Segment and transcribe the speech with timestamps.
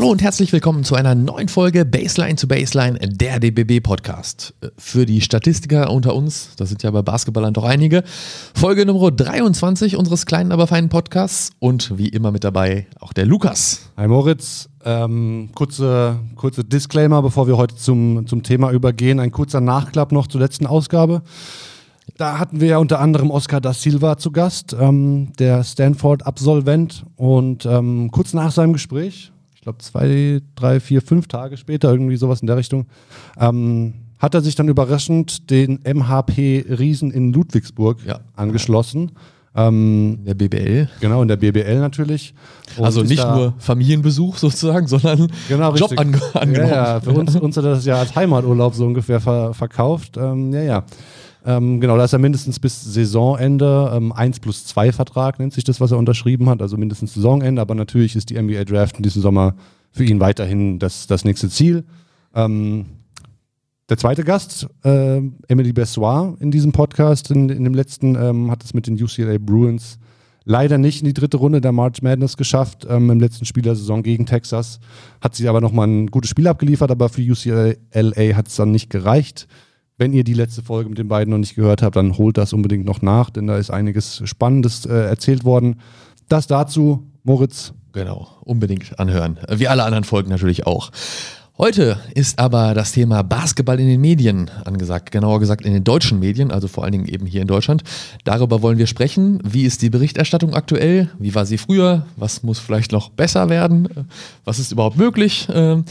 [0.00, 4.54] Hallo und herzlich willkommen zu einer neuen Folge Baseline zu Baseline, der DBB Podcast.
[4.78, 8.02] Für die Statistiker unter uns, das sind ja bei Basketballern doch einige,
[8.54, 13.26] Folge Nummer 23 unseres kleinen, aber feinen Podcasts und wie immer mit dabei auch der
[13.26, 13.90] Lukas.
[13.98, 19.20] Hi Moritz, ähm, kurze, kurze Disclaimer, bevor wir heute zum, zum Thema übergehen.
[19.20, 21.20] Ein kurzer Nachklapp noch zur letzten Ausgabe.
[22.16, 27.04] Da hatten wir ja unter anderem Oscar da Silva zu Gast, ähm, der Stanford-Absolvent.
[27.16, 32.16] Und ähm, kurz nach seinem Gespräch ich glaube, zwei, drei, vier, fünf Tage später, irgendwie
[32.16, 32.86] sowas in der Richtung,
[33.38, 38.20] ähm, hat er sich dann überraschend den MHP Riesen in Ludwigsburg ja.
[38.36, 39.12] angeschlossen.
[39.54, 40.88] Ähm, in der BBL.
[41.00, 42.32] Genau, in der BBL natürlich.
[42.78, 46.70] Und also nicht nur Familienbesuch sozusagen, sondern genau, Job ange angenommen.
[46.70, 50.16] Ja, ja, für uns, uns hat das ja als Heimaturlaub so ungefähr ver verkauft.
[50.16, 50.84] Ähm, ja, ja.
[51.44, 55.64] Ähm, genau, da ist er mindestens bis Saisonende ähm, 1 plus 2 Vertrag, nennt sich
[55.64, 59.02] das, was er unterschrieben hat, also mindestens Saisonende, aber natürlich ist die NBA Draft in
[59.02, 59.54] diesem Sommer
[59.90, 61.84] für ihn weiterhin das, das nächste Ziel.
[62.34, 62.86] Ähm,
[63.88, 68.62] der zweite Gast, äh, Emily Bessoir in diesem Podcast, in, in dem letzten, ähm, hat
[68.62, 69.98] es mit den UCLA Bruins
[70.44, 73.76] leider nicht in die dritte Runde der March Madness geschafft ähm, im letzten Spiel der
[73.76, 74.78] Saison gegen Texas.
[75.20, 78.90] Hat sie aber nochmal ein gutes Spiel abgeliefert, aber für UCLA hat es dann nicht
[78.90, 79.48] gereicht.
[80.00, 82.54] Wenn ihr die letzte Folge mit den beiden noch nicht gehört habt, dann holt das
[82.54, 85.78] unbedingt noch nach, denn da ist einiges Spannendes äh, erzählt worden.
[86.26, 87.74] Das dazu, Moritz.
[87.92, 89.38] Genau, unbedingt anhören.
[89.50, 90.90] Wie alle anderen Folgen natürlich auch.
[91.60, 96.18] Heute ist aber das Thema Basketball in den Medien angesagt, genauer gesagt in den deutschen
[96.18, 97.82] Medien, also vor allen Dingen eben hier in Deutschland.
[98.24, 99.42] Darüber wollen wir sprechen.
[99.44, 101.10] Wie ist die Berichterstattung aktuell?
[101.18, 102.06] Wie war sie früher?
[102.16, 103.90] Was muss vielleicht noch besser werden?
[104.46, 105.48] Was ist überhaupt möglich?
[105.52, 105.84] Ähm,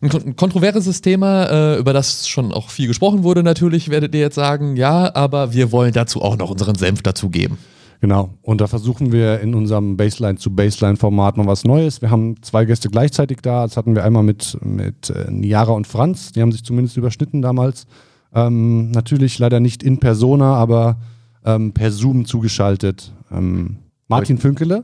[0.00, 4.34] ein kontroverses Thema, äh, über das schon auch viel gesprochen wurde natürlich, werdet ihr jetzt
[4.34, 7.58] sagen, ja, aber wir wollen dazu auch noch unseren Senf dazugeben.
[8.02, 12.02] Genau, und da versuchen wir in unserem Baseline zu Baseline-Format noch was Neues.
[12.02, 13.62] Wir haben zwei Gäste gleichzeitig da.
[13.62, 17.42] Das hatten wir einmal mit, mit äh, Niara und Franz, die haben sich zumindest überschnitten
[17.42, 17.86] damals.
[18.34, 20.96] Ähm, natürlich leider nicht in Persona, aber
[21.44, 23.12] ähm, per Zoom zugeschaltet.
[23.30, 23.76] Ähm,
[24.08, 24.82] Martin Fünkele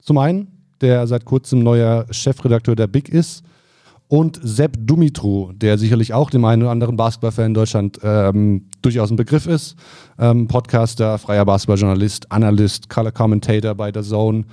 [0.00, 0.48] zum einen,
[0.80, 3.44] der seit kurzem neuer Chefredakteur der Big ist
[4.08, 9.10] und Sepp Dumitru, der sicherlich auch dem einen oder anderen Basketballfan in Deutschland ähm, durchaus
[9.10, 9.76] ein Begriff ist.
[10.18, 14.44] Ähm, Podcaster, freier Basketballjournalist, Analyst, Color Commentator bei der Zone.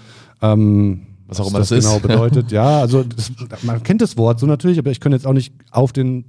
[0.42, 2.52] Ähm, was auch immer das, das genau bedeutet.
[2.52, 3.32] ja, also das,
[3.64, 6.26] man kennt das Wort so natürlich, aber ich könnte jetzt auch nicht auf den,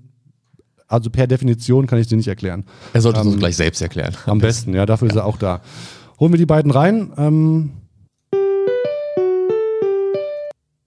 [0.88, 2.64] also per Definition kann ich dir nicht erklären.
[2.92, 4.16] Er sollte es ähm, gleich selbst erklären.
[4.26, 5.14] Am besten, ja, dafür ja.
[5.14, 5.60] ist er auch da.
[6.20, 7.12] Holen wir die beiden rein.
[7.16, 7.70] Ähm,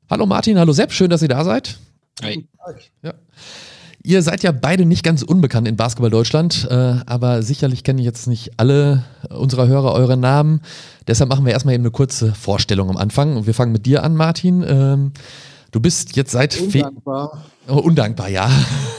[0.09, 1.79] hallo Martin, hallo Sepp, schön, dass ihr da seid.
[2.21, 2.47] Hey.
[3.01, 3.13] Ja.
[4.03, 8.27] Ihr seid ja beide nicht ganz unbekannt in Basketball Deutschland, äh, aber sicherlich kennen jetzt
[8.27, 10.61] nicht alle unserer Hörer eure Namen.
[11.07, 13.35] Deshalb machen wir erstmal eben eine kurze Vorstellung am Anfang.
[13.35, 14.63] Und wir fangen mit dir an, Martin.
[14.67, 15.11] Ähm,
[15.75, 17.43] Du bist jetzt seit undankbar.
[17.67, 18.49] Oh, undankbar, ja.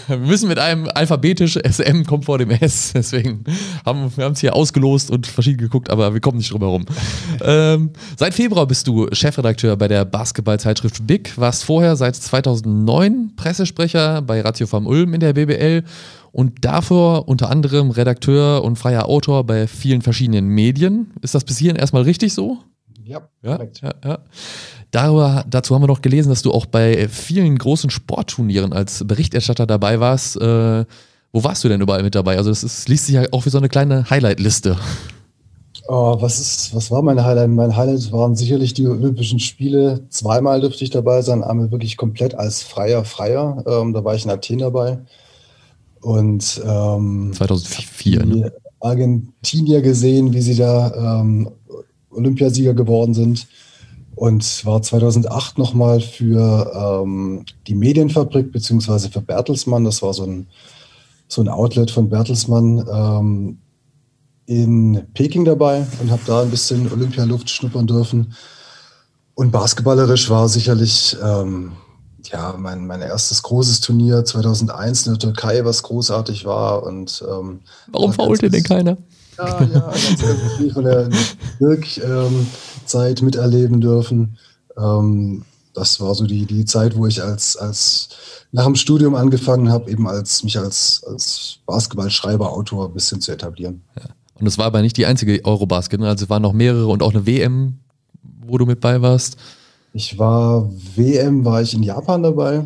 [0.08, 2.92] Wir müssen mit einem alphabetisch SM kommt vor dem S.
[2.94, 3.44] Deswegen
[3.84, 6.86] haben wir es hier ausgelost und verschieden geguckt, aber wir kommen nicht drum herum.
[7.42, 14.22] ähm, seit Februar bist du Chefredakteur bei der Basketballzeitschrift Big, warst vorher seit 2009 Pressesprecher
[14.22, 15.84] bei Ratio vom Ulm in der BBL
[16.32, 21.12] und davor unter anderem Redakteur und freier Autor bei vielen verschiedenen Medien.
[21.22, 22.58] Ist das bis hierhin erstmal richtig so?
[23.06, 24.18] Ja, ja, ja, ja.
[24.96, 29.66] Darüber, dazu haben wir noch gelesen, dass du auch bei vielen großen Sportturnieren als Berichterstatter
[29.66, 30.40] dabei warst.
[30.40, 30.86] Äh,
[31.34, 32.38] wo warst du denn überall mit dabei?
[32.38, 34.78] Also das ist, liest sich ja auch wie so eine kleine Highlight-Liste.
[35.86, 37.50] Oh, was, ist, was war mein Highlight?
[37.50, 40.00] Mein Highlight waren sicherlich die Olympischen Spiele.
[40.08, 43.62] Zweimal dürfte ich dabei sein, einmal wirklich komplett als freier Freier.
[43.66, 45.00] Ähm, da war ich in Athen dabei.
[46.00, 48.52] Und ähm, 2004, ne?
[48.80, 51.50] Argentinier gesehen, wie sie da ähm,
[52.08, 53.46] Olympiasieger geworden sind
[54.16, 60.48] und war 2008 nochmal für ähm, die Medienfabrik beziehungsweise für Bertelsmann, das war so ein,
[61.28, 63.58] so ein Outlet von Bertelsmann, ähm,
[64.46, 68.32] in Peking dabei und habe da ein bisschen Olympialuft schnuppern dürfen.
[69.34, 71.72] Und basketballerisch war sicherlich ähm,
[72.32, 76.84] ja, mein, mein erstes großes Turnier 2001 in der Türkei, was großartig war.
[76.84, 77.60] Und, ähm,
[77.92, 78.12] Warum
[78.42, 78.96] ihr denn keiner?
[79.38, 81.08] Ja, ja, ganz, ganz viel von der
[81.60, 84.36] Dirk-Zeit ähm, miterleben dürfen.
[84.76, 85.44] Ähm,
[85.74, 88.08] das war so die, die Zeit, wo ich als, als
[88.50, 93.32] nach dem Studium angefangen habe, eben als mich als, als Basketballschreiber, Autor ein bisschen zu
[93.32, 93.82] etablieren.
[93.96, 94.08] Ja.
[94.40, 96.08] Und es war aber nicht die einzige Eurobasket, ne?
[96.08, 97.78] also es waren noch mehrere und auch eine WM,
[98.46, 99.36] wo du mit bei warst.
[99.92, 102.64] Ich war WM, war ich in Japan dabei,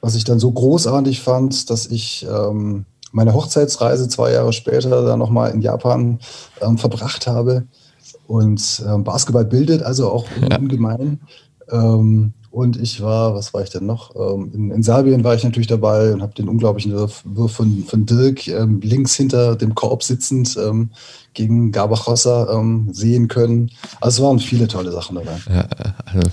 [0.00, 2.84] was ich dann so großartig fand, dass ich ähm,
[3.16, 6.18] meine Hochzeitsreise zwei Jahre später dann nochmal in Japan
[6.60, 7.64] ähm, verbracht habe.
[8.26, 10.58] Und ähm, Basketball bildet also auch ja.
[10.58, 11.20] ungemein.
[11.70, 14.16] Ähm, Und ich war, was war ich denn noch?
[14.16, 17.22] Ähm, in, in Serbien war ich natürlich dabei und habe den unglaublichen Wurf,
[17.52, 20.88] von, von Dirk ähm, links hinter dem Korb sitzend ähm,
[21.34, 23.70] gegen Gabachossa ähm, sehen können.
[24.00, 25.36] Also es waren viele tolle Sachen dabei.
[25.50, 25.68] Ja,
[26.06, 26.30] also,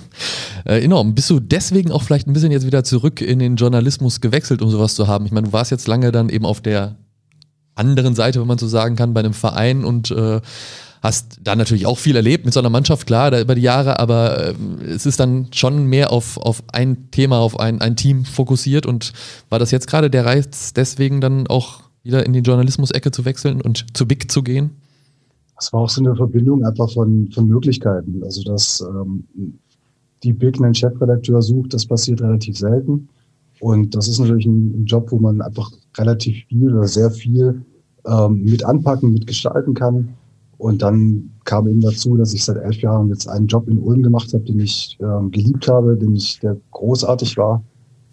[0.65, 1.13] äh, enorm.
[1.13, 4.69] Bist du deswegen auch vielleicht ein bisschen jetzt wieder zurück in den Journalismus gewechselt, um
[4.69, 5.25] sowas zu haben?
[5.25, 6.95] Ich meine, du warst jetzt lange dann eben auf der
[7.75, 10.39] anderen Seite, wenn man so sagen kann, bei einem Verein und äh,
[11.03, 13.99] hast da natürlich auch viel erlebt mit so einer Mannschaft, klar, da über die Jahre,
[13.99, 14.53] aber äh,
[14.87, 19.11] es ist dann schon mehr auf, auf ein Thema, auf ein, ein Team fokussiert und
[19.49, 23.61] war das jetzt gerade der Reiz, deswegen dann auch wieder in die Journalismus-Ecke zu wechseln
[23.61, 24.71] und zu Big zu gehen?
[25.57, 28.21] Das war auch so eine Verbindung einfach von, von Möglichkeiten.
[28.23, 29.25] Also, dass ähm,
[30.23, 33.07] die Big einen Chefredakteur sucht, das passiert relativ selten.
[33.59, 37.61] Und das ist natürlich ein, Job, wo man einfach relativ viel oder sehr viel
[38.05, 40.09] ähm, mit anpacken, mit gestalten kann.
[40.63, 44.01] Und dann kam eben dazu, dass ich seit elf Jahren jetzt einen Job in Ulm
[44.01, 47.61] gemacht habe, den ich ähm, geliebt habe, den ich, der großartig war,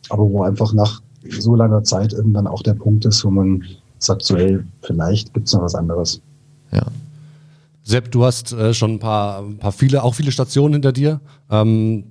[0.09, 1.01] aber wo einfach nach
[1.39, 3.63] so langer Zeit irgendwann auch der Punkt ist, wo man
[3.99, 6.21] sagt so, hey, vielleicht gibt es noch was anderes.
[6.73, 6.83] Ja.
[7.85, 11.21] Sepp, du hast äh, schon ein paar, ein paar viele, auch viele Stationen hinter dir.
[11.53, 12.10] Ähm,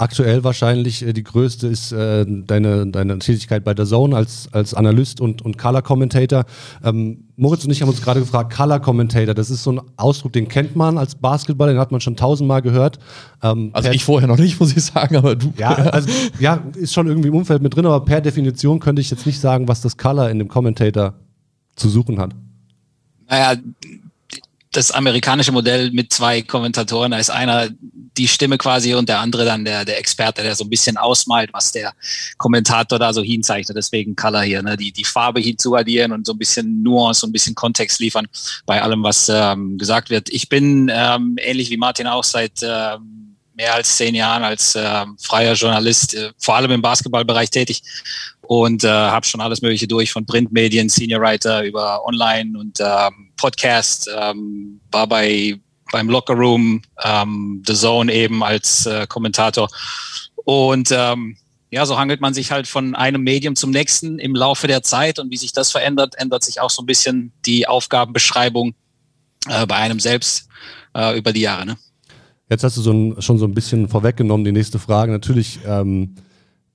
[0.00, 4.72] aktuell wahrscheinlich äh, die größte ist äh, deine, deine Tätigkeit bei der Zone als, als
[4.74, 6.44] Analyst und, und Color Commentator.
[6.82, 10.32] Ähm, Moritz und ich haben uns gerade gefragt, Color Commentator, das ist so ein Ausdruck,
[10.32, 12.98] den kennt man als Basketballer, den hat man schon tausendmal gehört.
[13.42, 15.52] Ähm, also ich vorher noch nicht, muss ich sagen, aber du.
[15.58, 16.08] Ja, also,
[16.38, 19.40] ja, ist schon irgendwie im Umfeld mit drin, aber per Definition könnte ich jetzt nicht
[19.40, 21.14] sagen, was das Color in dem Commentator
[21.76, 22.34] zu suchen hat.
[23.28, 23.60] Naja,
[24.72, 27.10] das amerikanische Modell mit zwei Kommentatoren.
[27.10, 27.68] Da ist einer
[28.16, 31.50] die Stimme quasi und der andere dann der, der Experte, der so ein bisschen ausmalt,
[31.52, 31.92] was der
[32.38, 33.76] Kommentator da so hinzeichnet.
[33.76, 34.76] Deswegen Color hier, ne?
[34.76, 38.28] die, die Farbe hinzuaddieren und so ein bisschen Nuance, so ein bisschen Kontext liefern
[38.66, 40.28] bei allem, was ähm, gesagt wird.
[40.30, 43.19] Ich bin ähm, ähnlich wie Martin auch seit ähm,
[43.54, 47.82] mehr als zehn Jahren als äh, freier Journalist, äh, vor allem im Basketballbereich tätig
[48.42, 53.32] und äh, habe schon alles Mögliche durch, von Printmedien, Senior Writer über Online und ähm,
[53.36, 55.58] Podcast, ähm, war bei
[55.92, 59.68] beim Locker Room, ähm, The Zone eben als äh, Kommentator
[60.44, 61.36] und ähm,
[61.70, 65.18] ja, so hangelt man sich halt von einem Medium zum nächsten im Laufe der Zeit
[65.18, 68.74] und wie sich das verändert, ändert sich auch so ein bisschen die Aufgabenbeschreibung
[69.48, 70.48] äh, bei einem selbst
[70.94, 71.66] äh, über die Jahre.
[71.66, 71.78] Ne?
[72.50, 75.12] Jetzt hast du so ein, schon so ein bisschen vorweggenommen, die nächste Frage.
[75.12, 76.16] Natürlich ähm,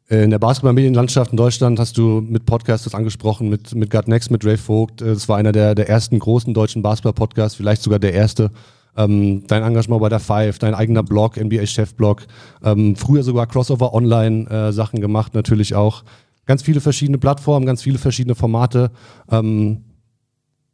[0.08, 4.46] in der Basketball-Medienlandschaft in Deutschland hast du mit Podcasts angesprochen, mit, mit Gut Next, mit
[4.46, 5.02] Ray Vogt.
[5.02, 8.52] Äh, das war einer der, der ersten großen deutschen Basketball-Podcasts, vielleicht sogar der erste.
[8.96, 12.22] Ähm, dein Engagement bei der Five, dein eigener Blog, NBA-Chef-Blog.
[12.64, 16.06] Ähm, früher sogar Crossover Online-Sachen äh, gemacht, natürlich auch.
[16.46, 18.92] Ganz viele verschiedene Plattformen, ganz viele verschiedene Formate.
[19.30, 19.84] Ähm,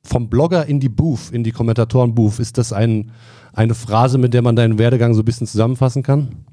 [0.04, 3.12] vom Blogger in die Booth, in die Kommentatoren-Booth, ist das ein,
[3.54, 6.46] eine Phrase, mit der man deinen Werdegang so ein bisschen zusammenfassen kann?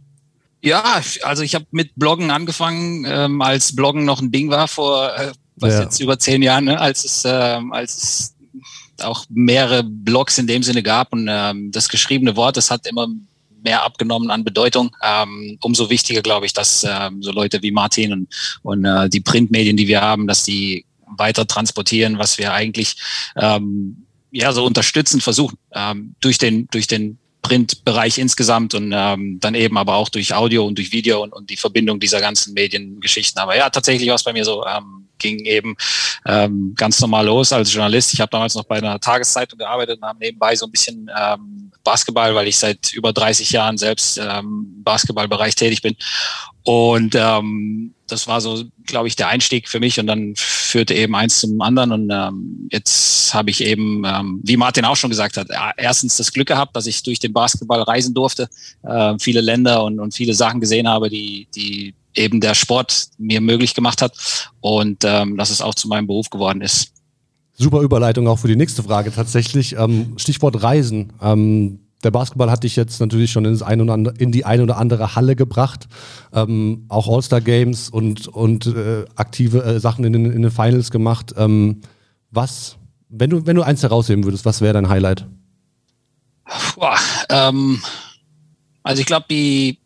[0.62, 0.82] Ja,
[1.22, 5.32] also ich habe mit Bloggen angefangen, ähm, als Bloggen noch ein Ding war vor äh,
[5.60, 5.82] was ja.
[5.82, 6.80] jetzt über zehn Jahren, ne?
[6.80, 8.34] als es ähm, als es
[9.04, 13.08] auch mehrere Blogs in dem Sinne gab und ähm, das geschriebene Wort, das hat immer
[13.62, 14.90] mehr abgenommen an Bedeutung.
[15.04, 19.20] Ähm, umso wichtiger, glaube ich, dass ähm, so Leute wie Martin und, und äh, die
[19.20, 20.84] Printmedien, die wir haben, dass die
[21.16, 22.96] weiter transportieren, was wir eigentlich
[23.37, 29.55] ähm, ja so unterstützen versuchen ähm, durch den durch den Printbereich insgesamt und ähm, dann
[29.55, 33.41] eben aber auch durch Audio und durch Video und, und die Verbindung dieser ganzen Mediengeschichten.
[33.41, 35.77] Aber ja, tatsächlich war es bei mir so, ähm, ging eben
[36.27, 38.12] ähm, ganz normal los als Journalist.
[38.12, 41.68] Ich habe damals noch bei einer Tageszeitung gearbeitet und habe nebenbei so ein bisschen ähm,
[41.85, 45.97] Basketball, weil ich seit über 30 Jahren selbst ähm, im Basketballbereich tätig bin.
[46.65, 51.15] Und ähm, das war so, glaube ich, der Einstieg für mich und dann führte eben
[51.15, 55.37] eins zum anderen und ähm, jetzt habe ich eben, ähm, wie Martin auch schon gesagt
[55.37, 58.49] hat, erstens das Glück gehabt, dass ich durch den Basketball reisen durfte,
[58.82, 63.41] äh, viele Länder und, und viele Sachen gesehen habe, die, die eben der Sport mir
[63.41, 64.13] möglich gemacht hat
[64.61, 66.93] und ähm, dass es auch zu meinem Beruf geworden ist.
[67.60, 69.77] Super Überleitung auch für die nächste Frage tatsächlich.
[69.77, 71.12] Ähm, Stichwort Reisen.
[71.20, 74.60] Ähm, der Basketball hat dich jetzt natürlich schon ins ein oder andere, in die ein
[74.60, 75.88] oder andere Halle gebracht.
[76.32, 81.34] Ähm, auch All-Star-Games und, und äh, aktive äh, Sachen in den, in den Finals gemacht.
[81.36, 81.81] Ähm,
[82.31, 82.77] was,
[83.08, 85.27] wenn du, wenn du eins herausheben würdest, was wäre dein Highlight?
[86.77, 86.94] Boah,
[87.29, 87.82] ähm,
[88.84, 89.79] also ich glaube, die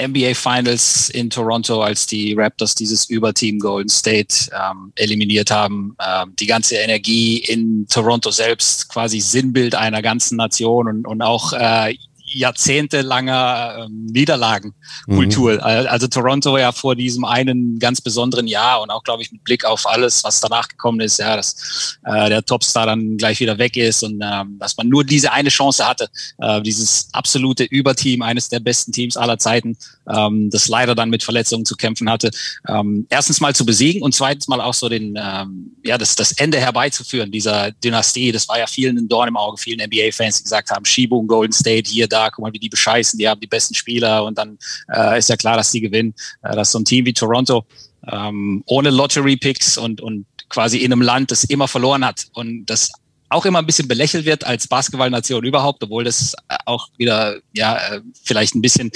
[0.00, 5.96] NBA Finals in Toronto, als die Raptors dieses Überteam Golden State ähm, eliminiert haben.
[6.04, 11.52] Ähm, die ganze Energie in Toronto selbst, quasi Sinnbild einer ganzen Nation und, und auch
[11.52, 11.94] äh,
[12.34, 15.54] jahrzehntelanger ähm, Niederlagenkultur.
[15.54, 15.60] Mhm.
[15.60, 19.64] Also Toronto ja vor diesem einen ganz besonderen Jahr und auch, glaube ich, mit Blick
[19.64, 23.76] auf alles, was danach gekommen ist, ja, dass äh, der Topstar dann gleich wieder weg
[23.76, 26.08] ist und ähm, dass man nur diese eine Chance hatte,
[26.38, 29.76] äh, dieses absolute Überteam, eines der besten Teams aller Zeiten,
[30.08, 32.30] ähm, das leider dann mit Verletzungen zu kämpfen hatte,
[32.68, 36.32] ähm, erstens mal zu besiegen und zweitens mal auch so den, ähm, ja, das, das
[36.32, 38.32] Ende herbeizuführen dieser Dynastie.
[38.32, 41.52] Das war ja vielen ein Dorn im Auge, vielen NBA-Fans, die gesagt haben, Shibu Golden
[41.52, 44.58] State, hier, da, guck mal, wie die bescheißen, die haben die besten Spieler und dann
[44.94, 46.14] äh, ist ja klar, dass die gewinnen.
[46.42, 47.64] Äh, dass so ein Team wie Toronto
[48.10, 52.92] ähm, ohne Lottery-Picks und, und quasi in einem Land, das immer verloren hat und das
[53.32, 56.34] auch immer ein bisschen belächelt wird als Basketballnation überhaupt, obwohl das
[56.66, 58.90] auch wieder ja äh, vielleicht ein bisschen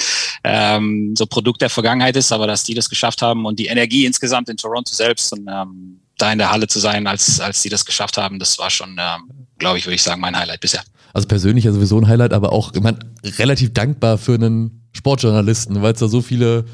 [0.45, 4.05] ähm, so Produkt der Vergangenheit ist, aber dass die das geschafft haben und die Energie
[4.05, 7.69] insgesamt in Toronto selbst und ähm, da in der Halle zu sein, als als die
[7.69, 10.83] das geschafft haben, das war schon, ähm, glaube ich, würde ich sagen, mein Highlight bisher.
[11.17, 15.95] Also persönlich ja sowieso ein Highlight, aber auch ich relativ dankbar für einen Sportjournalisten, weil
[15.95, 16.67] es da so viele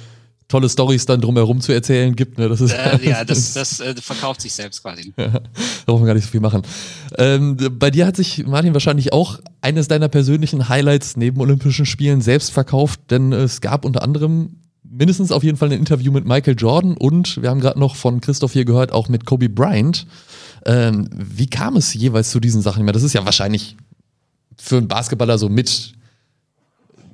[0.49, 2.38] tolle Stories dann drumherum zu erzählen gibt.
[2.38, 2.49] Ne?
[2.49, 5.14] Das ist, äh, ja, das, das äh, verkauft sich selbst quasi.
[5.16, 5.40] Ja, da
[5.87, 6.62] braucht man gar nicht so viel machen.
[7.18, 12.20] Ähm, bei dir hat sich, Martin, wahrscheinlich auch eines deiner persönlichen Highlights neben Olympischen Spielen
[12.20, 16.56] selbst verkauft, denn es gab unter anderem mindestens auf jeden Fall ein Interview mit Michael
[16.58, 20.04] Jordan und wir haben gerade noch von Christoph hier gehört, auch mit Kobe Bryant.
[20.66, 22.84] Ähm, wie kam es jeweils zu diesen Sachen?
[22.88, 23.76] Das ist ja wahrscheinlich
[24.62, 25.92] für einen Basketballer so mit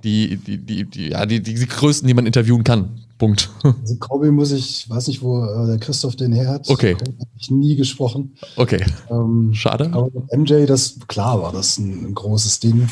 [0.05, 3.01] die, die, die, die, ja, die, die, die größten, die man interviewen kann.
[3.17, 3.51] Punkt.
[3.65, 6.69] Also Kobe muss ich, weiß nicht, wo äh, der Christoph den her hat.
[6.69, 6.95] Okay.
[6.95, 8.37] Habe ich nie gesprochen.
[8.57, 8.85] Okay.
[9.11, 9.91] Ähm, Schade.
[9.93, 12.89] Aber MJ, das, klar war das ein, ein großes Ding.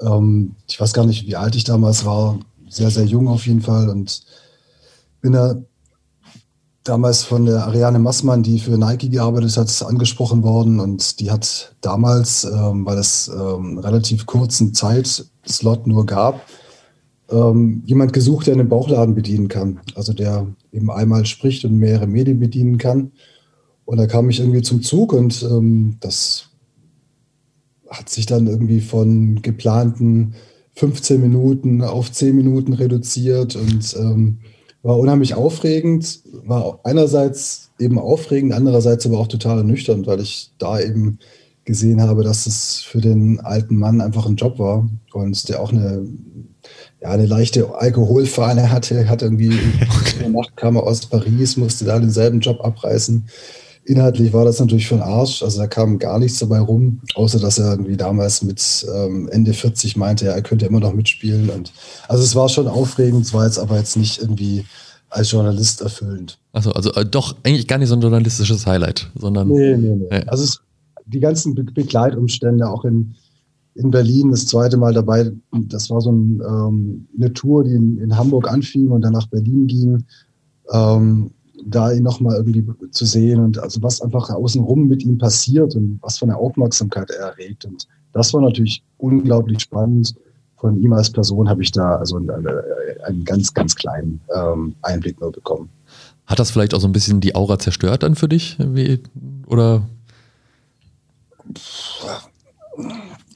[0.00, 2.38] Ähm, ich weiß gar nicht, wie alt ich damals war.
[2.68, 3.88] Sehr, sehr jung auf jeden Fall.
[3.88, 4.20] Und
[5.22, 5.56] bin da
[6.88, 10.80] damals von der Ariane Massmann, die für Nike gearbeitet hat, angesprochen worden.
[10.80, 16.46] Und die hat damals, ähm, weil es ähm, relativ kurzen Zeitslot nur gab,
[17.30, 19.80] ähm, jemand gesucht, der einen Bauchladen bedienen kann.
[19.94, 23.12] Also der eben einmal spricht und mehrere Medien bedienen kann.
[23.84, 26.46] Und da kam ich irgendwie zum Zug und ähm, das
[27.90, 30.34] hat sich dann irgendwie von geplanten
[30.74, 34.38] 15 Minuten auf 10 Minuten reduziert und ähm,
[34.82, 40.80] war unheimlich aufregend, war einerseits eben aufregend, andererseits aber auch total ernüchternd, weil ich da
[40.80, 41.18] eben
[41.64, 45.70] gesehen habe, dass es für den alten Mann einfach ein Job war und der auch
[45.70, 46.06] eine,
[47.02, 49.50] ja, eine leichte Alkoholfahne hatte, hat irgendwie
[50.00, 50.14] okay.
[50.14, 53.28] in der Nacht kam er aus Paris, musste da denselben Job abreißen.
[53.88, 57.40] Inhaltlich war das natürlich für den Arsch, also da kam gar nichts dabei rum, außer
[57.40, 61.48] dass er irgendwie damals mit ähm, Ende 40 meinte, ja, er könnte immer noch mitspielen.
[61.48, 61.72] Und
[62.06, 64.66] also es war schon aufregend, es war jetzt aber jetzt nicht irgendwie
[65.08, 66.38] als Journalist erfüllend.
[66.52, 69.48] Also, also äh, doch eigentlich gar nicht so ein journalistisches Highlight, sondern.
[69.48, 70.06] Nee, nee, nee.
[70.10, 70.24] nee.
[70.26, 70.60] Also es,
[71.06, 73.14] die ganzen Be Begleitumstände auch in,
[73.74, 75.30] in Berlin das zweite Mal dabei.
[75.52, 79.28] Das war so ein, ähm, eine Tour, die in, in, Hamburg anfing und dann nach
[79.28, 80.04] Berlin ging.
[80.70, 81.30] Ähm,
[81.64, 85.98] da ihn nochmal irgendwie zu sehen und also was einfach außenrum mit ihm passiert und
[86.02, 87.64] was für eine Aufmerksamkeit er erregt.
[87.64, 90.14] Und das war natürlich unglaublich spannend.
[90.56, 92.30] Von ihm als Person habe ich da also einen,
[93.04, 95.68] einen ganz, ganz kleinen ähm, Einblick nur bekommen.
[96.26, 98.56] Hat das vielleicht auch so ein bisschen die Aura zerstört dann für dich?
[98.58, 99.00] Wie,
[99.46, 99.82] oder?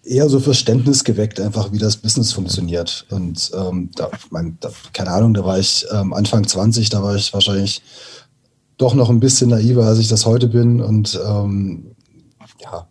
[0.04, 3.06] Eher so Verständnis geweckt, einfach wie das Business funktioniert.
[3.10, 7.14] Und ähm, da, mein, da, keine Ahnung, da war ich ähm, Anfang 20, da war
[7.14, 7.82] ich wahrscheinlich
[8.78, 10.80] doch noch ein bisschen naiver, als ich das heute bin.
[10.80, 11.94] Und ähm,
[12.60, 12.88] ja,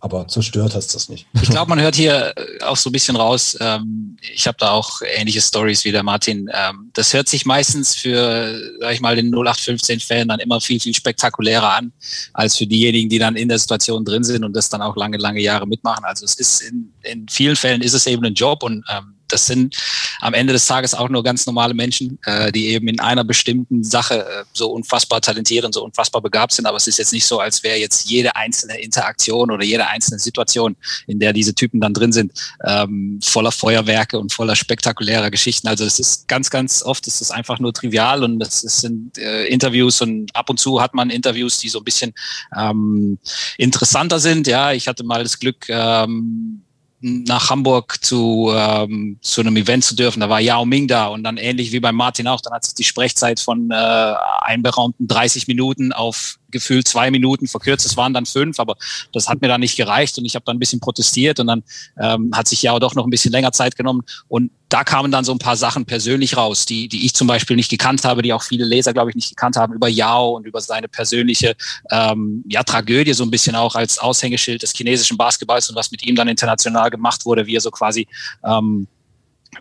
[0.00, 1.26] aber zerstört hast das nicht.
[1.42, 3.56] Ich glaube, man hört hier äh, auch so ein bisschen raus.
[3.60, 6.48] Ähm, ich habe da auch ähnliche Stories wie der Martin.
[6.52, 10.94] Ähm, das hört sich meistens für, sag ich mal, den 0815-Fan dann immer viel, viel
[10.94, 11.92] spektakulärer an,
[12.34, 15.16] als für diejenigen, die dann in der Situation drin sind und das dann auch lange,
[15.16, 16.04] lange Jahre mitmachen.
[16.04, 19.46] Also es ist in, in vielen Fällen ist es eben ein Job und ähm, das
[19.46, 19.76] sind
[20.20, 23.84] am Ende des Tages auch nur ganz normale Menschen, äh, die eben in einer bestimmten
[23.84, 26.66] Sache äh, so unfassbar talentiert und so unfassbar begabt sind.
[26.66, 30.18] Aber es ist jetzt nicht so, als wäre jetzt jede einzelne Interaktion oder jede einzelne
[30.18, 32.32] Situation, in der diese Typen dann drin sind,
[32.64, 35.68] ähm, voller Feuerwerke und voller spektakulärer Geschichten.
[35.68, 39.46] Also es ist ganz, ganz oft ist es einfach nur trivial und es sind äh,
[39.46, 42.14] Interviews und ab und zu hat man Interviews, die so ein bisschen
[42.56, 43.18] ähm,
[43.58, 44.46] interessanter sind.
[44.46, 46.62] Ja, ich hatte mal das Glück, ähm,
[47.06, 50.20] nach Hamburg zu, ähm, zu einem Event zu dürfen.
[50.20, 52.74] Da war Yao Ming da und dann ähnlich wie bei Martin auch, dann hat sich
[52.74, 57.86] die Sprechzeit von äh, einberaumten 30 Minuten auf gefühlt zwei Minuten verkürzt.
[57.86, 58.76] Es waren dann fünf, aber
[59.12, 61.62] das hat mir dann nicht gereicht und ich habe dann ein bisschen protestiert und dann
[62.00, 65.24] ähm, hat sich ja doch noch ein bisschen länger Zeit genommen und da kamen dann
[65.24, 68.32] so ein paar Sachen persönlich raus, die, die ich zum Beispiel nicht gekannt habe, die
[68.32, 71.54] auch viele Leser, glaube ich, nicht gekannt haben, über Yao und über seine persönliche
[71.90, 76.04] ähm, ja, Tragödie, so ein bisschen auch als Aushängeschild des chinesischen Basketballs und was mit
[76.04, 78.08] ihm dann international gemacht wurde, wie er so quasi
[78.44, 78.88] ähm,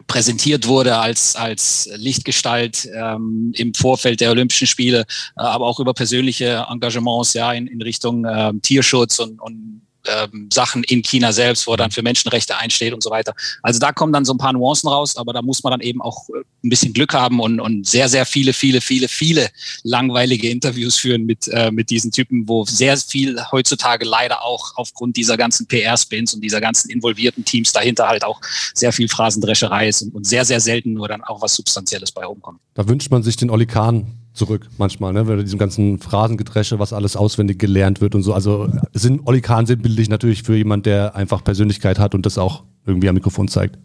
[0.08, 5.02] präsentiert wurde als, als Lichtgestalt ähm, im Vorfeld der Olympischen Spiele,
[5.38, 10.50] äh, aber auch über persönliche Engagements ja in, in Richtung äh, Tierschutz und, und ähm,
[10.52, 13.34] Sachen in China selbst, wo er dann für Menschenrechte einsteht und so weiter.
[13.62, 16.02] Also da kommen dann so ein paar Nuancen raus, aber da muss man dann eben
[16.02, 19.50] auch äh, ein bisschen Glück haben und, und sehr, sehr viele, viele, viele, viele
[19.84, 25.18] langweilige Interviews führen mit, äh, mit diesen Typen, wo sehr viel heutzutage leider auch aufgrund
[25.18, 28.42] dieser ganzen PR-Spins und dieser ganzen involvierten Teams dahinter halt auch
[28.74, 32.26] sehr viel Phrasendrescherei ist und, und sehr, sehr selten nur dann auch was Substanzielles bei
[32.26, 32.60] rumkommt.
[32.74, 35.28] Da wünscht man sich den Oli Kahn zurück manchmal, ne?
[35.28, 38.34] Weil diesem ganzen Phrasengedresche, was alles auswendig gelernt wird und so.
[38.34, 42.64] Also sind Olli Kahn sinnbildlich natürlich für jemand, der einfach Persönlichkeit hat und das auch
[42.86, 43.80] irgendwie am Mikrofon zeigt.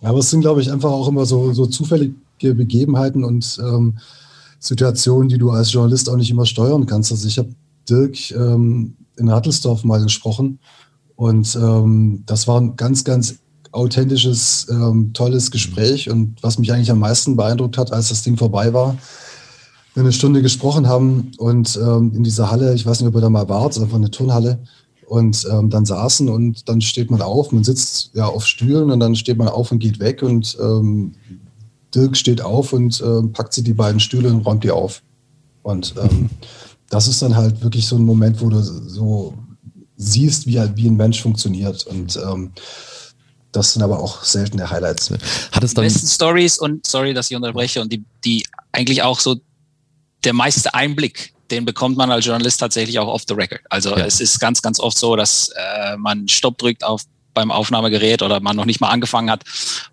[0.00, 3.98] Ja, aber es sind, glaube ich, einfach auch immer so, so zufällige Begebenheiten und ähm,
[4.58, 7.10] Situationen, die du als Journalist auch nicht immer steuern kannst.
[7.10, 7.50] Also ich habe
[7.88, 10.58] Dirk ähm, in Hattelsdorf mal gesprochen
[11.16, 13.38] und ähm, das war ein ganz, ganz
[13.74, 16.10] authentisches, ähm, tolles Gespräch.
[16.10, 18.96] Und was mich eigentlich am meisten beeindruckt hat, als das Ding vorbei war,
[19.94, 23.20] wir eine Stunde gesprochen haben und ähm, in dieser Halle, ich weiß nicht, ob ihr
[23.20, 24.58] da mal wart, einfach eine Turnhalle,
[25.06, 29.00] und ähm, dann saßen und dann steht man auf, man sitzt ja auf Stühlen und
[29.00, 31.14] dann steht man auf und geht weg und ähm,
[31.94, 35.02] Dirk steht auf und ähm, packt sich die beiden Stühle und räumt die auf.
[35.62, 36.30] Und ähm,
[36.90, 39.34] das ist dann halt wirklich so ein Moment, wo du so
[39.96, 41.86] siehst, wie, wie ein Mensch funktioniert.
[41.86, 42.50] Und ähm,
[43.54, 45.10] das sind aber auch seltene Highlights.
[45.52, 49.02] Hat es dann die besten Stories und sorry, dass ich unterbreche und die, die eigentlich
[49.02, 49.36] auch so
[50.24, 53.60] der meiste Einblick, den bekommt man als Journalist tatsächlich auch off the record.
[53.70, 54.04] Also ja.
[54.04, 57.02] es ist ganz, ganz oft so, dass äh, man Stopp drückt auf
[57.34, 59.42] beim Aufnahmegerät oder man noch nicht mal angefangen hat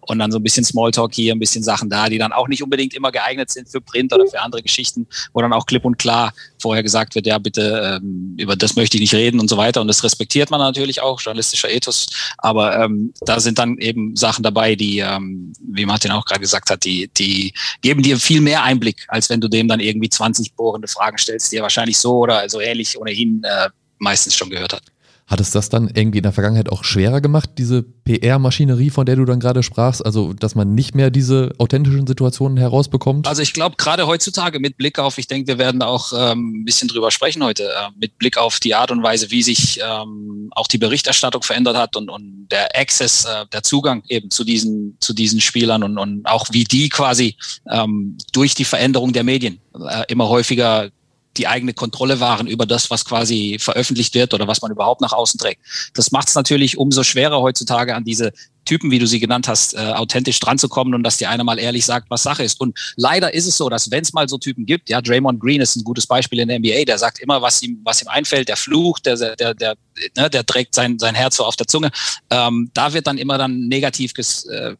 [0.01, 2.63] und dann so ein bisschen Smalltalk hier, ein bisschen Sachen da, die dann auch nicht
[2.63, 5.98] unbedingt immer geeignet sind für Print oder für andere Geschichten, wo dann auch klipp und
[5.98, 9.57] klar vorher gesagt wird, ja bitte, ähm, über das möchte ich nicht reden und so
[9.57, 12.07] weiter und das respektiert man natürlich auch, journalistischer Ethos,
[12.38, 16.69] aber ähm, da sind dann eben Sachen dabei, die, ähm, wie Martin auch gerade gesagt
[16.69, 20.53] hat, die, die geben dir viel mehr Einblick, als wenn du dem dann irgendwie 20
[20.53, 23.69] bohrende Fragen stellst, die er wahrscheinlich so oder so ähnlich ohnehin äh,
[24.00, 24.83] meistens schon gehört hat.
[25.31, 29.15] Hat es das dann irgendwie in der Vergangenheit auch schwerer gemacht, diese PR-Maschinerie, von der
[29.15, 30.05] du dann gerade sprachst?
[30.05, 33.29] Also, dass man nicht mehr diese authentischen Situationen herausbekommt?
[33.29, 36.61] Also, ich glaube, gerade heutzutage mit Blick auf, ich denke, wir werden da auch ähm,
[36.61, 39.79] ein bisschen drüber sprechen heute, äh, mit Blick auf die Art und Weise, wie sich
[39.81, 44.44] ähm, auch die Berichterstattung verändert hat und, und der Access, äh, der Zugang eben zu
[44.44, 47.37] diesen, zu diesen Spielern und, und auch wie die quasi
[47.72, 50.89] ähm, durch die Veränderung der Medien äh, immer häufiger
[51.37, 55.13] die eigene Kontrolle wahren über das, was quasi veröffentlicht wird oder was man überhaupt nach
[55.13, 55.61] außen trägt.
[55.94, 58.33] Das macht es natürlich umso schwerer heutzutage an diese
[58.65, 61.44] Typen, wie du sie genannt hast, äh, authentisch dran zu kommen und dass die einer
[61.44, 62.59] mal ehrlich sagt, was Sache ist.
[62.59, 65.61] Und leider ist es so, dass wenn es mal so Typen gibt, ja, Draymond Green
[65.61, 68.50] ist ein gutes Beispiel in der NBA, der sagt immer, was ihm, was ihm einfällt,
[68.50, 69.75] der flucht, der, der, der,
[70.15, 71.91] ne, der trägt sein, sein Herz so auf der Zunge.
[72.29, 74.75] Ähm, da wird dann immer dann negativ ges, äh,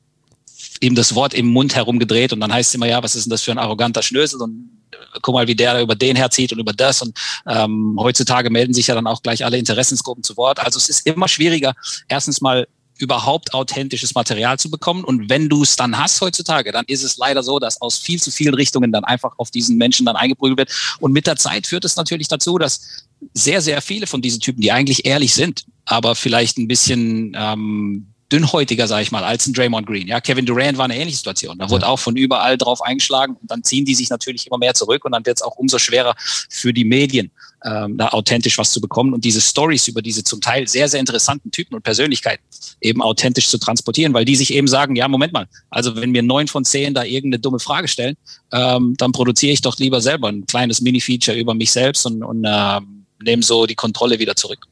[0.80, 3.32] eben das Wort im Mund herumgedreht und dann heißt es immer, ja, was ist denn
[3.32, 4.81] das für ein arroganter Schnösel und
[5.22, 7.02] guck mal, wie der über den herzieht und über das.
[7.02, 10.60] Und ähm, heutzutage melden sich ja dann auch gleich alle Interessensgruppen zu Wort.
[10.60, 11.74] Also es ist immer schwieriger,
[12.08, 12.68] erstens mal
[13.02, 15.04] überhaupt authentisches Material zu bekommen.
[15.04, 18.22] Und wenn du es dann hast heutzutage, dann ist es leider so, dass aus viel
[18.22, 20.98] zu vielen Richtungen dann einfach auf diesen Menschen dann eingeprügelt wird.
[21.00, 24.62] Und mit der Zeit führt es natürlich dazu, dass sehr, sehr viele von diesen Typen,
[24.62, 29.54] die eigentlich ehrlich sind, aber vielleicht ein bisschen ähm, dünnhäutiger, sage ich mal, als ein
[29.54, 30.08] Draymond Green.
[30.08, 31.58] Ja, Kevin Durant war eine ähnliche Situation.
[31.58, 34.74] Da wurde auch von überall drauf eingeschlagen und dann ziehen die sich natürlich immer mehr
[34.74, 36.16] zurück und dann wird es auch umso schwerer
[36.50, 37.32] für die Medien,
[37.66, 41.00] ähm, da authentisch was zu bekommen und diese Stories über diese zum Teil sehr, sehr
[41.00, 42.44] interessanten Typen und Persönlichkeiten
[42.80, 46.24] eben authentisch zu transportieren, weil die sich eben sagen, ja, Moment mal, also wenn mir
[46.24, 48.16] neun von zehn da irgendeine dumme Frage stellen,
[48.52, 52.46] ähm, dann produziere ich doch lieber selber ein kleines Mini-Feature über mich selbst und, und
[52.46, 52.80] äh,
[53.24, 54.66] nehme so die Kontrolle wieder zurück.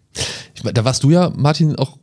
[0.63, 1.97] Da warst du ja, Martin, auch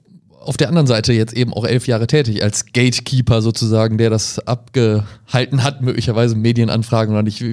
[0.47, 4.39] auf der anderen Seite jetzt eben auch elf Jahre tätig als Gatekeeper sozusagen, der das
[4.39, 7.45] abgehalten hat, möglicherweise Medienanfragen oder nicht.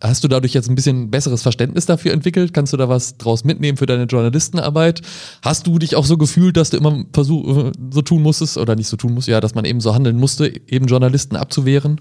[0.00, 2.52] Hast du dadurch jetzt ein bisschen besseres Verständnis dafür entwickelt?
[2.52, 5.02] Kannst du da was draus mitnehmen für deine Journalistenarbeit?
[5.42, 8.88] Hast du dich auch so gefühlt, dass du immer versuch, so tun musstest oder nicht
[8.88, 12.00] so tun musst, ja, dass man eben so handeln musste, eben Journalisten abzuwehren?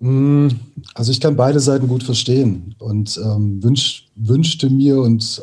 [0.00, 0.50] Hm,
[0.94, 5.42] also ich kann beide Seiten gut verstehen und ähm, wünsch, wünschte mir und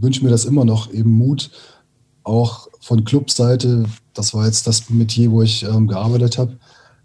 [0.00, 1.50] wünsche mir das immer noch eben Mut,
[2.30, 6.56] auch von Clubseite, das war jetzt das Metier, wo ich ähm, gearbeitet habe.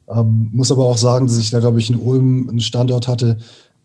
[0.08, 3.38] Ähm, muss aber auch sagen, dass ich da, glaube ich, in Ulm einen Standort hatte,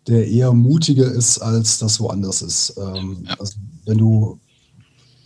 [0.07, 2.75] der eher mutiger ist, als das woanders ist.
[2.77, 3.35] Ähm, ja.
[3.39, 4.39] also wenn du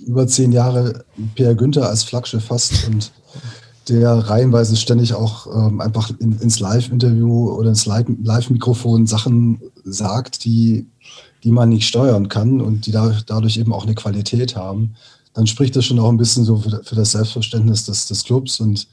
[0.05, 3.11] über zehn Jahre Pierre Günther als Flaggschiff hast und
[3.89, 10.87] der reihenweise ständig auch ähm, einfach in, ins Live-Interview oder ins Live-Mikrofon Sachen sagt, die,
[11.43, 14.95] die man nicht steuern kann und die da, dadurch eben auch eine Qualität haben,
[15.35, 18.59] dann spricht das schon auch ein bisschen so für, das Selbstverständnis des, des Clubs.
[18.59, 18.87] Und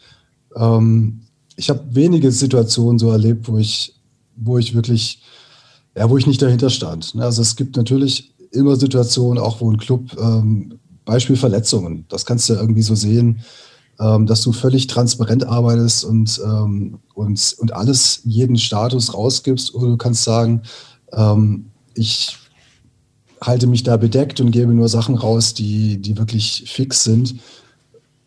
[0.57, 1.23] ähm,
[1.57, 3.95] ich habe wenige Situationen so erlebt, wo ich,
[4.37, 5.23] wo ich wirklich,
[5.97, 7.15] ja, wo ich nicht dahinter stand.
[7.15, 7.25] Ne?
[7.25, 12.49] Also es gibt natürlich immer Situationen, auch wo ein Club, ähm, Beispiel Verletzungen, das kannst
[12.49, 13.41] du ja irgendwie so sehen
[14.01, 19.75] ähm, dass du völlig transparent arbeitest und, ähm, und, und alles, jeden Status rausgibst.
[19.75, 20.63] Oder du kannst sagen,
[21.13, 22.37] ähm, ich
[23.43, 27.37] halte mich da bedeckt und gebe nur Sachen raus, die, die wirklich fix sind.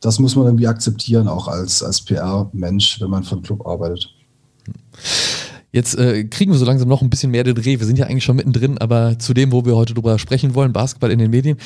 [0.01, 4.10] Das muss man irgendwie akzeptieren, auch als, als PR-Mensch, wenn man von Club arbeitet.
[5.71, 7.80] Jetzt äh, kriegen wir so langsam noch ein bisschen mehr den Dreh.
[7.80, 10.73] Wir sind ja eigentlich schon mittendrin, aber zu dem, wo wir heute drüber sprechen wollen,
[10.73, 11.58] Basketball in den Medien.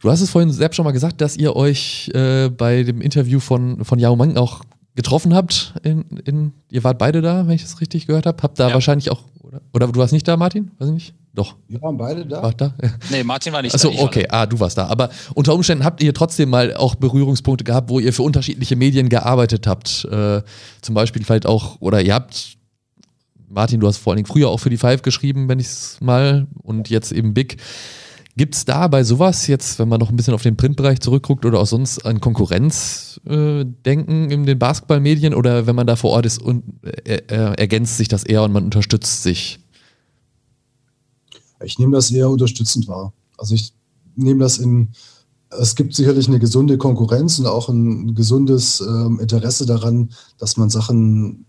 [0.00, 3.38] Du hast es vorhin selbst schon mal gesagt, dass ihr euch äh, bei dem Interview
[3.38, 4.62] von, von Yao Mang auch
[4.94, 5.74] getroffen habt.
[5.82, 8.42] In, in, ihr wart beide da, wenn ich das richtig gehört habe.
[8.42, 8.74] Habt da ja.
[8.74, 10.70] wahrscheinlich auch, oder, oder du warst nicht da, Martin?
[10.78, 11.14] Weiß ich nicht?
[11.34, 11.56] Doch.
[11.66, 12.42] Wir waren beide da.
[12.42, 12.74] War da?
[13.10, 13.94] Nee, Martin war nicht Achso, da.
[13.94, 14.26] Achso, okay.
[14.28, 14.86] Ah, du warst da.
[14.86, 19.08] Aber unter Umständen habt ihr trotzdem mal auch Berührungspunkte gehabt, wo ihr für unterschiedliche Medien
[19.08, 20.04] gearbeitet habt.
[20.04, 20.42] Äh,
[20.82, 22.58] zum Beispiel vielleicht auch, oder ihr habt,
[23.48, 25.98] Martin, du hast vor allen Dingen früher auch für die Five geschrieben, wenn ich es
[26.00, 27.56] mal, und jetzt eben Big.
[28.34, 31.44] Gibt es da bei sowas jetzt, wenn man noch ein bisschen auf den Printbereich zurückguckt
[31.44, 36.24] oder auch sonst an Konkurrenzdenken äh, in den Basketballmedien oder wenn man da vor Ort
[36.24, 39.58] ist und äh, äh, ergänzt sich das eher und man unterstützt sich?
[41.62, 43.12] Ich nehme das eher unterstützend wahr.
[43.36, 43.74] Also ich
[44.16, 44.88] nehme das in,
[45.50, 50.70] es gibt sicherlich eine gesunde Konkurrenz und auch ein gesundes ähm, Interesse daran, dass man
[50.70, 51.44] Sachen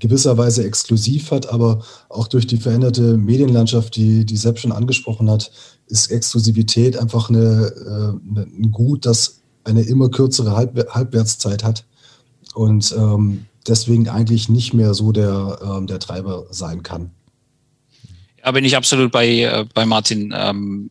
[0.00, 5.52] gewisserweise exklusiv hat, aber auch durch die veränderte Medienlandschaft, die, die Sepp schon angesprochen hat,
[5.90, 11.84] ist Exklusivität einfach eine, äh, ein Gut, das eine immer kürzere Halb Halbwertszeit hat
[12.54, 17.10] und ähm, deswegen eigentlich nicht mehr so der, ähm, der Treiber sein kann.
[18.44, 20.32] Ja, bin ich absolut bei, äh, bei Martin.
[20.36, 20.90] Ähm,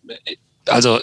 [0.68, 1.00] also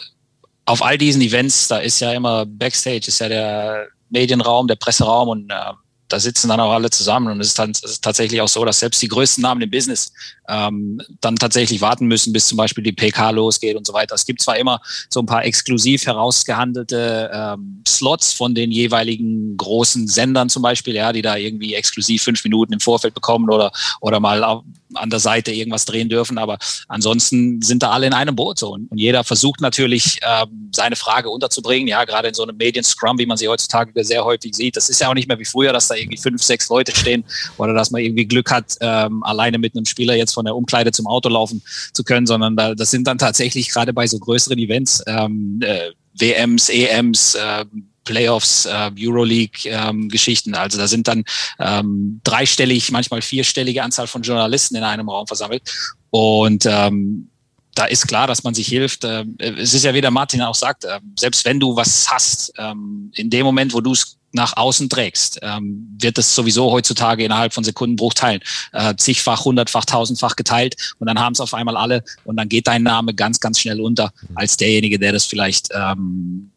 [0.64, 5.28] auf all diesen Events, da ist ja immer Backstage, ist ja der Medienraum, der Presseraum
[5.28, 5.72] und äh,
[6.08, 8.80] da sitzen dann auch alle zusammen und es ist, es ist tatsächlich auch so, dass
[8.80, 10.12] selbst die größten Namen im Business
[10.48, 14.14] ähm, dann tatsächlich warten müssen, bis zum Beispiel die PK losgeht und so weiter.
[14.14, 20.06] Es gibt zwar immer so ein paar exklusiv herausgehandelte ähm, Slots von den jeweiligen großen
[20.06, 24.20] Sendern zum Beispiel, ja, die da irgendwie exklusiv fünf Minuten im Vorfeld bekommen oder, oder
[24.20, 24.62] mal
[24.94, 28.58] an der Seite irgendwas drehen dürfen, aber ansonsten sind da alle in einem Boot.
[28.58, 33.18] So und, jeder versucht natürlich ähm, seine Frage unterzubringen, ja, gerade in so einem Medien-Scrum,
[33.18, 34.76] wie man sie heutzutage sehr häufig sieht.
[34.76, 37.24] Das ist ja auch nicht mehr wie früher, dass da irgendwie fünf, sechs Leute stehen
[37.58, 40.92] oder dass man irgendwie Glück hat, ähm, alleine mit einem Spieler jetzt von der Umkleide
[40.92, 44.58] zum Auto laufen zu können, sondern da, das sind dann tatsächlich gerade bei so größeren
[44.58, 47.64] Events, ähm, äh, WMs, EMs, äh,
[48.06, 50.54] Playoffs, äh, Euroleague-Geschichten.
[50.54, 51.24] Ähm, also da sind dann
[51.58, 55.62] ähm, dreistellig, manchmal vierstellige Anzahl von Journalisten in einem Raum versammelt.
[56.10, 57.28] Und ähm,
[57.74, 59.04] da ist klar, dass man sich hilft.
[59.04, 62.52] Ähm, es ist ja, wie der Martin auch sagt, äh, selbst wenn du was hast,
[62.56, 67.24] ähm, in dem Moment, wo du es nach außen trägst, ähm, wird es sowieso heutzutage
[67.24, 68.40] innerhalb von Sekundenbruchteilen
[68.72, 72.66] äh, zigfach, hundertfach, tausendfach geteilt und dann haben es auf einmal alle und dann geht
[72.66, 76.50] dein Name ganz, ganz schnell unter als derjenige, der das vielleicht ähm,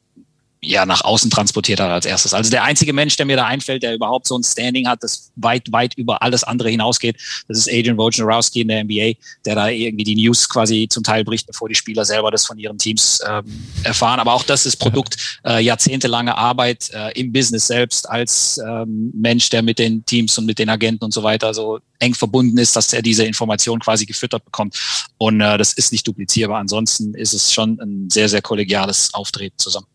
[0.62, 2.34] ja, nach außen transportiert hat als erstes.
[2.34, 5.32] Also der einzige Mensch, der mir da einfällt, der überhaupt so ein Standing hat, das
[5.36, 7.16] weit, weit über alles andere hinausgeht,
[7.48, 9.14] das ist Adrian Wojnarowski in der NBA,
[9.46, 12.58] der da irgendwie die News quasi zum Teil bricht, bevor die Spieler selber das von
[12.58, 13.46] ihren Teams ähm,
[13.84, 14.20] erfahren.
[14.20, 19.50] Aber auch das ist Produkt äh, jahrzehntelange Arbeit äh, im Business selbst als ähm, Mensch,
[19.50, 22.76] der mit den Teams und mit den Agenten und so weiter so eng verbunden ist,
[22.76, 24.78] dass er diese Information quasi gefüttert bekommt.
[25.18, 26.60] Und äh, das ist nicht duplizierbar.
[26.60, 29.88] Ansonsten ist es schon ein sehr, sehr kollegiales Auftreten zusammen.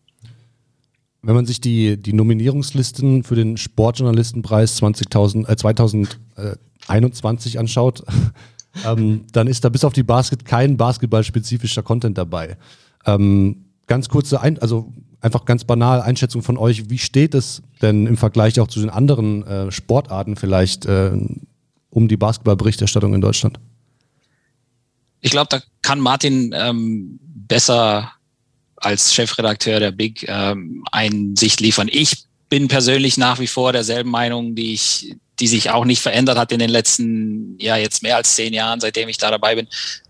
[1.25, 8.03] Wenn man sich die, die Nominierungslisten für den Sportjournalistenpreis 20.000, äh, 2021 anschaut,
[8.85, 12.57] ähm, dann ist da bis auf die Basket kein basketballspezifischer Content dabei.
[13.07, 16.91] Ähm, ganz kurze, Ein also einfach ganz banal Einschätzung von euch.
[16.91, 21.11] Wie steht es denn im Vergleich auch zu den anderen äh, Sportarten vielleicht äh,
[21.89, 23.59] um die Basketballberichterstattung in Deutschland?
[25.21, 28.11] Ich glaube, da kann Martin ähm, besser
[28.77, 31.89] als Chefredakteur der Big ähm, Einsicht liefern.
[31.91, 36.37] Ich bin persönlich nach wie vor derselben Meinung, die ich, die sich auch nicht verändert
[36.37, 39.67] hat in den letzten, ja, jetzt mehr als zehn Jahren, seitdem ich da dabei bin.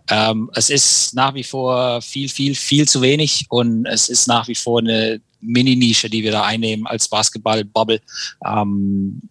[0.10, 4.48] Ähm, es ist nach wie vor viel, viel, viel zu wenig und es ist nach
[4.48, 8.02] wie vor eine Mini-Nische, die wir da einnehmen als Basketball-Bubble.
[8.46, 9.22] Ähm,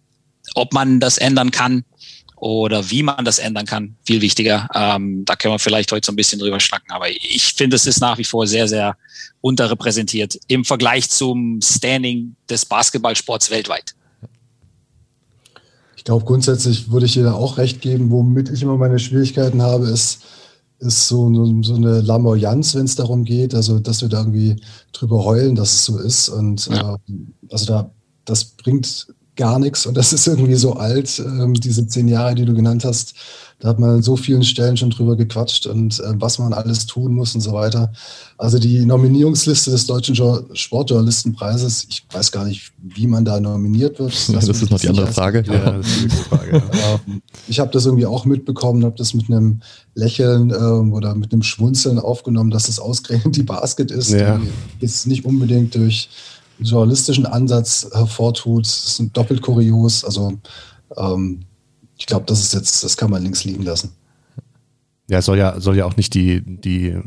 [0.53, 1.83] ob man das ändern kann,
[2.45, 4.67] oder wie man das ändern kann, viel wichtiger.
[4.75, 6.91] Ähm, da können wir vielleicht heute so ein bisschen drüber schnacken.
[6.91, 8.97] Aber ich finde, es ist nach wie vor sehr, sehr
[9.41, 13.95] unterrepräsentiert im Vergleich zum Standing des Basketballsports weltweit.
[15.97, 18.11] Ich glaube, grundsätzlich würde ich dir da auch recht geben.
[18.11, 20.19] Womit ich immer meine Schwierigkeiten habe, ist,
[20.77, 24.57] ist so, so eine Lamoyanz, wenn es darum geht, also dass wir da irgendwie
[24.93, 26.29] drüber heulen, dass es so ist.
[26.29, 26.93] Und ja.
[26.93, 26.97] äh,
[27.49, 27.91] also da,
[28.23, 32.45] das bringt gar nichts und das ist irgendwie so alt, ähm, diese zehn Jahre, die
[32.45, 33.15] du genannt hast.
[33.59, 36.85] Da hat man an so vielen Stellen schon drüber gequatscht und äh, was man alles
[36.87, 37.91] tun muss und so weiter.
[38.37, 40.15] Also die Nominierungsliste des Deutschen
[40.53, 44.13] Sportjournalistenpreises, ich weiß gar nicht, wie man da nominiert wird.
[44.35, 45.43] Das, das ist noch die andere Frage.
[45.47, 46.61] Ja, das ist die Frage.
[46.75, 49.61] Ähm, ich habe das irgendwie auch mitbekommen, habe das mit einem
[49.93, 54.11] Lächeln ähm, oder mit einem Schmunzeln aufgenommen, dass es ausgerechnet die Basket ist.
[54.11, 54.39] Ja.
[54.81, 56.09] Die ist nicht unbedingt durch
[56.59, 58.65] journalistischen Ansatz hervortut.
[58.65, 60.03] Das ist doppelt kurios.
[60.03, 60.33] Also
[60.97, 61.41] ähm,
[61.97, 63.91] ich glaube, das ist jetzt, das kann man links liegen lassen.
[65.09, 66.97] Ja, es soll ja, soll ja auch nicht die, die,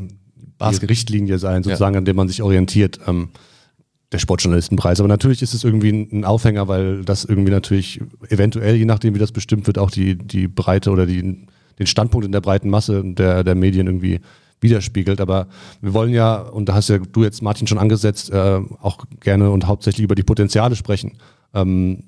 [0.61, 1.99] die Richtlinie sein, sozusagen, ja.
[1.99, 3.01] an der man sich orientiert.
[3.07, 3.31] Ähm,
[4.13, 5.01] der Sportjournalistenpreis.
[5.01, 9.19] Aber natürlich ist es irgendwie ein Aufhänger, weil das irgendwie natürlich eventuell, je nachdem wie
[9.19, 11.47] das bestimmt wird, auch die, die Breite oder die,
[11.79, 14.21] den Standpunkt in der breiten Masse der, der Medien irgendwie
[14.61, 15.21] widerspiegelt.
[15.21, 15.49] Aber
[15.81, 19.51] wir wollen ja, und da hast ja du jetzt Martin schon angesetzt, äh, auch gerne
[19.51, 21.19] und hauptsächlich über die Potenziale sprechen.
[21.55, 22.05] Ähm,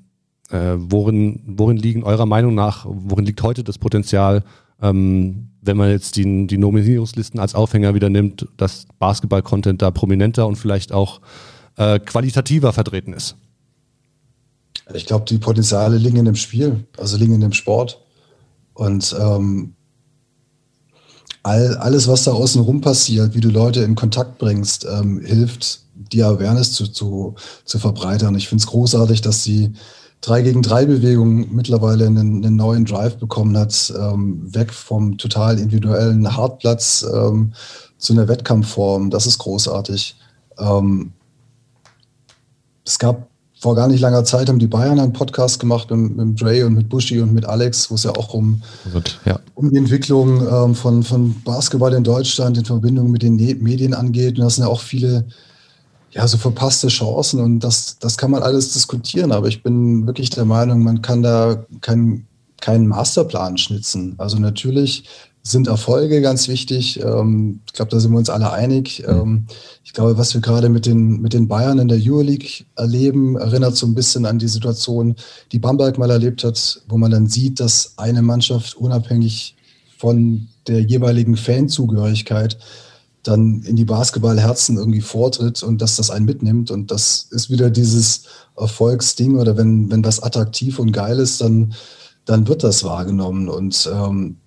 [0.49, 4.43] äh, worin, worin liegen eurer Meinung nach, worin liegt heute das Potenzial,
[4.81, 10.47] ähm, wenn man jetzt die, die Nominierungslisten als Aufhänger wieder nimmt, dass Basketball-Content da prominenter
[10.47, 11.21] und vielleicht auch
[11.77, 13.35] äh, qualitativer vertreten ist?
[14.93, 18.01] Ich glaube, die Potenziale liegen in dem Spiel, also liegen in dem Sport.
[18.73, 19.75] Und ähm,
[21.43, 25.81] all, alles, was da außen rum passiert, wie du Leute in Kontakt bringst, ähm, hilft,
[25.95, 28.35] die Awareness zu, zu, zu verbreitern.
[28.35, 29.73] Ich finde es großartig, dass die
[30.21, 35.57] 3 gegen 3 Bewegung mittlerweile einen, einen neuen Drive bekommen hat, ähm, weg vom total
[35.57, 37.53] individuellen Hartplatz ähm,
[37.97, 39.09] zu einer Wettkampfform.
[39.09, 40.15] Das ist großartig.
[40.59, 41.11] Ähm,
[42.85, 43.30] es gab
[43.61, 46.73] vor gar nicht langer Zeit haben die Bayern einen Podcast gemacht mit, mit Dre und
[46.73, 48.59] mit Buschi und mit Alex, wo es ja auch um,
[49.23, 49.39] ja.
[49.53, 53.93] um die Entwicklung ähm, von, von Basketball in Deutschland in Verbindung mit den ne-, Medien
[53.93, 54.39] angeht.
[54.39, 55.27] Und das sind ja auch viele
[56.09, 59.31] ja, so verpasste Chancen und das, das kann man alles diskutieren.
[59.31, 62.25] Aber ich bin wirklich der Meinung, man kann da keinen
[62.61, 64.15] keinen Masterplan schnitzen.
[64.17, 65.05] Also natürlich
[65.43, 66.99] sind Erfolge ganz wichtig.
[67.01, 69.03] Ähm, ich glaube, da sind wir uns alle einig.
[69.07, 69.13] Mhm.
[69.13, 69.45] Ähm,
[69.83, 73.75] ich glaube, was wir gerade mit den, mit den Bayern in der Euroleague erleben, erinnert
[73.75, 75.15] so ein bisschen an die Situation,
[75.51, 79.55] die Bamberg mal erlebt hat, wo man dann sieht, dass eine Mannschaft unabhängig
[79.97, 82.57] von der jeweiligen Fanzugehörigkeit
[83.23, 86.71] dann in die Basketballherzen irgendwie vortritt und dass das einen mitnimmt.
[86.71, 88.23] Und das ist wieder dieses
[88.57, 91.73] Erfolgsding oder wenn, wenn was attraktiv und geil ist, dann,
[92.25, 93.47] dann wird das wahrgenommen.
[93.47, 94.37] Und ähm,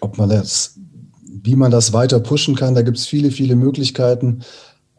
[0.00, 0.78] ob man das,
[1.24, 4.42] wie man das weiter pushen kann, da gibt es viele, viele Möglichkeiten.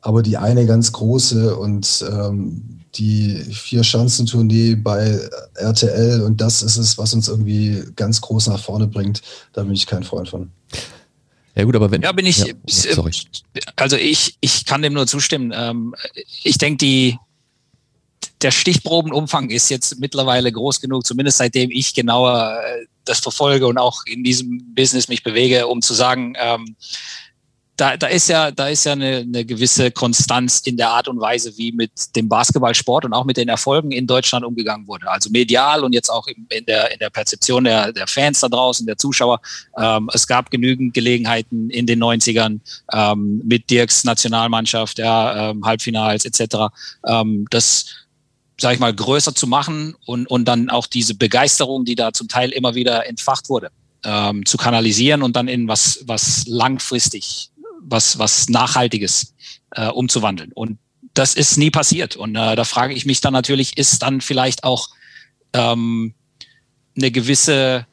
[0.01, 5.19] Aber die eine ganz große und ähm, die Vier-Schanzentournee bei
[5.55, 9.21] RTL und das ist es, was uns irgendwie ganz groß nach vorne bringt.
[9.53, 10.51] Da bin ich kein Freund von.
[11.55, 12.01] Ja gut, aber wenn...
[12.01, 12.39] Ja, bin ich...
[12.39, 13.11] Ja, sorry.
[13.75, 15.53] Also ich, ich kann dem nur zustimmen.
[15.55, 15.95] Ähm,
[16.43, 17.17] ich denke, die,
[18.41, 23.77] der Stichprobenumfang ist jetzt mittlerweile groß genug, zumindest seitdem ich genauer äh, das verfolge und
[23.77, 26.75] auch in diesem Business mich bewege, um zu sagen, ähm,
[27.75, 31.19] da, da ist ja, da ist ja eine, eine gewisse Konstanz in der Art und
[31.19, 35.09] Weise, wie mit dem Basketballsport und auch mit den Erfolgen in Deutschland umgegangen wurde.
[35.09, 38.85] Also medial und jetzt auch in der, in der Perzeption der, der Fans da draußen,
[38.85, 39.41] der Zuschauer.
[39.77, 42.59] Ähm, es gab genügend Gelegenheiten in den 90ern
[42.91, 46.71] ähm, mit Dirks Nationalmannschaft, ja, ähm, Halbfinals etc.
[47.07, 48.02] Ähm, das
[48.63, 52.29] sage ich mal, größer zu machen und, und dann auch diese Begeisterung, die da zum
[52.29, 53.71] Teil immer wieder entfacht wurde,
[54.05, 57.49] ähm, zu kanalisieren und dann in was, was langfristig,
[57.81, 59.35] was, was Nachhaltiges
[59.71, 60.53] äh, umzuwandeln.
[60.53, 60.79] Und
[61.13, 62.15] das ist nie passiert.
[62.15, 64.87] Und äh, da frage ich mich dann natürlich, ist dann vielleicht auch
[65.51, 66.13] ähm,
[66.95, 67.85] eine gewisse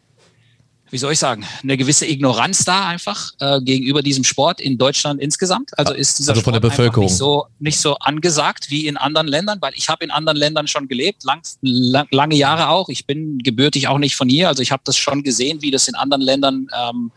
[0.91, 5.21] wie soll ich sagen, eine gewisse Ignoranz da einfach äh, gegenüber diesem Sport in Deutschland
[5.21, 5.77] insgesamt.
[5.79, 8.97] Also ist dieser also von Sport der Bevölkerung nicht so nicht so angesagt wie in
[8.97, 12.89] anderen Ländern, weil ich habe in anderen Ländern schon gelebt, lang, lang, lange Jahre auch.
[12.89, 15.89] Ich bin gebürtig auch nicht von hier, also ich habe das schon gesehen, wie das
[15.89, 17.11] in anderen Ländern ähm,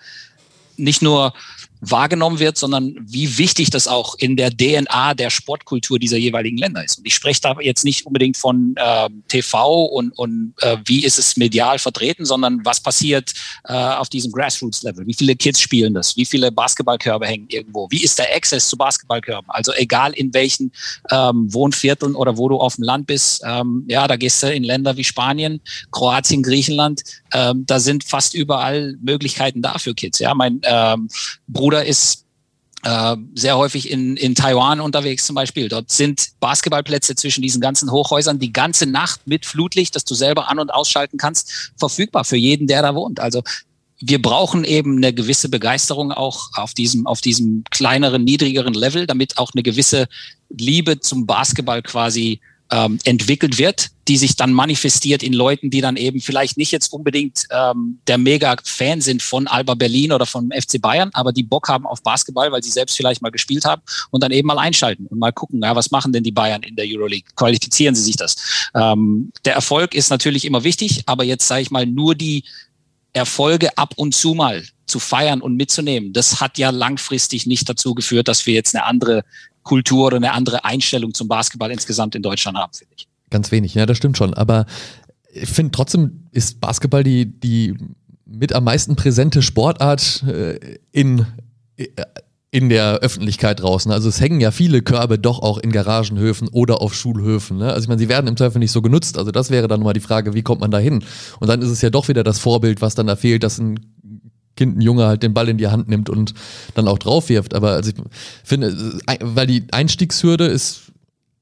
[0.78, 1.34] nicht nur
[1.90, 6.84] wahrgenommen wird, sondern wie wichtig das auch in der DNA der Sportkultur dieser jeweiligen Länder
[6.84, 7.00] ist.
[7.00, 11.20] Und ich spreche da jetzt nicht unbedingt von äh, TV und, und äh, wie ist
[11.20, 13.34] es medial vertreten, sondern was passiert
[13.66, 15.06] äh, auf diesem Grassroots-Level.
[15.06, 16.16] Wie viele Kids spielen das?
[16.16, 17.88] Wie viele Basketballkörbe hängen irgendwo?
[17.90, 19.50] Wie ist der Access zu Basketballkörben?
[19.50, 20.72] Also egal in welchen
[21.12, 24.64] ähm, Wohnvierteln oder wo du auf dem Land bist, ähm, ja, da gehst du in
[24.64, 30.20] Länder wie Spanien, Kroatien, Griechenland, ähm, da sind fast überall Möglichkeiten da für Kids.
[30.20, 31.10] Ja, mein ähm,
[31.74, 32.26] Bruder ist
[32.84, 35.70] äh, sehr häufig in, in Taiwan unterwegs zum Beispiel.
[35.70, 40.50] Dort sind Basketballplätze zwischen diesen ganzen Hochhäusern die ganze Nacht mit Flutlicht, das du selber
[40.50, 43.20] an- und ausschalten kannst, verfügbar für jeden, der da wohnt.
[43.20, 43.42] Also
[44.00, 49.40] wir brauchen eben eine gewisse Begeisterung auch auf diesem, auf diesem kleineren, niedrigeren Level, damit
[49.40, 50.08] auch eine gewisse
[50.50, 52.40] Liebe zum Basketball quasi
[52.72, 56.92] ähm, entwickelt wird, die sich dann manifestiert in Leuten, die dann eben vielleicht nicht jetzt
[56.92, 61.70] unbedingt ähm, der Mega-Fan sind von Alba Berlin oder von FC Bayern, aber die Bock
[61.70, 65.08] haben auf Basketball, weil sie selbst vielleicht mal gespielt haben und dann eben mal einschalten
[65.08, 67.30] und mal gucken, ja, was machen denn die Bayern in der Euroleague?
[67.36, 68.36] Qualifizieren sie sich das?
[68.74, 72.44] Ähm, der Erfolg ist natürlich immer wichtig, aber jetzt sage ich mal nur die
[73.14, 77.96] Erfolge ab und zu mal zu feiern und mitzunehmen, das hat ja langfristig nicht dazu
[77.96, 79.24] geführt, dass wir jetzt eine andere
[79.64, 83.08] Kultur oder eine andere Einstellung zum Basketball insgesamt in Deutschland haben, finde ich.
[83.30, 84.34] Ganz wenig, ja, das stimmt schon.
[84.34, 84.66] Aber
[85.34, 87.76] ich finde trotzdem ist Basketball die, die
[88.26, 91.26] mit am meisten präsente Sportart äh, in,
[91.78, 91.88] äh,
[92.52, 93.92] in der Öffentlichkeit draußen.
[93.92, 97.58] Also es hängen ja viele Körbe doch auch in Garagenhöfen oder auf Schulhöfen.
[97.58, 97.70] Ne?
[97.74, 99.18] Also ich meine, sie werden im Zweifel nicht so genutzt.
[99.18, 101.04] Also das wäre dann mal die Frage, wie kommt man da hin?
[101.40, 103.80] Und dann ist es ja doch wieder das Vorbild, was dann da fehlt, dass ein
[104.56, 106.34] Kind, ein Junge halt den Ball in die Hand nimmt und
[106.76, 107.54] dann auch drauf wirft.
[107.54, 107.96] Aber also ich
[108.44, 110.84] finde, weil die Einstiegshürde ist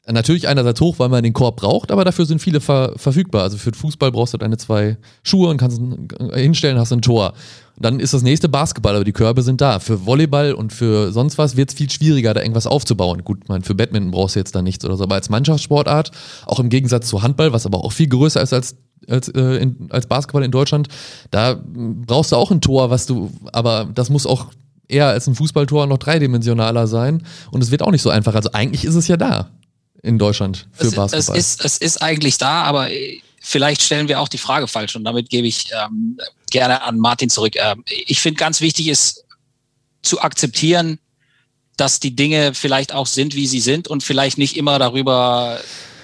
[0.08, 3.44] natürlich einerseits hoch, weil man den Korb braucht, aber dafür sind viele ver verfügbar.
[3.44, 5.80] Also für den Fußball brauchst du deine zwei Schuhe und kannst
[6.34, 7.34] hinstellen, hast ein Tor.
[7.78, 9.80] Dann ist das nächste Basketball, aber die Körbe sind da.
[9.80, 13.24] Für Volleyball und für sonst was wird es viel schwieriger, da irgendwas aufzubauen.
[13.24, 16.12] Gut, mein, für Badminton brauchst du jetzt da nichts oder so, aber als Mannschaftssportart,
[16.46, 18.76] auch im Gegensatz zu Handball, was aber auch viel größer ist als
[19.08, 20.88] als, äh, in, als Basketball in Deutschland,
[21.32, 24.48] da brauchst du auch ein Tor, was du, aber das muss auch
[24.88, 28.36] eher als ein Fußballtor noch dreidimensionaler sein und es wird auch nicht so einfach.
[28.36, 29.50] Also eigentlich ist es ja da
[30.04, 31.38] in Deutschland für es, Basketball.
[31.38, 32.90] Es ist, es ist eigentlich da, aber
[33.40, 36.18] vielleicht stellen wir auch die Frage falsch und damit gebe ich ähm,
[36.50, 37.56] gerne an Martin zurück.
[37.56, 39.26] Ähm, ich finde ganz wichtig ist
[40.04, 41.00] zu akzeptieren,
[41.78, 45.60] dass die Dinge vielleicht auch sind, wie sie sind und vielleicht nicht immer darüber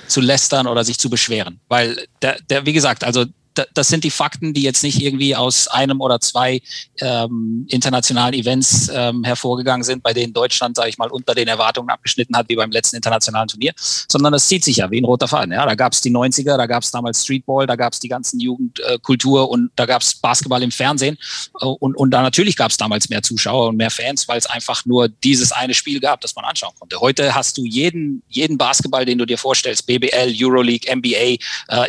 [0.07, 1.59] zu lästern oder sich zu beschweren.
[1.67, 3.25] Weil der, der wie gesagt, also
[3.73, 6.61] das sind die Fakten, die jetzt nicht irgendwie aus einem oder zwei
[6.99, 11.89] ähm, internationalen Events ähm, hervorgegangen sind, bei denen Deutschland, sage ich mal, unter den Erwartungen
[11.89, 15.27] abgeschnitten hat, wie beim letzten internationalen Turnier, sondern das zieht sich ja wie ein roter
[15.27, 15.51] Faden.
[15.51, 18.07] Ja, da gab es die 90er, da gab es damals Streetball, da gab es die
[18.07, 21.17] ganzen Jugendkultur äh, und da gab es Basketball im Fernsehen
[21.53, 24.85] und, und da natürlich gab es damals mehr Zuschauer und mehr Fans, weil es einfach
[24.85, 26.99] nur dieses eine Spiel gab, das man anschauen konnte.
[26.99, 31.37] Heute hast du jeden, jeden Basketball, den du dir vorstellst, BBL, Euroleague, NBA, äh,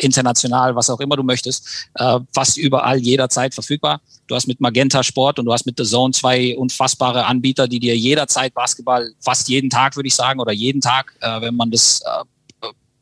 [0.01, 1.58] international, was auch immer du möchtest,
[1.95, 4.01] äh, fast überall jederzeit verfügbar.
[4.27, 7.81] Du hast mit Magenta Sport und du hast mit The Zone zwei unfassbare Anbieter, die
[7.81, 11.71] dir jederzeit Basketball, fast jeden Tag würde ich sagen, oder jeden Tag, äh, wenn man
[11.71, 12.25] das äh,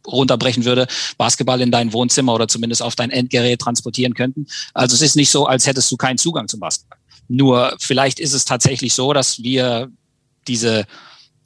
[0.06, 0.86] runterbrechen würde,
[1.18, 4.46] Basketball in dein Wohnzimmer oder zumindest auf dein Endgerät transportieren könnten.
[4.72, 6.98] Also es ist nicht so, als hättest du keinen Zugang zum Basketball.
[7.28, 9.90] Nur vielleicht ist es tatsächlich so, dass wir
[10.46, 10.86] diese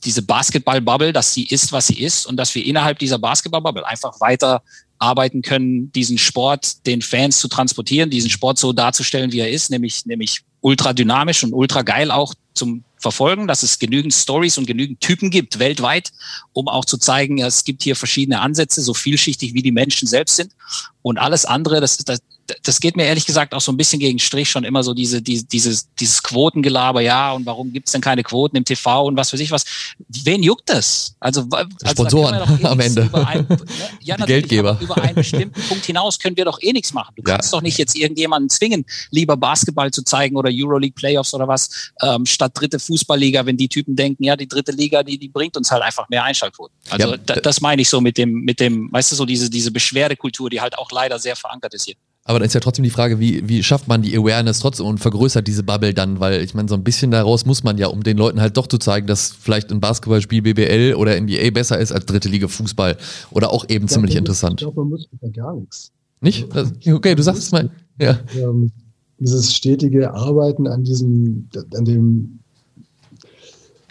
[0.05, 4.19] diese Basketball-Bubble, dass sie ist, was sie ist und dass wir innerhalb dieser Basketball-Bubble einfach
[4.21, 4.63] weiter
[5.01, 9.71] arbeiten können, diesen Sport den Fans zu transportieren, diesen Sport so darzustellen, wie er ist,
[9.71, 14.67] nämlich, nämlich ultra dynamisch und ultra geil auch zum Verfolgen, dass es genügend Stories und
[14.67, 16.13] genügend Typen gibt weltweit,
[16.53, 20.37] um auch zu zeigen, es gibt hier verschiedene Ansätze, so vielschichtig wie die Menschen selbst
[20.37, 20.53] sind.
[21.01, 22.21] Und alles andere, das, das,
[22.63, 25.23] das geht mir ehrlich gesagt auch so ein bisschen gegen Strich schon immer so diese,
[25.23, 29.33] diese dieses, dieses Quotengelaber, ja, und warum gibt's denn keine Quoten im TV und was
[29.33, 29.65] weiß ich was.
[30.09, 31.15] Wen juckt das?
[31.21, 33.09] Also, also Sponsoren eh am Ende.
[33.13, 33.59] Ein, ne?
[34.01, 34.79] ja, Die Geldgeber.
[34.81, 37.13] Über einen bestimmten Punkt hinaus können wir doch eh nichts machen.
[37.17, 37.59] Du kannst ja.
[37.59, 42.27] doch nicht jetzt irgendjemanden zwingen, lieber Basketball zu zeigen oder Euroleague Playoffs oder was, ähm,
[42.27, 45.71] statt dritte Fußballliga, wenn die Typen denken, ja, die dritte Liga, die, die bringt uns
[45.71, 46.77] halt einfach mehr Einschaltquoten.
[46.91, 47.17] Also ja.
[47.17, 50.51] da, das meine ich so mit dem, mit dem, weißt du, so diese, diese Beschwerdekultur,
[50.51, 51.95] die halt auch leider sehr verankert ist hier.
[52.25, 54.99] Aber dann ist ja trotzdem die Frage, wie, wie schafft man die Awareness trotzdem und
[54.99, 56.21] vergrößert diese Bubble dann?
[56.21, 58.67] Weil ich meine, so ein bisschen daraus muss man ja, um den Leuten halt doch
[58.67, 62.99] zu zeigen, dass vielleicht ein Basketballspiel BBL oder NBA besser ist als dritte Liga Fußball.
[63.31, 64.61] Oder auch eben ziemlich interessant.
[64.61, 65.93] Ich glaube, man muss ja gar nichts.
[66.21, 66.55] Nicht?
[66.55, 67.71] Also, okay, du sagst es mal.
[67.99, 68.21] Ja.
[68.37, 68.71] Ähm,
[69.19, 72.41] dieses stetige Arbeiten an diesem, an dem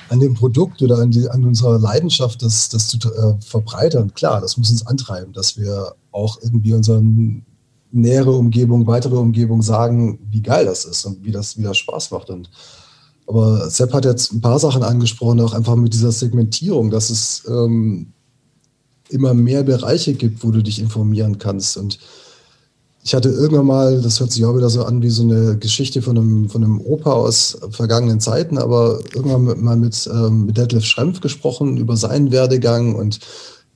[0.10, 4.42] an dem Produkt oder an, die, an unserer Leidenschaft, das, das zu äh, verbreitern, klar,
[4.42, 7.46] das muss uns antreiben, dass wir auch irgendwie unseren
[7.91, 12.30] nähere Umgebung, weitere Umgebung sagen, wie geil das ist und wie das wieder Spaß macht.
[12.30, 12.49] Und
[13.28, 17.43] Aber Sepp hat jetzt ein paar Sachen angesprochen, auch einfach mit dieser Segmentierung, dass es
[17.47, 18.13] ähm,
[19.10, 21.78] immer mehr Bereiche gibt, wo du dich informieren kannst.
[21.78, 21.99] Und
[23.04, 26.02] ich hatte irgendwann mal, das hört sich auch wieder so an wie so eine Geschichte
[26.02, 30.85] von einem, von einem Opa aus vergangenen Zeiten, aber irgendwann mal mit, ähm, mit Detlef
[30.85, 33.19] Schrempf gesprochen über seinen Werdegang und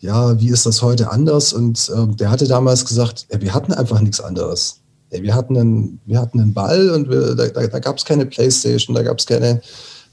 [0.04, 1.54] ja, wie ist das heute anders?
[1.54, 4.82] Und ähm, der hatte damals gesagt, ja, wir hatten einfach nichts anderes.
[5.14, 8.04] Ja, wir, hatten einen, wir hatten einen Ball und wir, da, da, da gab es
[8.04, 9.62] keine Playstation, da gab es keine,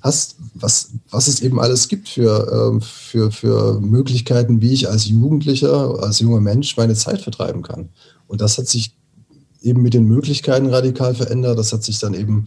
[0.00, 5.08] hast, was, was es eben alles gibt für, ähm, für, für Möglichkeiten, wie ich als
[5.08, 7.88] Jugendlicher, als junger Mensch meine Zeit vertreiben kann.
[8.28, 8.96] Und das hat sich
[9.60, 11.58] eben mit den Möglichkeiten radikal verändert.
[11.58, 12.46] Das hat sich dann eben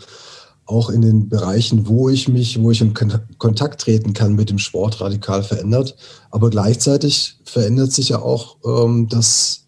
[0.66, 4.60] auch in den Bereichen, wo ich mich, wo ich in Kontakt treten kann mit dem
[4.60, 5.96] Sport radikal verändert.
[6.32, 9.66] Aber gleichzeitig verändert sich ja auch ähm, das,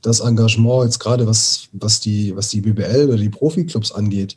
[0.00, 4.36] das Engagement jetzt gerade, was, was, die, was die BBL oder die Profiklubs angeht.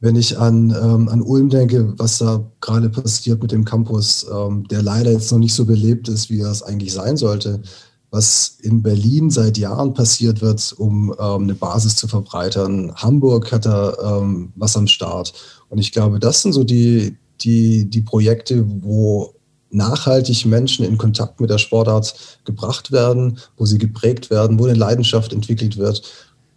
[0.00, 4.66] Wenn ich an, ähm, an Ulm denke, was da gerade passiert mit dem Campus, ähm,
[4.68, 7.62] der leider jetzt noch nicht so belebt ist, wie er es eigentlich sein sollte,
[8.12, 12.94] was in Berlin seit Jahren passiert wird, um ähm, eine Basis zu verbreitern.
[12.94, 15.32] Hamburg hat da ähm, was am Start.
[15.70, 19.34] Und ich glaube, das sind so die, die, die Projekte, wo
[19.70, 24.74] nachhaltig Menschen in Kontakt mit der Sportart gebracht werden, wo sie geprägt werden, wo eine
[24.74, 26.02] Leidenschaft entwickelt wird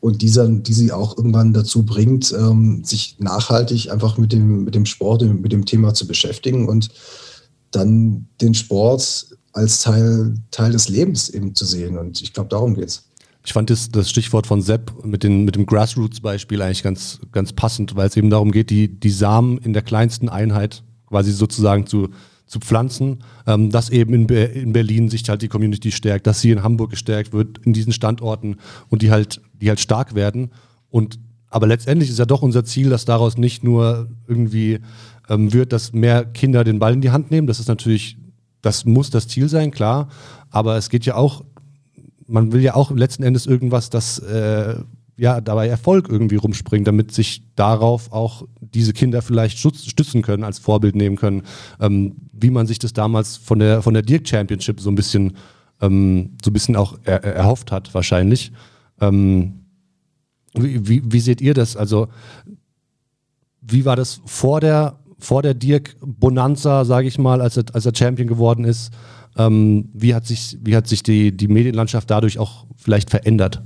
[0.01, 4.75] und dieser, die sie auch irgendwann dazu bringt, ähm, sich nachhaltig einfach mit dem, mit
[4.75, 6.89] dem Sport, mit dem Thema zu beschäftigen und
[7.71, 11.97] dann den Sport als Teil, Teil des Lebens eben zu sehen.
[11.97, 13.09] Und ich glaube, darum geht es.
[13.45, 17.53] Ich fand das, das Stichwort von Sepp mit, den, mit dem Grassroots-Beispiel eigentlich ganz, ganz
[17.53, 21.85] passend, weil es eben darum geht, die, die Samen in der kleinsten Einheit quasi sozusagen
[21.85, 22.09] zu,
[22.47, 26.41] zu pflanzen, ähm, dass eben in, Be in Berlin sich halt die Community stärkt, dass
[26.41, 28.57] sie in Hamburg gestärkt wird, in diesen Standorten
[28.89, 30.51] und die halt, die halt stark werden.
[30.89, 34.79] Und aber letztendlich ist ja doch unser Ziel, dass daraus nicht nur irgendwie
[35.29, 37.47] ähm, wird, dass mehr Kinder den Ball in die Hand nehmen.
[37.47, 38.17] Das ist natürlich
[38.65, 40.09] das muss das Ziel sein, klar.
[40.49, 41.43] Aber es geht ja auch,
[42.27, 44.75] man will ja auch letzten Endes irgendwas, das äh,
[45.17, 50.59] ja dabei Erfolg irgendwie rumspringt, damit sich darauf auch diese Kinder vielleicht stützen können, als
[50.59, 51.43] Vorbild nehmen können,
[51.79, 55.37] ähm, wie man sich das damals von der von der Dirk Championship so ein bisschen
[55.79, 58.51] ähm, so ein bisschen auch er, erhofft hat wahrscheinlich.
[58.99, 59.65] Ähm,
[60.53, 61.77] wie, wie, wie seht ihr das?
[61.77, 62.07] Also
[63.61, 67.85] wie war das vor der vor der Dirk Bonanza, sage ich mal, als er, als
[67.85, 68.91] er Champion geworden ist.
[69.37, 73.61] Ähm, wie hat sich, wie hat sich die, die Medienlandschaft dadurch auch vielleicht verändert?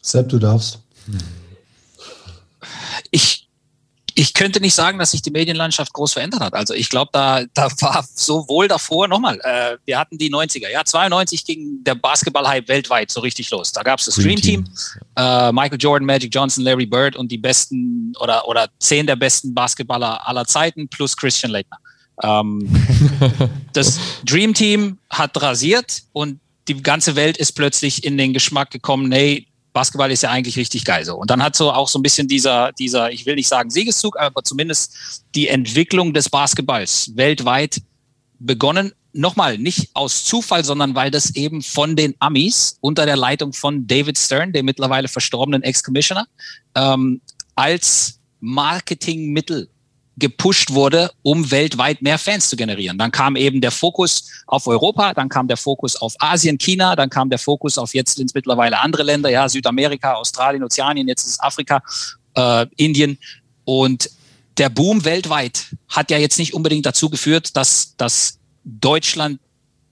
[0.00, 0.82] Sepp, du darfst.
[4.18, 6.52] ich könnte nicht sagen, dass sich die Medienlandschaft groß verändert hat.
[6.52, 10.68] Also ich glaube, da, da war sowohl davor, nochmal, äh, wir hatten die 90er.
[10.68, 13.70] Ja, 92 ging der Basketball-Hype weltweit so richtig los.
[13.70, 14.68] Da gab es das Dream Team,
[15.16, 19.54] äh, Michael Jordan, Magic Johnson, Larry Bird und die besten oder, oder zehn der besten
[19.54, 21.78] Basketballer aller Zeiten plus Christian Leitner.
[22.20, 22.68] Ähm,
[23.72, 29.12] das Dream Team hat rasiert und die ganze Welt ist plötzlich in den Geschmack gekommen,
[29.12, 29.46] hey,
[29.78, 31.14] Basketball ist ja eigentlich richtig geil so.
[31.14, 34.18] Und dann hat so auch so ein bisschen dieser, dieser, ich will nicht sagen Siegeszug,
[34.18, 37.80] aber zumindest die Entwicklung des Basketballs weltweit
[38.40, 38.90] begonnen.
[39.12, 43.86] Nochmal, nicht aus Zufall, sondern weil das eben von den Amis unter der Leitung von
[43.86, 46.26] David Stern, dem mittlerweile verstorbenen Ex-Commissioner,
[46.74, 47.20] ähm,
[47.54, 49.68] als Marketingmittel
[50.18, 52.98] gepusht wurde, um weltweit mehr Fans zu generieren.
[52.98, 57.10] Dann kam eben der Fokus auf Europa, dann kam der Fokus auf Asien, China, dann
[57.10, 61.32] kam der Fokus auf jetzt ins mittlerweile andere Länder, ja, Südamerika, Australien, Ozeanien, jetzt ist
[61.32, 61.82] es Afrika,
[62.34, 63.18] äh, Indien.
[63.64, 64.10] Und
[64.56, 69.40] der Boom weltweit hat ja jetzt nicht unbedingt dazu geführt, dass, dass Deutschland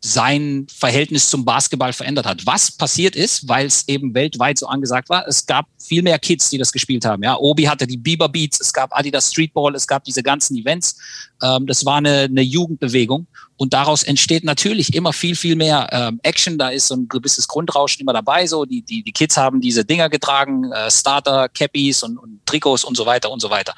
[0.07, 2.46] sein Verhältnis zum Basketball verändert hat.
[2.46, 6.48] Was passiert ist, weil es eben weltweit so angesagt war, es gab viel mehr Kids,
[6.50, 7.22] die das gespielt haben.
[7.22, 10.96] Ja, Obi hatte die Bieber Beats, es gab Adidas Streetball, es gab diese ganzen Events.
[11.42, 13.26] Ähm, das war eine, eine Jugendbewegung
[13.57, 16.57] und daraus entsteht natürlich immer viel, viel mehr ähm, Action.
[16.57, 18.46] Da ist so ein gewisses Grundrauschen immer dabei.
[18.46, 22.84] So die, die, die Kids haben diese Dinger getragen, äh, Starter, Cappies und, und Trikots
[22.84, 23.74] und so weiter und so weiter.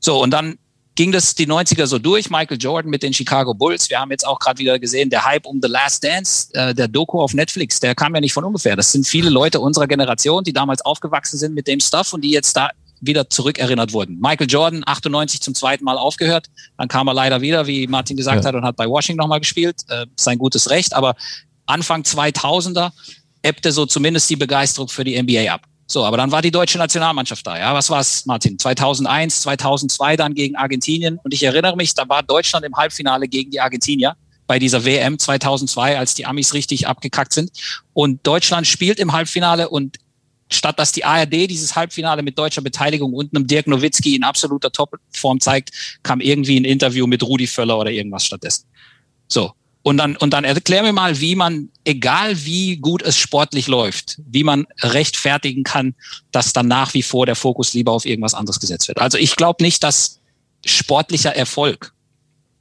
[0.00, 0.58] So, und dann
[0.98, 2.28] ging das die 90er so durch.
[2.28, 3.88] Michael Jordan mit den Chicago Bulls.
[3.88, 6.88] Wir haben jetzt auch gerade wieder gesehen, der Hype um The Last Dance, äh, der
[6.88, 8.74] Doku auf Netflix, der kam ja nicht von ungefähr.
[8.74, 12.32] Das sind viele Leute unserer Generation, die damals aufgewachsen sind mit dem Stuff und die
[12.32, 12.70] jetzt da
[13.00, 14.18] wieder zurückerinnert wurden.
[14.18, 16.48] Michael Jordan, 98 zum zweiten Mal aufgehört.
[16.76, 18.48] Dann kam er leider wieder, wie Martin gesagt ja.
[18.48, 19.82] hat, und hat bei Washington nochmal gespielt.
[19.86, 20.94] Äh, sein gutes Recht.
[20.94, 21.14] Aber
[21.66, 22.90] Anfang 2000er
[23.42, 25.62] ebbte so zumindest die Begeisterung für die NBA ab.
[25.90, 27.58] So, aber dann war die deutsche Nationalmannschaft da.
[27.58, 28.58] Ja, was war's, Martin?
[28.58, 31.18] 2001, 2002 dann gegen Argentinien.
[31.24, 34.14] Und ich erinnere mich, da war Deutschland im Halbfinale gegen die Argentinier
[34.46, 37.50] bei dieser WM 2002, als die Amis richtig abgekackt sind.
[37.94, 39.96] Und Deutschland spielt im Halbfinale und
[40.50, 44.70] statt dass die ARD dieses Halbfinale mit deutscher Beteiligung und einem Dirk Nowitzki in absoluter
[44.70, 48.66] Topform zeigt, kam irgendwie ein Interview mit Rudi Völler oder irgendwas stattdessen.
[49.26, 49.52] So.
[49.88, 54.20] Und dann, und dann erklär mir mal, wie man, egal wie gut es sportlich läuft,
[54.26, 55.94] wie man rechtfertigen kann,
[56.30, 59.00] dass dann nach wie vor der Fokus lieber auf irgendwas anderes gesetzt wird.
[59.00, 60.20] Also ich glaube nicht, dass
[60.66, 61.94] sportlicher Erfolg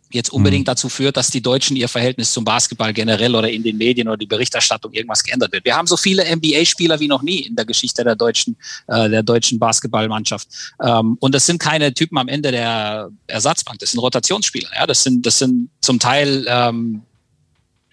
[0.09, 0.71] jetzt unbedingt mhm.
[0.71, 4.15] dazu führt, dass die Deutschen ihr Verhältnis zum Basketball generell oder in den Medien oder
[4.15, 5.65] die Berichterstattung irgendwas geändert wird.
[5.65, 8.55] Wir haben so viele NBA-Spieler wie noch nie in der Geschichte der deutschen,
[8.87, 10.47] äh, der deutschen Basketballmannschaft.
[10.81, 14.69] Ähm, und das sind keine Typen am Ende der Ersatzbank, das sind Rotationsspieler.
[14.73, 17.01] Ja, das sind, das sind zum Teil ähm,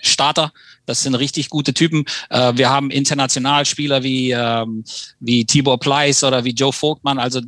[0.07, 0.53] Starter.
[0.87, 2.05] Das sind richtig gute Typen.
[2.31, 4.85] Äh, wir haben international Spieler wie, ähm,
[5.21, 7.19] wie Tibor Pleiss oder wie Joe Vogtmann.
[7.19, 7.41] Also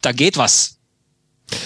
[0.00, 0.78] da geht was.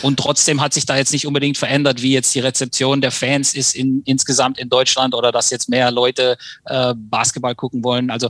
[0.03, 3.55] Und trotzdem hat sich da jetzt nicht unbedingt verändert, wie jetzt die Rezeption der Fans
[3.55, 8.11] ist in, insgesamt in Deutschland oder dass jetzt mehr Leute äh, Basketball gucken wollen.
[8.11, 8.29] Also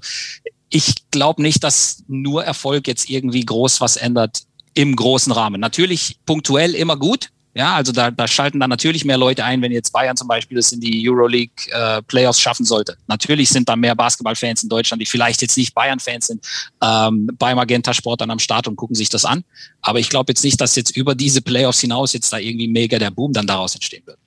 [0.68, 4.42] ich glaube nicht, dass nur Erfolg jetzt irgendwie groß was ändert
[4.74, 5.60] im großen Rahmen.
[5.60, 9.72] Natürlich punktuell immer gut, ja, also da, da schalten dann natürlich mehr Leute ein, wenn
[9.72, 12.98] jetzt Bayern zum Beispiel es in die Euroleague äh, Playoffs schaffen sollte.
[13.06, 16.46] Natürlich sind da mehr Basketballfans in Deutschland, die vielleicht jetzt nicht Bayern-Fans sind,
[16.82, 19.42] ähm, bei Magenta Sport dann am Start und gucken sich das an.
[19.80, 22.98] Aber ich glaube jetzt nicht, dass jetzt über diese Playoffs hinaus jetzt da irgendwie mega
[22.98, 24.18] der Boom dann daraus entstehen wird.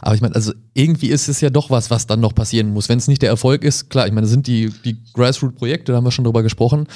[0.00, 2.88] Aber ich meine, also irgendwie ist es ja doch was, was dann noch passieren muss.
[2.88, 5.96] Wenn es nicht der Erfolg ist, klar, ich meine, das sind die, die Grassroot-Projekte, da
[5.96, 6.86] haben wir schon drüber gesprochen.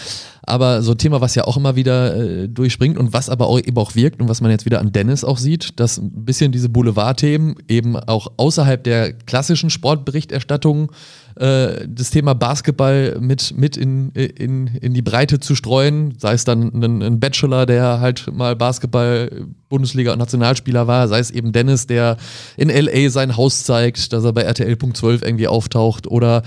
[0.42, 3.58] Aber so ein Thema, was ja auch immer wieder äh, durchspringt und was aber auch
[3.58, 6.52] eben auch wirkt und was man jetzt wieder an Dennis auch sieht, dass ein bisschen
[6.52, 10.92] diese Boulevard-Themen eben auch außerhalb der klassischen Sportberichterstattung
[11.36, 16.44] äh, das Thema Basketball mit, mit in, in, in die Breite zu streuen, sei es
[16.44, 21.52] dann ein, ein Bachelor, der halt mal Basketball, Bundesliga und Nationalspieler war, sei es eben
[21.52, 22.16] Dennis, der
[22.56, 26.42] in LA sein Haus zeigt, dass er bei RTL.12 irgendwie auftaucht oder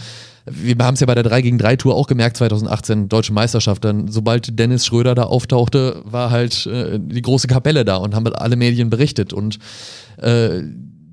[0.46, 3.84] wir haben es ja bei der 3 gegen 3 Tour auch gemerkt, 2018, Deutsche Meisterschaft.
[3.84, 8.28] Dann, sobald Dennis Schröder da auftauchte, war halt äh, die große Kapelle da und haben
[8.28, 9.34] alle Medien berichtet.
[9.34, 9.58] Und
[10.18, 10.62] äh,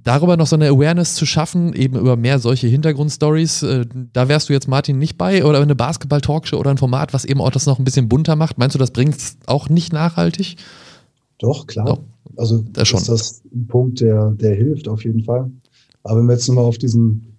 [0.05, 4.49] darüber noch so eine Awareness zu schaffen, eben über mehr solche Hintergrundstories, äh, da wärst
[4.49, 7.67] du jetzt Martin nicht bei oder eine Basketball-Talkshow oder ein Format, was eben auch das
[7.67, 8.59] noch ein bisschen bunter macht.
[8.59, 10.57] Meinst du, das bringt es auch nicht nachhaltig?
[11.39, 11.87] Doch, klar.
[11.87, 12.01] Doch.
[12.37, 15.51] Also das ist das ein Punkt, der, der hilft auf jeden Fall.
[16.03, 17.37] Aber wenn wir jetzt nochmal auf diesen,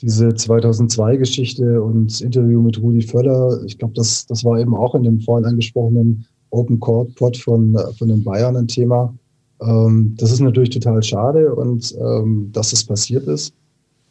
[0.00, 5.04] diese 2002-Geschichte und Interview mit Rudi Völler, ich glaube, das, das war eben auch in
[5.04, 9.14] dem vorhin angesprochenen Open Court Pod von, von den Bayern ein Thema
[9.62, 13.54] ähm, das ist natürlich total schade und ähm, dass es passiert ist.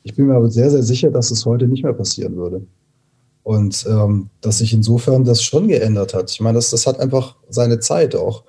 [0.04, 2.66] Ich bin mir aber sehr, sehr sicher, dass es heute nicht mehr passieren würde.
[3.44, 6.32] Und ähm, dass sich insofern das schon geändert hat.
[6.32, 8.44] Ich meine, das, das hat einfach seine Zeit auch.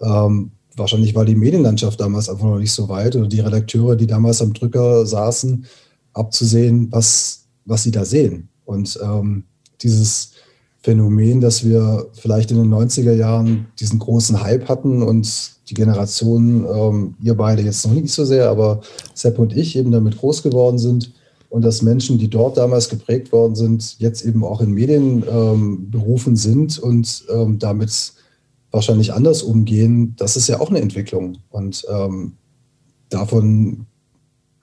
[0.00, 4.06] Ähm, wahrscheinlich war die Medienlandschaft damals einfach noch nicht so weit oder die Redakteure, die
[4.06, 5.64] damals am Drücker saßen,
[6.12, 8.48] abzusehen, was, was sie da sehen.
[8.64, 9.44] Und ähm,
[9.80, 10.32] dieses
[10.82, 16.66] Phänomen, dass wir vielleicht in den 90er Jahren diesen großen Hype hatten und die Generation,
[16.66, 18.80] ähm, ihr beide jetzt noch nicht so sehr, aber
[19.14, 21.12] Sepp und ich eben damit groß geworden sind
[21.50, 25.90] und dass Menschen, die dort damals geprägt worden sind, jetzt eben auch in Medien ähm,
[26.34, 28.14] sind und ähm, damit
[28.72, 31.38] wahrscheinlich anders umgehen, das ist ja auch eine Entwicklung.
[31.50, 32.32] Und ähm,
[33.08, 33.86] davon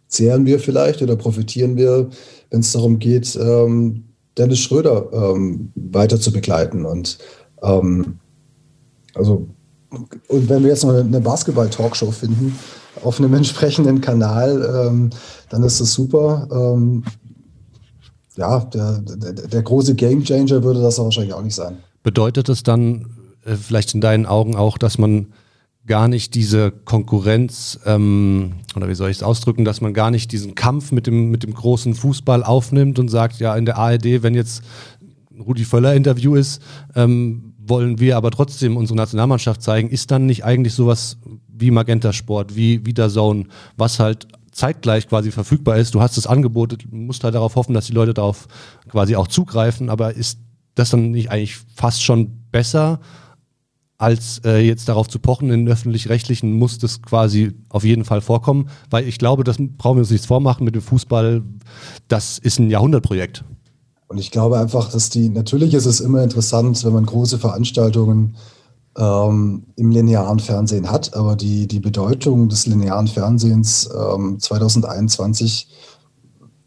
[0.08, 2.10] zehren wir vielleicht oder profitieren wir,
[2.50, 4.06] wenn es darum geht, ähm,
[4.40, 6.86] Dennis Schröder ähm, weiter zu begleiten.
[6.86, 7.20] Und
[9.14, 9.48] also
[10.28, 12.58] und wenn wir jetzt noch eine Basketball-Talkshow finden
[13.04, 15.10] auf einem entsprechenden Kanal, ähm,
[15.50, 16.48] dann ist das super.
[16.52, 17.04] Ähm,
[18.36, 21.80] ja, der, der, der, große Gamechanger würde das wahrscheinlich auch nicht sein.
[22.04, 23.08] Bedeutet es dann
[23.46, 25.34] äh, vielleicht in deinen Augen auch, dass man
[25.86, 30.32] gar nicht diese Konkurrenz, ähm, oder wie soll ich es ausdrücken, dass man gar nicht
[30.32, 34.22] diesen Kampf mit dem, mit dem großen Fußball aufnimmt und sagt, ja, in der ARD,
[34.22, 34.64] wenn jetzt
[35.40, 36.62] Rudi Völler Interview ist,
[36.96, 41.18] ähm, wollen wir aber trotzdem unsere Nationalmannschaft zeigen, ist dann nicht eigentlich sowas
[41.48, 43.46] wie Magenta Sport, wie Zone,
[43.78, 45.94] was halt zeitgleich quasi verfügbar ist.
[45.96, 48.48] Du hast das Angebot, musst halt darauf hoffen, dass die Leute darauf
[48.90, 50.40] quasi auch zugreifen, aber ist
[50.76, 53.00] das dann nicht eigentlich fast schon besser,
[54.00, 58.70] als äh, jetzt darauf zu pochen, in öffentlich-rechtlichen muss das quasi auf jeden Fall vorkommen,
[58.90, 61.44] weil ich glaube, das brauchen wir uns nichts vormachen mit dem Fußball,
[62.08, 63.44] das ist ein Jahrhundertprojekt.
[64.08, 68.38] Und ich glaube einfach, dass die, natürlich ist es immer interessant, wenn man große Veranstaltungen
[68.98, 75.68] ähm, im linearen Fernsehen hat, aber die, die Bedeutung des linearen Fernsehens ähm, 2021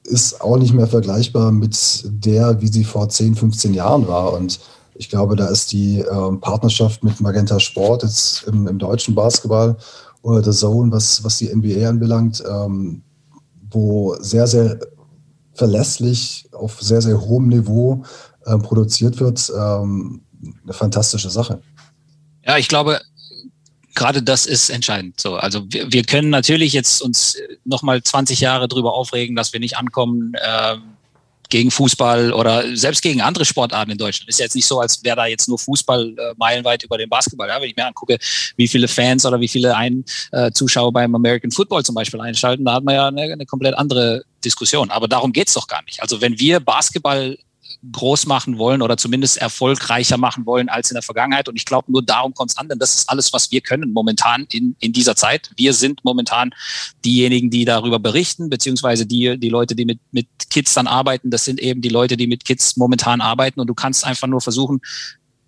[0.05, 4.35] ist auch nicht mehr vergleichbar mit der, wie sie vor 10, 15 Jahren war.
[4.35, 4.61] Und
[4.95, 9.77] ich glaube, da ist die ähm, Partnerschaft mit Magenta Sport jetzt im, im, deutschen Basketball
[10.23, 13.03] oder The Zone, was, was die NBA anbelangt, ähm,
[13.71, 14.79] wo sehr, sehr
[15.55, 18.05] verlässlich auf sehr, sehr hohem Niveau
[18.45, 20.23] äh, produziert wird, ähm,
[20.63, 21.61] eine fantastische Sache.
[22.45, 23.01] Ja, ich glaube,
[23.95, 25.21] gerade das ist entscheidend.
[25.21, 29.61] So, also wir, wir können natürlich jetzt uns nochmal 20 Jahre drüber aufregen, dass wir
[29.61, 30.77] nicht ankommen äh,
[31.53, 34.29] gegen Fußball oder selbst gegen andere Sportarten in Deutschland.
[34.31, 37.11] Ist ja jetzt nicht so, als wäre da jetzt nur Fußball äh, meilenweit über den
[37.11, 37.47] Basketball.
[37.47, 37.61] Ja?
[37.61, 38.17] Wenn ich mir angucke,
[38.57, 42.65] wie viele Fans oder wie viele ein, äh, Zuschauer beim American Football zum Beispiel einschalten,
[42.65, 44.91] da hat man ja eine, eine komplett andere Diskussion.
[44.91, 46.01] Aber darum geht's doch gar nicht.
[46.01, 47.37] Also wenn wir Basketball
[47.91, 51.49] groß machen wollen oder zumindest erfolgreicher machen wollen als in der Vergangenheit.
[51.49, 53.93] Und ich glaube, nur darum kommt es an, denn das ist alles, was wir können
[53.93, 55.51] momentan in, in dieser Zeit.
[55.57, 56.55] Wir sind momentan
[57.05, 61.45] diejenigen, die darüber berichten, beziehungsweise die, die Leute, die mit, mit Kids dann arbeiten, das
[61.45, 63.59] sind eben die Leute, die mit Kids momentan arbeiten.
[63.59, 64.81] Und du kannst einfach nur versuchen,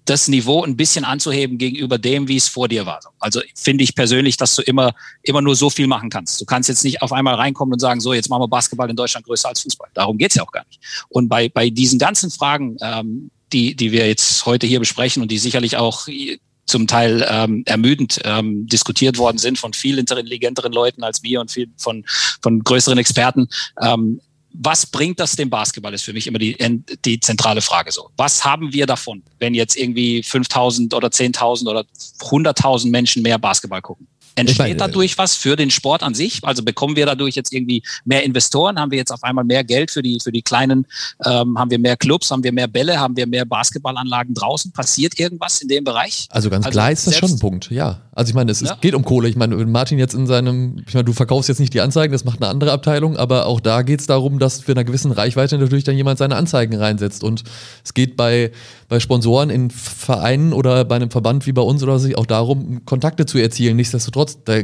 [0.05, 3.01] das Niveau ein bisschen anzuheben gegenüber dem, wie es vor dir war.
[3.21, 6.41] Also finde ich persönlich, dass du immer, immer nur so viel machen kannst.
[6.41, 8.97] Du kannst jetzt nicht auf einmal reinkommen und sagen, so, jetzt machen wir Basketball in
[8.97, 9.89] Deutschland größer als Fußball.
[9.95, 10.81] Darum geht's ja auch gar nicht.
[11.09, 15.31] Und bei, bei diesen ganzen Fragen, ähm, die, die wir jetzt heute hier besprechen und
[15.31, 16.09] die sicherlich auch
[16.67, 21.51] zum Teil ähm, ermüdend ähm, diskutiert worden sind von viel intelligenteren Leuten als wir und
[21.51, 22.05] viel von,
[22.43, 23.49] von größeren Experten.
[23.81, 24.21] Ähm,
[24.57, 26.57] was bringt das dem Basketball, ist für mich immer die,
[27.05, 28.11] die zentrale Frage so.
[28.17, 31.85] Was haben wir davon, wenn jetzt irgendwie 5000 oder 10.000 oder
[32.21, 34.07] 100.000 Menschen mehr Basketball gucken?
[34.37, 36.43] Entsteht dadurch was für den Sport an sich?
[36.43, 38.81] Also bekommen wir dadurch jetzt irgendwie mehr Investoren?
[38.81, 40.87] Haben wir jetzt auf einmal mehr Geld für die, für die kleinen?
[41.25, 42.31] Ähm, haben wir mehr Clubs?
[42.33, 42.99] Haben wir mehr Bälle?
[42.99, 44.73] Haben wir mehr Basketballanlagen draußen?
[44.73, 46.27] Passiert irgendwas in dem Bereich?
[46.31, 48.01] Also ganz also klar ist das schon ein Punkt, ja.
[48.15, 48.73] Also ich meine, es, ja.
[48.73, 49.29] es geht um Kohle.
[49.29, 52.13] Ich meine, wenn Martin jetzt in seinem, ich meine, du verkaufst jetzt nicht die Anzeigen,
[52.13, 55.11] das macht eine andere Abteilung, aber auch da geht es darum, dass für eine gewissen
[55.11, 57.25] Reichweite natürlich dann jemand seine Anzeigen reinsetzt.
[57.25, 57.43] Und
[57.85, 58.53] es geht bei,
[58.89, 62.85] bei Sponsoren in Vereinen oder bei einem Verband wie bei uns oder sich auch darum,
[62.85, 63.77] Kontakte zu erzielen.
[63.77, 64.61] Nichtsdestotrotz, da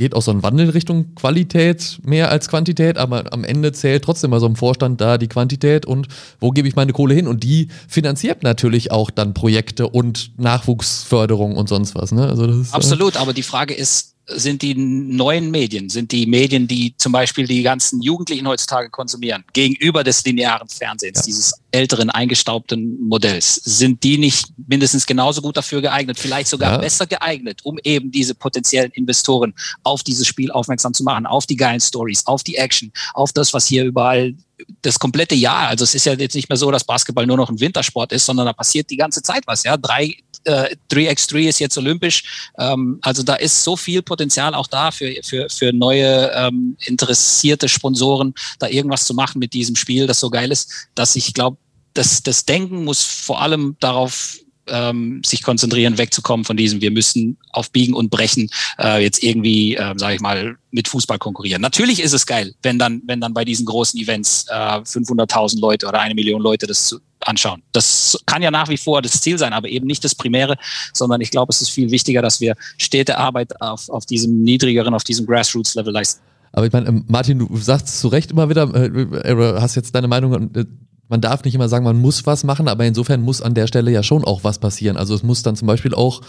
[0.00, 4.30] geht auch so ein Wandel Richtung Qualität mehr als Quantität, aber am Ende zählt trotzdem
[4.30, 6.08] mal so im Vorstand da die Quantität und
[6.40, 7.28] wo gebe ich meine Kohle hin?
[7.28, 12.12] Und die finanziert natürlich auch dann Projekte und Nachwuchsförderung und sonst was.
[12.12, 12.26] Ne?
[12.26, 16.26] Also ist, äh, Absolut, äh aber die Frage ist, sind die neuen Medien, sind die
[16.26, 21.24] Medien, die zum Beispiel die ganzen Jugendlichen heutzutage konsumieren, gegenüber des linearen Fernsehens, ja.
[21.24, 26.78] dieses älteren, eingestaubten Modells, sind die nicht mindestens genauso gut dafür geeignet, vielleicht sogar ja.
[26.78, 31.56] besser geeignet, um eben diese potenziellen Investoren auf dieses Spiel aufmerksam zu machen, auf die
[31.56, 34.34] geilen Stories, auf die Action, auf das, was hier überall
[34.82, 35.68] das komplette Jahr.
[35.68, 38.26] Also es ist ja jetzt nicht mehr so, dass Basketball nur noch ein Wintersport ist,
[38.26, 39.64] sondern da passiert die ganze Zeit was.
[39.64, 42.50] Ja, drei äh, 3x3 ist jetzt olympisch.
[42.58, 47.68] Ähm, also da ist so viel Potenzial auch da für, für, für neue ähm, interessierte
[47.68, 51.56] Sponsoren, da irgendwas zu machen mit diesem Spiel, das so geil ist, dass ich glaube,
[51.94, 54.38] das, das Denken muss vor allem darauf
[54.70, 59.74] ähm, sich konzentrieren, wegzukommen von diesem, wir müssen auf Biegen und Brechen äh, jetzt irgendwie,
[59.74, 61.60] äh, sage ich mal, mit Fußball konkurrieren.
[61.60, 65.88] Natürlich ist es geil, wenn dann, wenn dann bei diesen großen Events äh, 500.000 Leute
[65.88, 67.62] oder eine Million Leute das zu, anschauen.
[67.72, 70.56] Das kann ja nach wie vor das Ziel sein, aber eben nicht das Primäre,
[70.92, 74.94] sondern ich glaube, es ist viel wichtiger, dass wir stete Arbeit auf, auf diesem niedrigeren,
[74.94, 76.22] auf diesem Grassroots-Level leisten.
[76.52, 79.94] Aber ich meine, ähm, Martin, du sagst zu Recht immer wieder, äh, äh, hast jetzt
[79.94, 80.64] deine Meinung, äh,
[81.08, 83.90] man darf nicht immer sagen, man muss was machen, aber insofern muss an der Stelle
[83.90, 84.96] ja schon auch was passieren.
[84.96, 86.22] Also es muss dann zum Beispiel auch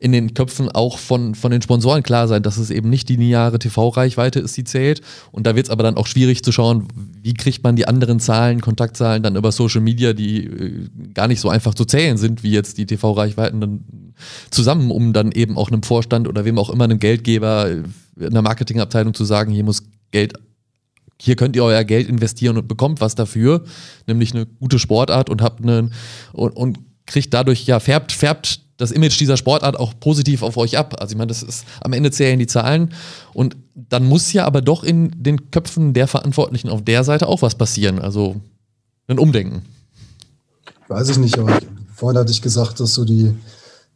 [0.00, 3.16] in den Köpfen auch von, von den Sponsoren klar sein, dass es eben nicht die
[3.16, 5.00] lineare TV-Reichweite ist, die zählt.
[5.32, 6.86] Und da wird es aber dann auch schwierig zu schauen,
[7.20, 11.40] wie kriegt man die anderen Zahlen, Kontaktzahlen dann über Social Media, die äh, gar nicht
[11.40, 13.84] so einfach zu zählen sind, wie jetzt die TV-Reichweiten dann
[14.50, 18.42] zusammen, um dann eben auch einem Vorstand oder wem auch immer einem Geldgeber, äh, einer
[18.42, 19.82] Marketingabteilung zu sagen, hier muss
[20.12, 20.34] Geld
[21.20, 23.64] hier könnt ihr euer Geld investieren und bekommt was dafür,
[24.06, 25.92] nämlich eine gute Sportart und habt einen
[26.32, 30.78] und, und kriegt dadurch ja färbt färbt das Image dieser Sportart auch positiv auf euch
[30.78, 30.96] ab.
[31.00, 32.94] Also ich meine, das ist am Ende zählen die Zahlen
[33.34, 37.42] und dann muss ja aber doch in den Köpfen der Verantwortlichen auf der Seite auch
[37.42, 37.98] was passieren.
[37.98, 38.36] Also
[39.08, 39.62] ein Umdenken.
[40.86, 41.58] Weiß ich nicht, aber
[41.94, 43.34] vorhin hatte ich gesagt, dass so die,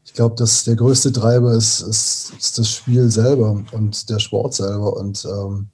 [0.04, 4.54] ich glaube, dass der größte Treiber ist, ist, ist, das Spiel selber und der Sport
[4.54, 5.68] selber und ähm,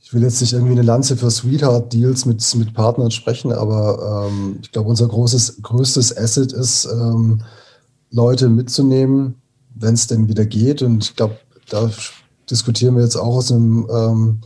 [0.00, 4.58] ich will jetzt nicht irgendwie eine Lanze für Sweetheart-Deals mit, mit Partnern sprechen, aber ähm,
[4.62, 7.40] ich glaube, unser großes, größtes Asset ist, ähm,
[8.14, 9.34] Leute mitzunehmen,
[9.74, 10.82] wenn es denn wieder geht.
[10.82, 11.36] Und ich glaube,
[11.68, 11.90] da
[12.48, 14.40] diskutieren wir jetzt auch aus einem ähm,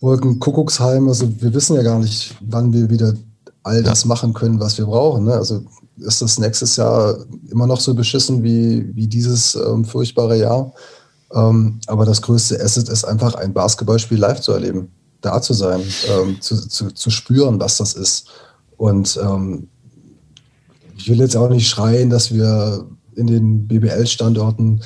[0.00, 1.08] Wolkenkuckucksheim.
[1.08, 3.14] Also wir wissen ja gar nicht, wann wir wieder
[3.64, 5.24] all das machen können, was wir brauchen.
[5.24, 5.34] Ne?
[5.34, 5.62] Also
[5.98, 7.16] ist das nächstes Jahr
[7.50, 10.72] immer noch so beschissen wie, wie dieses ähm, furchtbare Jahr?
[11.32, 14.88] Ähm, aber das größte Asset ist einfach ein Basketballspiel live zu erleben,
[15.20, 18.26] da zu sein, ähm, zu, zu, zu, spüren, was das ist.
[18.76, 19.68] Und ähm,
[21.02, 22.86] ich will jetzt auch nicht schreien, dass wir
[23.16, 24.82] in den BBL-Standorten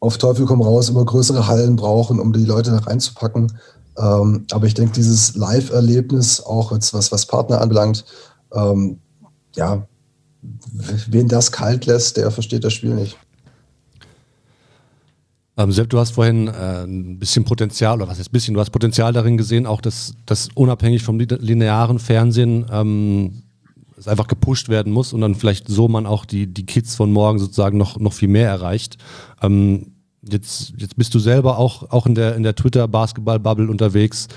[0.00, 3.52] auf Teufel komm raus immer größere Hallen brauchen, um die Leute reinzupacken.
[3.96, 8.04] Ähm, aber ich denke, dieses Live-Erlebnis, auch jetzt was, was Partner anbelangt,
[8.52, 8.98] ähm,
[9.54, 9.86] ja,
[11.08, 13.16] wen das kalt lässt, der versteht das Spiel nicht.
[15.56, 18.70] Ähm, Sepp, du hast vorhin äh, ein bisschen Potenzial, oder was ein bisschen, du hast
[18.70, 23.42] Potenzial darin gesehen, auch dass, dass unabhängig vom linearen Fernsehen ähm,
[24.00, 27.12] es einfach gepusht werden muss und dann vielleicht so man auch die, die Kids von
[27.12, 28.96] morgen sozusagen noch, noch viel mehr erreicht.
[29.42, 29.92] Ähm,
[30.22, 34.28] jetzt, jetzt bist du selber auch, auch in der, in der Twitter-Basketball-Bubble unterwegs.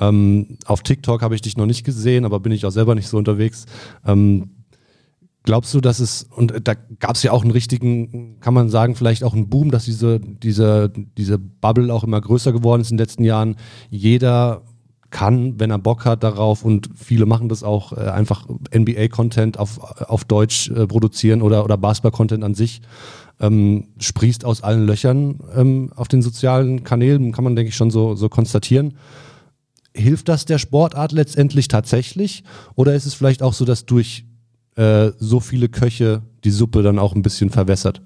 [0.00, 3.08] Ähm, auf TikTok habe ich dich noch nicht gesehen, aber bin ich auch selber nicht
[3.08, 3.66] so unterwegs.
[4.04, 4.50] Ähm,
[5.44, 8.94] Glaubst du, dass es, und da gab es ja auch einen richtigen, kann man sagen,
[8.94, 12.96] vielleicht auch einen Boom, dass diese, diese, diese Bubble auch immer größer geworden ist in
[12.96, 13.56] den letzten Jahren.
[13.90, 14.62] Jeder
[15.12, 19.78] kann, wenn er Bock hat darauf und viele machen das auch, äh, einfach NBA-Content auf,
[20.08, 22.80] auf Deutsch äh, produzieren oder, oder Basketball-Content an sich.
[23.38, 27.90] Ähm, sprießt aus allen Löchern ähm, auf den sozialen Kanälen, kann man, denke ich, schon
[27.90, 28.96] so, so konstatieren.
[29.94, 32.44] Hilft das der Sportart letztendlich tatsächlich?
[32.74, 34.24] Oder ist es vielleicht auch so, dass durch
[34.76, 38.00] äh, so viele Köche die Suppe dann auch ein bisschen verwässert?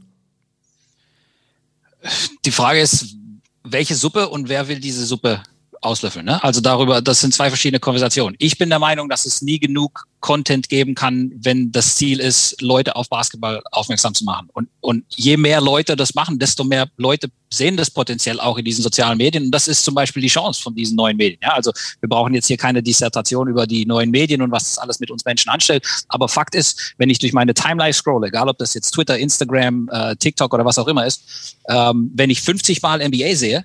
[2.44, 3.16] Die Frage ist,
[3.62, 5.42] welche Suppe und wer will diese Suppe
[5.82, 6.24] auslöffeln.
[6.24, 6.42] Ne?
[6.42, 8.36] Also darüber, das sind zwei verschiedene Konversationen.
[8.38, 12.60] Ich bin der Meinung, dass es nie genug Content geben kann, wenn das Ziel ist,
[12.60, 14.48] Leute auf Basketball aufmerksam zu machen.
[14.52, 18.64] Und, und je mehr Leute das machen, desto mehr Leute sehen das potenziell auch in
[18.64, 19.44] diesen sozialen Medien.
[19.44, 21.38] Und das ist zum Beispiel die Chance von diesen neuen Medien.
[21.42, 24.78] Ja, also wir brauchen jetzt hier keine Dissertation über die neuen Medien und was das
[24.78, 25.86] alles mit uns Menschen anstellt.
[26.08, 29.88] Aber Fakt ist, wenn ich durch meine Timeline scrolle, egal ob das jetzt Twitter, Instagram,
[29.92, 33.64] äh, TikTok oder was auch immer ist, ähm, wenn ich 50 Mal NBA sehe,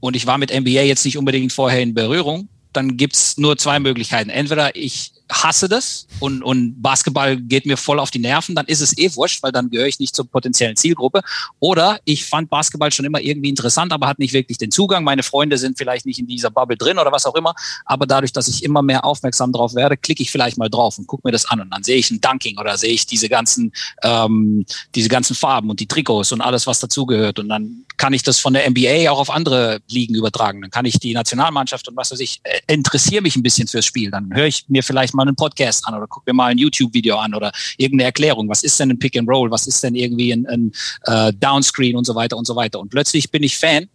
[0.00, 3.78] und ich war mit NBA jetzt nicht unbedingt vorher in Berührung, dann gibt's nur zwei
[3.78, 4.30] Möglichkeiten.
[4.30, 8.80] Entweder ich hasse das und, und Basketball geht mir voll auf die Nerven, dann ist
[8.80, 11.22] es eh wurscht, weil dann gehöre ich nicht zur potenziellen Zielgruppe.
[11.60, 15.04] Oder ich fand Basketball schon immer irgendwie interessant, aber hat nicht wirklich den Zugang.
[15.04, 17.54] Meine Freunde sind vielleicht nicht in dieser Bubble drin oder was auch immer.
[17.84, 21.06] Aber dadurch, dass ich immer mehr aufmerksam drauf werde, klicke ich vielleicht mal drauf und
[21.06, 23.72] gucke mir das an und dann sehe ich ein Dunking oder sehe ich diese ganzen,
[24.02, 24.64] ähm,
[24.94, 27.38] diese ganzen Farben und die Trikots und alles, was dazugehört.
[27.38, 30.62] Und dann kann ich das von der NBA auch auf andere Ligen übertragen.
[30.62, 33.84] Dann kann ich die Nationalmannschaft und was weiß ich, äh, interessiere mich ein bisschen fürs
[33.84, 34.10] Spiel.
[34.10, 36.58] Dann höre ich mir vielleicht mal mal einen Podcast an oder guck mir mal ein
[36.58, 38.48] YouTube-Video an oder irgendeine Erklärung.
[38.48, 39.50] Was ist denn ein Pick and Roll?
[39.50, 40.72] Was ist denn irgendwie ein, ein
[41.04, 42.80] äh, Downscreen und so weiter und so weiter.
[42.80, 43.88] Und plötzlich bin ich Fan,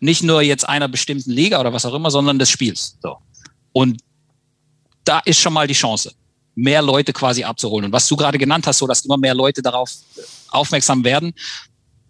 [0.00, 2.98] nicht nur jetzt einer bestimmten Liga oder was auch immer, sondern des Spiels.
[3.02, 3.16] So.
[3.72, 4.00] Und
[5.04, 6.12] da ist schon mal die Chance,
[6.54, 7.86] mehr Leute quasi abzuholen.
[7.86, 9.90] Und was du gerade genannt hast, so dass immer mehr Leute darauf
[10.48, 11.32] aufmerksam werden,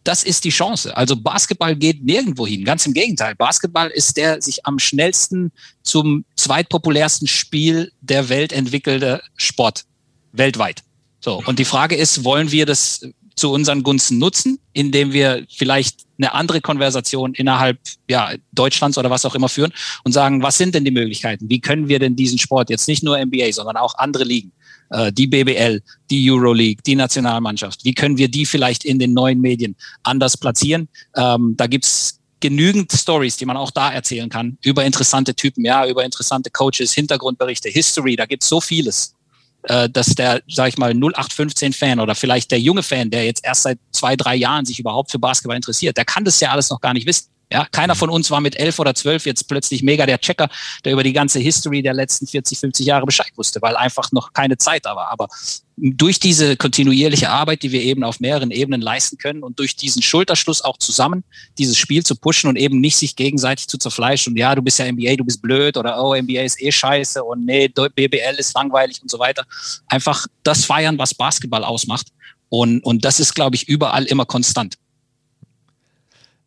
[0.04, 0.96] das ist die Chance.
[0.96, 2.64] Also Basketball geht nirgendwo hin.
[2.64, 3.34] Ganz im Gegenteil.
[3.34, 5.50] Basketball ist der sich am schnellsten
[5.82, 9.84] zum zweitpopulärsten Spiel der Welt entwickelte Sport
[10.32, 10.82] weltweit.
[11.20, 11.42] So.
[11.46, 13.00] Und die Frage ist, wollen wir das
[13.34, 17.78] zu unseren Gunsten nutzen, indem wir vielleicht eine andere Konversation innerhalb
[18.08, 19.72] ja, Deutschlands oder was auch immer führen
[20.04, 21.48] und sagen, was sind denn die Möglichkeiten?
[21.48, 24.52] Wie können wir denn diesen Sport jetzt nicht nur NBA, sondern auch andere Ligen
[24.90, 27.84] äh, die BBL, die Euroleague, die Nationalmannschaft.
[27.84, 30.88] Wie können wir die vielleicht in den neuen Medien anders platzieren?
[31.16, 35.86] Ähm, da gibt's genügend Stories, die man auch da erzählen kann, über interessante Typen, ja,
[35.86, 39.14] über interessante Coaches, Hintergrundberichte, History, da gibt's so vieles,
[39.62, 43.62] äh, dass der, sag ich mal, 0815-Fan oder vielleicht der junge Fan, der jetzt erst
[43.62, 46.82] seit zwei, drei Jahren sich überhaupt für Basketball interessiert, der kann das ja alles noch
[46.82, 47.28] gar nicht wissen.
[47.54, 50.48] Ja, keiner von uns war mit elf oder zwölf jetzt plötzlich mega der Checker,
[50.84, 54.32] der über die ganze History der letzten 40, 50 Jahre Bescheid wusste, weil einfach noch
[54.32, 55.12] keine Zeit da war.
[55.12, 55.28] Aber
[55.76, 60.02] durch diese kontinuierliche Arbeit, die wir eben auf mehreren Ebenen leisten können und durch diesen
[60.02, 61.22] Schulterschluss auch zusammen
[61.56, 64.80] dieses Spiel zu pushen und eben nicht sich gegenseitig zu zerfleischen und ja, du bist
[64.80, 68.52] ja NBA, du bist blöd oder oh, NBA ist eh scheiße und nee, BBL ist
[68.56, 69.44] langweilig und so weiter.
[69.86, 72.08] Einfach das feiern, was Basketball ausmacht.
[72.48, 74.76] Und, und das ist, glaube ich, überall immer konstant.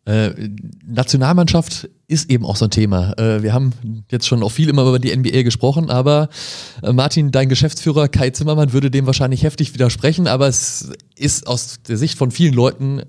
[0.08, 0.32] Äh,
[0.86, 3.14] Nationalmannschaft ist eben auch so ein Thema.
[3.18, 3.74] Äh, wir haben
[4.10, 6.30] jetzt schon auch viel immer über die NBA gesprochen, aber
[6.82, 11.82] äh, Martin, dein Geschäftsführer Kai Zimmermann würde dem wahrscheinlich heftig widersprechen, aber es ist aus
[11.86, 13.02] der Sicht von vielen Leuten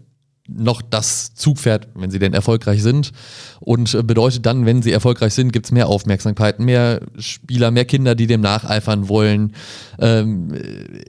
[0.48, 3.12] noch das Zugpferd, wenn sie denn erfolgreich sind.
[3.60, 8.14] Und bedeutet dann, wenn sie erfolgreich sind, gibt es mehr Aufmerksamkeit, mehr Spieler, mehr Kinder,
[8.16, 9.52] die dem nacheifern wollen.
[10.00, 10.52] Ähm,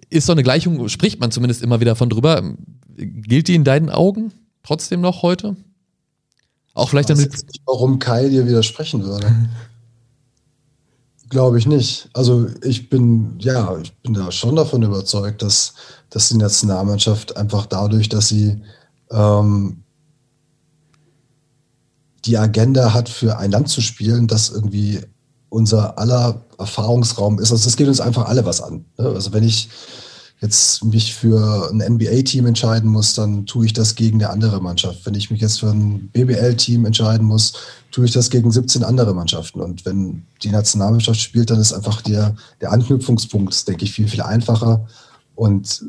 [0.10, 2.54] ist so eine Gleichung, spricht man zumindest immer wieder von drüber.
[2.98, 5.56] Gilt die in deinen Augen trotzdem noch heute?
[6.80, 7.32] Auch vielleicht damit.
[7.32, 9.28] Nicht, warum Kai dir widersprechen würde.
[11.30, 12.10] Glaube ich nicht.
[12.14, 15.74] Also ich bin, ja, ich bin da schon davon überzeugt, dass,
[16.10, 18.62] dass die Nationalmannschaft einfach dadurch, dass sie
[19.12, 19.84] ähm,
[22.26, 25.02] die Agenda hat, für ein Land zu spielen, das irgendwie
[25.50, 27.52] unser aller Erfahrungsraum ist.
[27.52, 28.86] Also das geht uns einfach alle was an.
[28.98, 29.08] Ne?
[29.08, 29.70] Also wenn ich
[30.42, 35.06] jetzt mich für ein NBA-Team entscheiden muss, dann tue ich das gegen eine andere Mannschaft.
[35.06, 37.54] Wenn ich mich jetzt für ein BBL-Team entscheiden muss,
[37.92, 39.60] tue ich das gegen 17 andere Mannschaften.
[39.60, 44.22] Und wenn die Nationalmannschaft spielt, dann ist einfach der, der Anknüpfungspunkt, denke ich, viel, viel
[44.22, 44.88] einfacher.
[45.36, 45.84] Und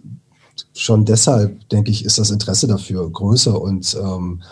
[0.74, 3.60] schon deshalb, denke ich, ist das Interesse dafür größer.
[3.60, 4.42] Und ähm,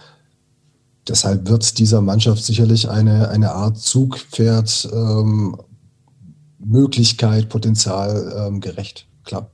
[1.09, 5.57] deshalb wird dieser Mannschaft sicherlich eine, eine Art Zugpferd, ähm,
[6.61, 9.07] Möglichkeit, Potenzial ähm, gerecht.
[9.25, 9.51] Klar.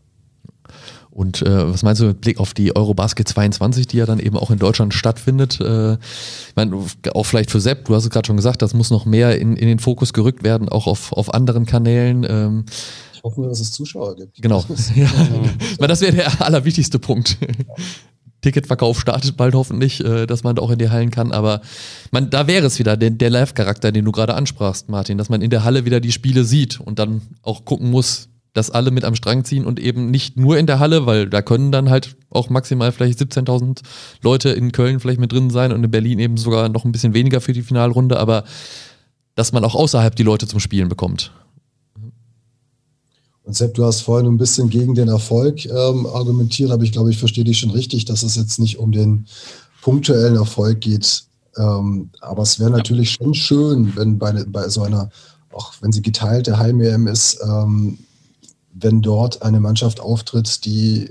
[1.15, 4.37] Und äh, was meinst du mit Blick auf die Eurobasket 22, die ja dann eben
[4.37, 5.61] auch in Deutschland stattfindet?
[5.61, 6.77] Äh, ich meine,
[7.15, 9.57] auch vielleicht für Sepp, du hast es gerade schon gesagt, das muss noch mehr in,
[9.57, 12.27] in den Fokus gerückt werden, auch auf, auf anderen Kanälen.
[12.29, 12.65] Ähm,
[13.15, 14.43] ich hoffe nur, dass es Zuschauer gibt.
[14.43, 14.65] Genau.
[14.97, 15.09] ja.
[15.79, 15.87] ja.
[15.87, 17.39] Das wäre der allerwichtigste Punkt.
[17.41, 17.49] Ja.
[18.43, 21.31] Ticketverkauf startet bald hoffentlich, äh, dass man da auch in die Hallen kann.
[21.31, 21.62] Aber
[22.11, 25.43] man, da wäre es wieder, der, der Live-Charakter, den du gerade ansprachst, Martin, dass man
[25.43, 29.05] in der Halle wieder die Spiele sieht und dann auch gucken muss, dass alle mit
[29.05, 32.17] am Strang ziehen und eben nicht nur in der Halle, weil da können dann halt
[32.31, 33.81] auch maximal vielleicht 17.000
[34.23, 37.15] Leute in Köln vielleicht mit drin sein und in Berlin eben sogar noch ein bisschen
[37.15, 38.45] weniger für die Finalrunde, aber
[39.35, 41.33] dass man auch außerhalb die Leute zum Spielen bekommt.
[43.43, 47.11] Und Sepp, du hast vorhin ein bisschen gegen den Erfolg ähm, argumentiert, aber ich glaube,
[47.11, 49.27] ich verstehe dich schon richtig, dass es jetzt nicht um den
[49.83, 51.25] punktuellen Erfolg geht.
[51.57, 55.11] Ähm, aber es wäre natürlich schon schön, wenn bei, bei so einer,
[55.53, 57.99] auch wenn sie geteilte Heim-EM ist, ähm,
[58.75, 61.11] wenn dort eine Mannschaft auftritt, die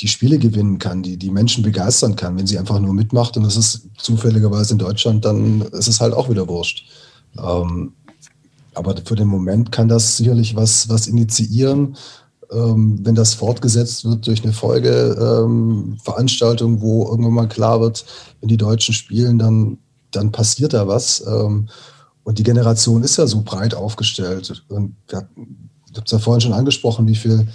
[0.00, 2.36] die Spiele gewinnen kann, die die Menschen begeistern kann.
[2.36, 6.14] Wenn sie einfach nur mitmacht und es ist zufälligerweise in Deutschland, dann ist es halt
[6.14, 6.84] auch wieder wurscht.
[7.38, 7.92] Ähm,
[8.74, 11.96] aber für den Moment kann das sicherlich was, was initiieren,
[12.50, 18.04] ähm, wenn das fortgesetzt wird durch eine Folgeveranstaltung, ähm, wo irgendwann mal klar wird,
[18.40, 19.78] wenn die Deutschen spielen, dann,
[20.10, 21.24] dann passiert da was.
[21.26, 21.68] Ähm,
[22.24, 24.64] und die Generation ist ja so breit aufgestellt.
[24.68, 25.46] Und wir, ich
[25.96, 27.46] habe es ja vorhin schon angesprochen, wie viele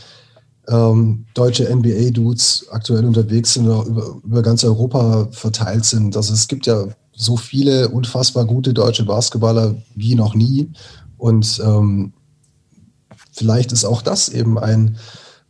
[0.68, 6.16] ähm, deutsche NBA-Dudes aktuell unterwegs sind oder über, über ganz Europa verteilt sind.
[6.16, 10.72] Also es gibt ja so viele unfassbar gute deutsche Basketballer wie noch nie.
[11.18, 12.14] Und ähm,
[13.34, 14.98] vielleicht ist auch das eben ein,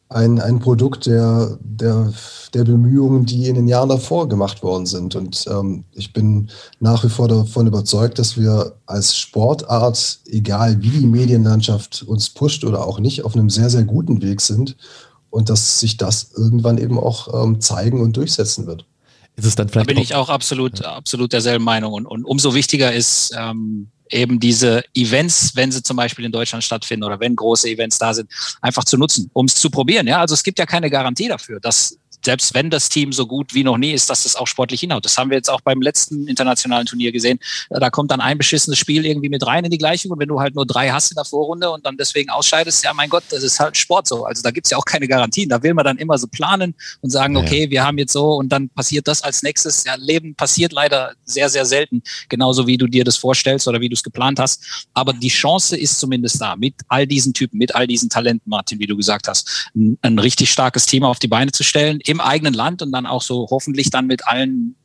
[0.10, 2.12] ein, ein Produkt der, der,
[2.56, 5.16] der Bemühungen, die in den Jahren davor gemacht worden sind.
[5.16, 6.50] Und ähm, ich bin
[6.80, 12.64] nach wie vor davon überzeugt, dass wir als Sportart, egal wie die Medienlandschaft uns pusht
[12.64, 14.76] oder auch nicht, auf einem sehr, sehr guten Weg sind
[15.30, 18.86] und dass sich das irgendwann eben auch ähm, zeigen und durchsetzen wird.
[19.36, 21.94] Ist es dann vielleicht da bin ich auch absolut, absolut derselben Meinung.
[21.94, 26.64] Und, und umso wichtiger ist, ähm, eben diese Events, wenn sie zum Beispiel in Deutschland
[26.64, 28.30] stattfinden oder wenn große Events da sind,
[28.62, 30.08] einfach zu nutzen, um es zu probieren.
[30.08, 31.98] Ja, also es gibt ja keine Garantie dafür, dass
[32.30, 35.04] selbst wenn das Team so gut wie noch nie ist, dass das auch sportlich hinhaut.
[35.04, 37.40] Das haben wir jetzt auch beim letzten internationalen Turnier gesehen.
[37.72, 40.40] Da kommt dann ein beschissenes Spiel irgendwie mit rein in die Gleichung und wenn du
[40.40, 43.42] halt nur drei hast in der Vorrunde und dann deswegen ausscheidest, ja mein Gott, das
[43.42, 44.26] ist halt Sport so.
[44.26, 45.50] Also da gibt's ja auch keine Garantien.
[45.50, 48.50] Da will man dann immer so planen und sagen, okay, wir haben jetzt so und
[48.50, 49.84] dann passiert das als nächstes.
[49.86, 53.90] Ja, Leben passiert leider sehr, sehr selten, genauso wie du dir das vorstellst oder wie
[53.90, 54.88] du es geplant hast.
[54.94, 58.78] Aber die Chance ist zumindest da, mit all diesen Typen, mit all diesen Talenten, Martin,
[58.78, 62.19] wie du gesagt hast, ein, ein richtig starkes Thema auf die Beine zu stellen im
[62.22, 64.76] eigenen Land und dann auch so hoffentlich dann mit allen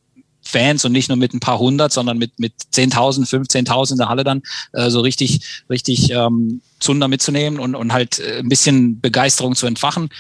[0.45, 4.09] Fans und nicht nur mit ein paar hundert, sondern mit, mit 10.000, 15.000 in der
[4.09, 9.01] Halle dann äh, so richtig, richtig ähm, Zunder mitzunehmen und, und halt äh, ein bisschen
[9.01, 10.11] Begeisterung zu entfachen.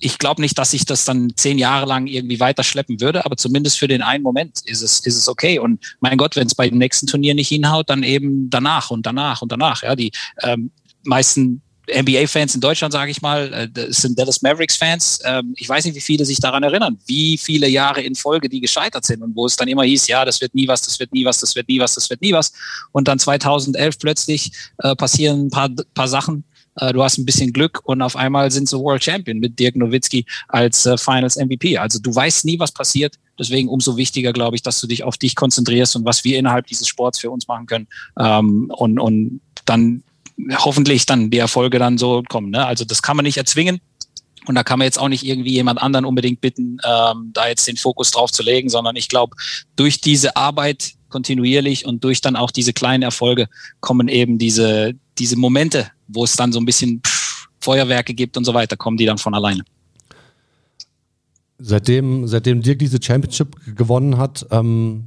[0.00, 3.78] Ich glaube nicht, dass ich das dann zehn Jahre lang irgendwie weiterschleppen würde, aber zumindest
[3.78, 5.58] für den einen Moment ist es, ist es okay.
[5.58, 9.06] Und mein Gott, wenn es bei dem nächsten Turnier nicht hinhaut, dann eben danach und
[9.06, 9.82] danach und danach.
[9.82, 10.12] Ja, die
[10.42, 10.70] ähm,
[11.04, 15.20] meisten NBA-Fans in Deutschland, sage ich mal, äh, das sind Dallas Mavericks-Fans.
[15.24, 18.60] Ähm, ich weiß nicht, wie viele sich daran erinnern, wie viele Jahre in Folge die
[18.60, 21.12] gescheitert sind und wo es dann immer hieß, ja, das wird nie was, das wird
[21.12, 22.52] nie was, das wird nie was, das wird nie was.
[22.92, 26.44] Und dann 2011 plötzlich äh, passieren ein paar, paar Sachen.
[26.76, 29.76] Äh, du hast ein bisschen Glück und auf einmal sind sie World Champion mit Dirk
[29.76, 31.78] Nowitzki als Finals MVP.
[31.78, 33.16] Also du weißt nie, was passiert.
[33.38, 36.66] Deswegen umso wichtiger, glaube ich, dass du dich auf dich konzentrierst und was wir innerhalb
[36.66, 37.88] dieses Sports für uns machen können.
[38.18, 40.02] Ähm, und, und dann
[40.58, 42.50] hoffentlich dann die Erfolge dann so kommen.
[42.50, 42.64] Ne?
[42.66, 43.80] Also das kann man nicht erzwingen.
[44.46, 47.66] Und da kann man jetzt auch nicht irgendwie jemand anderen unbedingt bitten, ähm, da jetzt
[47.66, 49.36] den Fokus drauf zu legen, sondern ich glaube,
[49.74, 53.48] durch diese Arbeit kontinuierlich und durch dann auch diese kleinen Erfolge
[53.80, 58.44] kommen eben diese, diese Momente, wo es dann so ein bisschen pff, Feuerwerke gibt und
[58.44, 59.64] so weiter, kommen die dann von alleine.
[61.58, 65.04] Seitdem, seitdem Dirk diese Championship gewonnen hat, ähm,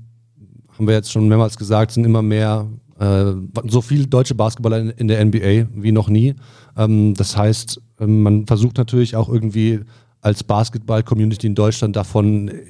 [0.75, 2.67] haben wir jetzt schon mehrmals gesagt, sind immer mehr
[2.99, 3.33] äh,
[3.67, 6.35] so viele deutsche Basketballer in, in, der NBA wie noch nie.
[6.75, 9.81] Ähm, das heißt, ähm, man versucht natürlich auch irgendwie
[10.21, 12.63] als Basketball-Community in Deutschland davon äh,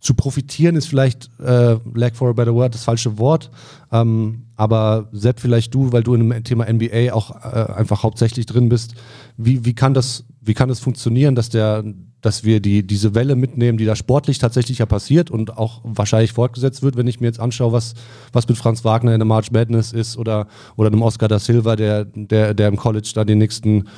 [0.00, 3.50] zu profitieren, ist vielleicht äh, lack for a better word das falsche Wort.
[3.92, 8.46] Ähm, aber Sepp, vielleicht du, weil du in dem Thema NBA auch äh, einfach hauptsächlich
[8.46, 8.94] drin bist,
[9.36, 11.84] wie, wie, kann das, wie kann das funktionieren, dass der,
[12.20, 16.32] dass wir die, diese Welle mitnehmen, die da sportlich tatsächlich ja passiert und auch wahrscheinlich
[16.32, 17.94] fortgesetzt wird, wenn ich mir jetzt anschaue, was,
[18.32, 21.76] was mit Franz Wagner in der March Madness ist oder, oder einem Oscar da Silva,
[21.76, 23.88] der, der, der im College da den nächsten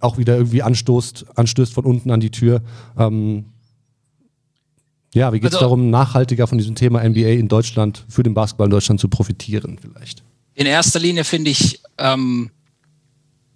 [0.00, 2.62] auch wieder irgendwie anstoßt, anstößt von unten an die Tür.
[2.96, 3.46] Ähm,
[5.14, 8.34] ja, wie geht es also, darum, nachhaltiger von diesem Thema NBA in Deutschland, für den
[8.34, 10.22] Basketball in Deutschland zu profitieren vielleicht?
[10.54, 12.50] In erster Linie finde ich ähm,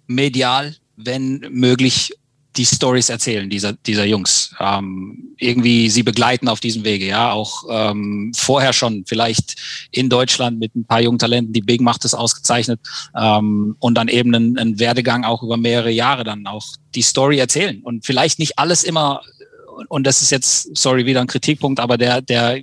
[0.07, 2.13] medial, wenn möglich,
[2.57, 4.53] die Stories erzählen dieser, dieser Jungs.
[4.59, 7.31] Ähm, irgendwie sie begleiten auf diesem Wege, ja.
[7.31, 9.55] Auch ähm, vorher schon, vielleicht
[9.91, 12.79] in Deutschland mit ein paar jungen Talenten, die Big macht es ausgezeichnet.
[13.15, 17.39] Ähm, und dann eben einen, einen Werdegang auch über mehrere Jahre dann auch die Story
[17.39, 17.81] erzählen.
[17.81, 19.21] Und vielleicht nicht alles immer
[19.87, 22.61] und das ist jetzt, sorry, wieder ein Kritikpunkt, aber der, der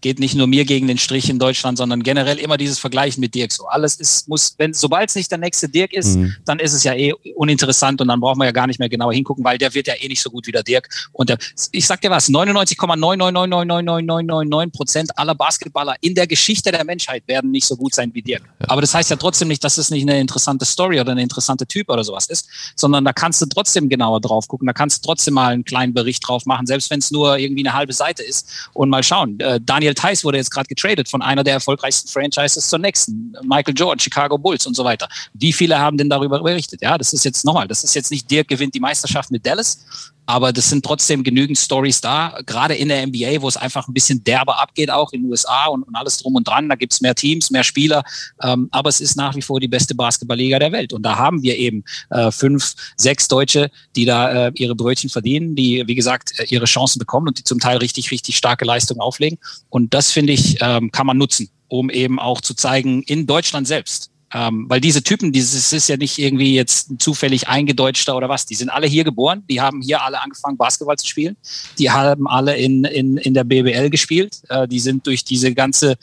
[0.00, 3.34] geht nicht nur mir gegen den Strich in Deutschland, sondern generell immer dieses Vergleichen mit
[3.34, 3.52] Dirk.
[3.52, 6.34] So alles ist, muss, wenn, sobald es nicht der nächste Dirk ist, mhm.
[6.44, 9.12] dann ist es ja eh uninteressant und dann brauchen wir ja gar nicht mehr genauer
[9.12, 10.88] hingucken, weil der wird ja eh nicht so gut wie der Dirk.
[11.12, 11.38] Und der,
[11.72, 17.66] ich sag dir was, 99,9999999 Prozent aller Basketballer in der Geschichte der Menschheit werden nicht
[17.66, 18.42] so gut sein wie Dirk.
[18.60, 18.68] Ja.
[18.68, 21.66] Aber das heißt ja trotzdem nicht, dass es nicht eine interessante Story oder eine interessante
[21.66, 25.06] Typ oder sowas ist, sondern da kannst du trotzdem genauer drauf gucken, da kannst du
[25.06, 28.22] trotzdem mal einen kleinen Bericht drauf machen, selbst wenn es nur irgendwie eine halbe Seite
[28.22, 29.38] ist und mal schauen.
[29.40, 33.32] Äh, Daniel Theiss wurde jetzt gerade getradet von einer der erfolgreichsten Franchises zur nächsten.
[33.42, 35.08] Michael George, Chicago Bulls und so weiter.
[35.34, 36.82] Wie viele haben denn darüber berichtet?
[36.82, 39.84] Ja, das ist jetzt nochmal, das ist jetzt nicht Dirk gewinnt die Meisterschaft mit Dallas,
[40.26, 43.94] aber das sind trotzdem genügend Stories da, gerade in der NBA, wo es einfach ein
[43.94, 46.68] bisschen derber abgeht, auch in den USA und, und alles drum und dran.
[46.68, 48.04] Da gibt es mehr Teams, mehr Spieler.
[48.42, 50.92] Ähm, aber es ist nach wie vor die beste Basketballliga der Welt.
[50.92, 55.56] Und da haben wir eben äh, fünf, sechs Deutsche, die da äh, ihre Brötchen verdienen,
[55.56, 59.00] die, wie gesagt, äh, ihre Chancen bekommen und die zum Teil richtig, richtig starke Leistungen
[59.00, 59.38] auflegen.
[59.68, 63.66] Und das, finde ich, ähm, kann man nutzen, um eben auch zu zeigen, in Deutschland
[63.66, 68.46] selbst, ähm, weil diese Typen, dieses ist ja nicht irgendwie jetzt zufällig eingedeutschter oder was.
[68.46, 71.36] Die sind alle hier geboren, die haben hier alle angefangen, Basketball zu spielen.
[71.78, 74.42] Die haben alle in, in, in der BBL gespielt.
[74.48, 75.96] Äh, die sind durch diese ganze,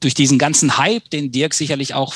[0.00, 2.14] durch diesen ganzen Hype, den Dirk sicherlich auch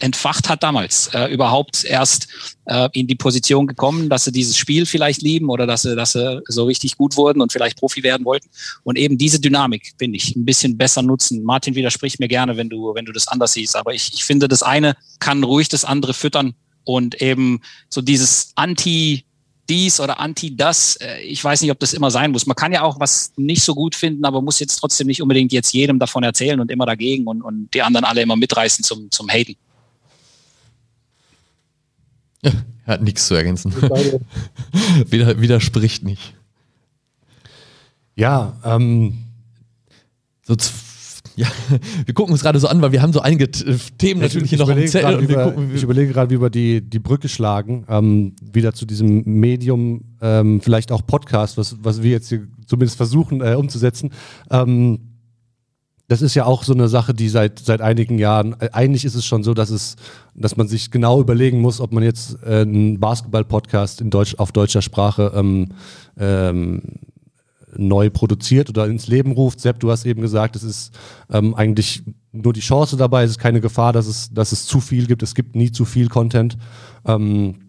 [0.00, 2.28] entfacht hat damals, äh, überhaupt erst
[2.66, 6.12] äh, in die Position gekommen, dass sie dieses Spiel vielleicht lieben oder dass sie, dass
[6.12, 8.48] sie so richtig gut wurden und vielleicht Profi werden wollten.
[8.84, 11.42] Und eben diese Dynamik, finde ich, ein bisschen besser nutzen.
[11.42, 13.74] Martin widerspricht mir gerne, wenn du, wenn du das anders siehst.
[13.74, 18.52] Aber ich, ich finde, das eine kann ruhig das andere füttern und eben so dieses
[18.54, 19.24] Anti-
[19.68, 20.96] dies oder anti das.
[20.96, 22.46] Äh, ich weiß nicht, ob das immer sein muss.
[22.46, 25.52] Man kann ja auch was nicht so gut finden, aber muss jetzt trotzdem nicht unbedingt
[25.52, 29.10] jetzt jedem davon erzählen und immer dagegen und, und die anderen alle immer mitreißen zum,
[29.10, 29.56] zum Haten.
[32.42, 32.52] Er
[32.86, 33.72] hat nichts zu ergänzen.
[35.06, 36.34] Wider, widerspricht nicht.
[38.14, 39.18] Ja, ähm,
[40.44, 40.56] so
[41.38, 41.46] ja,
[42.04, 44.68] wir gucken uns gerade so an, weil wir haben so einige Themen natürlich hier noch
[44.68, 45.20] am Zettel.
[45.20, 49.22] Über, gucken, ich überlege gerade, wie wir die, die Brücke schlagen, ähm, wieder zu diesem
[49.24, 54.10] Medium, ähm, vielleicht auch Podcast, was, was wir jetzt hier zumindest versuchen äh, umzusetzen.
[54.50, 55.07] Ähm,
[56.08, 59.14] das ist ja auch so eine Sache, die seit, seit einigen Jahren, äh, eigentlich ist
[59.14, 59.96] es schon so, dass es,
[60.34, 64.80] dass man sich genau überlegen muss, ob man jetzt äh, einen Basketball-Podcast Deutsch, auf deutscher
[64.80, 65.68] Sprache ähm,
[66.18, 66.82] ähm,
[67.76, 69.60] neu produziert oder ins Leben ruft.
[69.60, 70.98] Sepp, du hast eben gesagt, es ist
[71.30, 72.02] ähm, eigentlich
[72.32, 75.22] nur die Chance dabei, es ist keine Gefahr, dass es, dass es zu viel gibt.
[75.22, 76.56] Es gibt nie zu viel Content.
[77.04, 77.67] Ähm,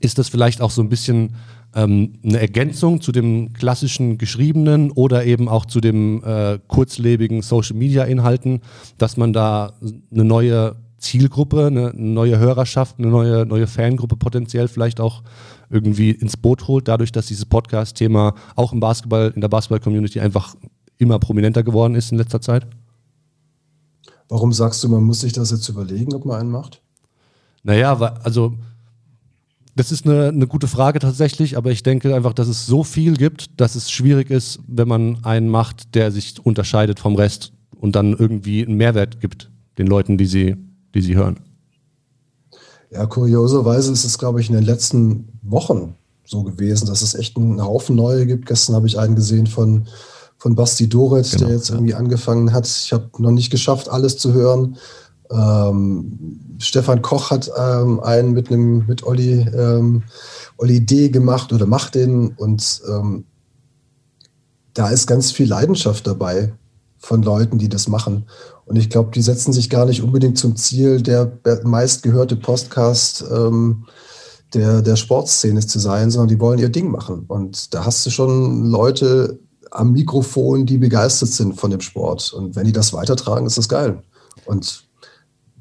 [0.00, 1.34] ist das vielleicht auch so ein bisschen
[1.74, 8.60] ähm, eine Ergänzung zu dem klassischen geschriebenen oder eben auch zu dem äh, kurzlebigen Social-Media-Inhalten,
[8.98, 9.72] dass man da
[10.10, 15.22] eine neue Zielgruppe, eine neue Hörerschaft, eine neue, neue Fangruppe potenziell vielleicht auch
[15.68, 20.56] irgendwie ins Boot holt, dadurch, dass dieses Podcast-Thema auch im Basketball, in der Basketball-Community einfach
[20.98, 22.66] immer prominenter geworden ist in letzter Zeit?
[24.28, 26.82] Warum sagst du, man muss sich das jetzt überlegen, ob man einen macht?
[27.62, 28.54] Naja, also
[29.76, 33.14] das ist eine, eine gute Frage tatsächlich, aber ich denke einfach, dass es so viel
[33.16, 37.94] gibt, dass es schwierig ist, wenn man einen macht, der sich unterscheidet vom Rest und
[37.94, 40.56] dann irgendwie einen Mehrwert gibt den Leuten, die sie,
[40.94, 41.38] die sie hören.
[42.90, 47.36] Ja, kurioserweise ist es, glaube ich, in den letzten Wochen so gewesen, dass es echt
[47.36, 48.46] einen Haufen neue gibt.
[48.46, 49.86] Gestern habe ich einen gesehen von,
[50.38, 51.74] von Basti Doret, genau, der jetzt ja.
[51.74, 52.66] irgendwie angefangen hat.
[52.66, 54.76] Ich habe noch nicht geschafft, alles zu hören.
[55.30, 60.02] Ähm, Stefan Koch hat ähm, einen mit einem mit Olli, ähm,
[60.56, 63.24] Olli D gemacht oder macht den und ähm,
[64.74, 66.52] da ist ganz viel Leidenschaft dabei
[66.98, 68.26] von Leuten, die das machen.
[68.66, 71.32] Und ich glaube, die setzen sich gar nicht unbedingt zum Ziel, der
[71.64, 73.86] meistgehörte Podcast ähm,
[74.54, 77.24] der, der Sportszene zu sein, sondern die wollen ihr Ding machen.
[77.28, 79.38] Und da hast du schon Leute
[79.70, 82.32] am Mikrofon, die begeistert sind von dem Sport.
[82.32, 84.02] Und wenn die das weitertragen, ist das geil.
[84.44, 84.85] Und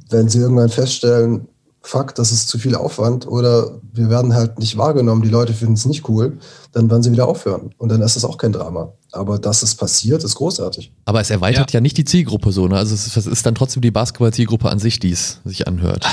[0.09, 1.47] wenn sie irgendwann feststellen,
[1.85, 5.75] fuck, das ist zu viel Aufwand oder wir werden halt nicht wahrgenommen, die Leute finden
[5.75, 6.37] es nicht cool,
[6.71, 7.73] dann werden sie wieder aufhören.
[7.77, 8.91] Und dann ist das auch kein Drama.
[9.11, 10.91] Aber dass es passiert, ist großartig.
[11.05, 12.77] Aber es erweitert ja, ja nicht die Zielgruppe so, ne?
[12.77, 16.05] Also es ist, es ist dann trotzdem die Basketball-Zielgruppe an sich, die es sich anhört.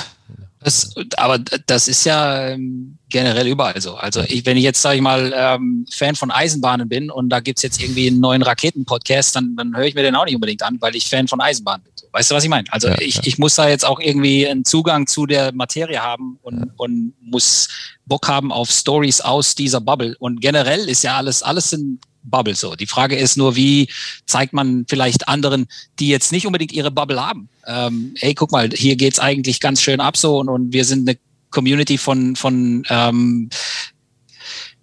[0.65, 3.95] Das, aber das ist ja ähm, generell überall so.
[3.95, 7.41] Also ich, wenn ich jetzt, sage ich mal, ähm, Fan von Eisenbahnen bin und da
[7.41, 10.63] gibt's jetzt irgendwie einen neuen Raketen-Podcast, dann, dann höre ich mir den auch nicht unbedingt
[10.63, 11.93] an, weil ich Fan von Eisenbahnen bin.
[12.13, 12.71] Weißt du, was ich meine?
[12.73, 13.23] Also ja, ich, ja.
[13.25, 16.67] ich muss da jetzt auch irgendwie einen Zugang zu der Materie haben und, ja.
[16.77, 17.69] und muss
[18.05, 20.15] Bock haben auf Stories aus dieser Bubble.
[20.19, 22.75] Und generell ist ja alles, alles sind Bubble so.
[22.75, 23.89] Die Frage ist nur, wie
[24.27, 25.67] zeigt man vielleicht anderen,
[25.99, 27.49] die jetzt nicht unbedingt ihre Bubble haben.
[27.67, 31.09] Ähm, hey, guck mal, hier geht's eigentlich ganz schön ab so und, und wir sind
[31.09, 31.19] eine
[31.51, 33.51] Community von, von ähm,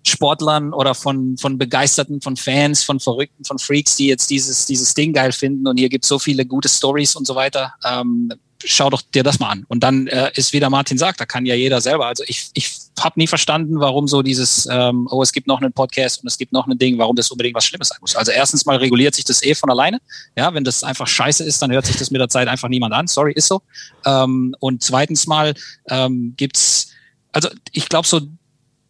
[0.05, 4.93] Sportlern oder von, von Begeisterten, von Fans, von Verrückten, von Freaks, die jetzt dieses, dieses
[4.93, 7.73] Ding geil finden und hier gibt so viele gute Stories und so weiter.
[7.85, 8.31] Ähm,
[8.65, 9.65] schau doch dir das mal an.
[9.67, 12.07] Und dann äh, ist, wie der Martin sagt, da kann ja jeder selber.
[12.07, 15.71] Also ich, ich habe nie verstanden, warum so dieses, ähm, oh, es gibt noch einen
[15.71, 18.15] Podcast und es gibt noch ein Ding, warum das unbedingt was Schlimmes sein muss.
[18.15, 19.99] Also erstens mal reguliert sich das eh von alleine.
[20.35, 22.93] Ja, wenn das einfach scheiße ist, dann hört sich das mit der Zeit einfach niemand
[22.93, 23.07] an.
[23.07, 23.61] Sorry, ist so.
[24.05, 25.53] Ähm, und zweitens mal
[25.89, 26.89] ähm, gibt's
[27.31, 28.21] also ich glaube so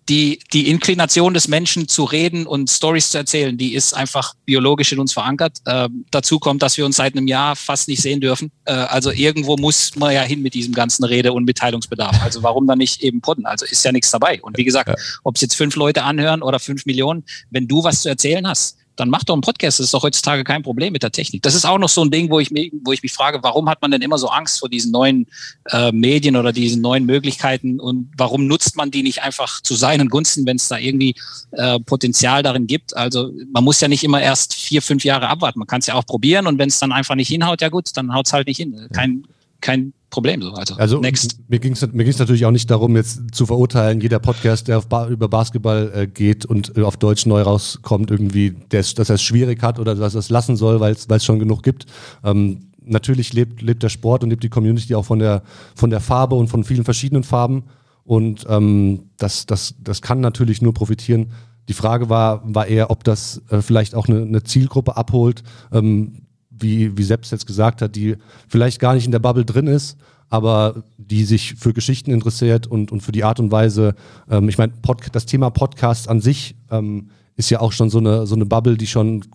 [0.09, 4.91] die, die Inklination des Menschen zu reden und Stories zu erzählen, die ist einfach biologisch
[4.91, 5.59] in uns verankert.
[5.65, 8.51] Äh, dazu kommt, dass wir uns seit einem Jahr fast nicht sehen dürfen.
[8.65, 12.21] Äh, also irgendwo muss man ja hin mit diesem ganzen Rede- und Mitteilungsbedarf.
[12.23, 13.45] Also warum dann nicht eben podden?
[13.45, 14.41] Also ist ja nichts dabei.
[14.41, 14.95] Und wie gesagt, ja.
[15.23, 18.77] ob es jetzt fünf Leute anhören oder fünf Millionen, wenn du was zu erzählen hast,
[18.99, 19.79] dann mach doch einen Podcast.
[19.79, 21.41] Das ist doch heutzutage kein Problem mit der Technik.
[21.41, 23.69] Das ist auch noch so ein Ding, wo ich, mich, wo ich mich frage, warum
[23.69, 25.27] hat man denn immer so Angst vor diesen neuen
[25.69, 30.09] äh, Medien oder diesen neuen Möglichkeiten und warum nutzt man die nicht einfach zu seinen
[30.09, 31.15] Gunsten, wenn es da irgendwie
[31.51, 32.95] äh, Potenzial darin gibt?
[32.95, 35.59] Also man muss ja nicht immer erst vier, fünf Jahre abwarten.
[35.59, 37.89] Man kann es ja auch probieren und wenn es dann einfach nicht hinhaut, ja gut,
[37.95, 38.87] dann haut es halt nicht hin.
[38.93, 39.23] Kein,
[39.61, 40.41] kein Problem.
[40.41, 40.51] So.
[40.51, 41.39] Also, also next.
[41.49, 44.81] mir ging es mir ging's natürlich auch nicht darum, jetzt zu verurteilen, jeder Podcast, der
[44.81, 49.21] ba über Basketball äh, geht und äh, auf Deutsch neu rauskommt, irgendwie, dass er es
[49.21, 51.85] schwierig hat oder dass er es lassen soll, weil es schon genug gibt.
[52.23, 55.43] Ähm, natürlich lebt, lebt der Sport und lebt die Community auch von der,
[55.75, 57.65] von der Farbe und von vielen verschiedenen Farben.
[58.03, 61.31] Und ähm, das, das, das kann natürlich nur profitieren.
[61.67, 66.23] Die Frage war, war eher, ob das äh, vielleicht auch eine, eine Zielgruppe abholt, ähm,
[66.59, 68.15] wie, wie Sepp jetzt gesagt hat, die
[68.47, 69.97] vielleicht gar nicht in der Bubble drin ist,
[70.29, 73.95] aber die sich für Geschichten interessiert und, und für die Art und Weise,
[74.29, 74.73] ähm, ich meine,
[75.11, 78.77] das Thema Podcast an sich ähm, ist ja auch schon so eine, so eine Bubble,
[78.77, 79.25] die schon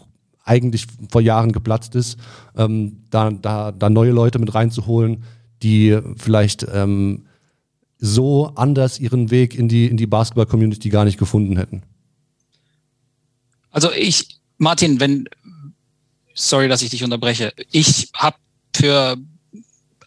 [0.44, 2.18] eigentlich vor Jahren geplatzt ist,
[2.56, 5.24] ähm, da, da, da neue Leute mit reinzuholen,
[5.62, 7.24] die vielleicht ähm,
[7.98, 11.82] so anders ihren Weg in die, in die Basketball-Community gar nicht gefunden hätten.
[13.70, 15.26] Also ich, Martin, wenn,
[16.34, 17.52] sorry, dass ich dich unterbreche.
[17.70, 18.36] Ich habe
[18.76, 19.16] für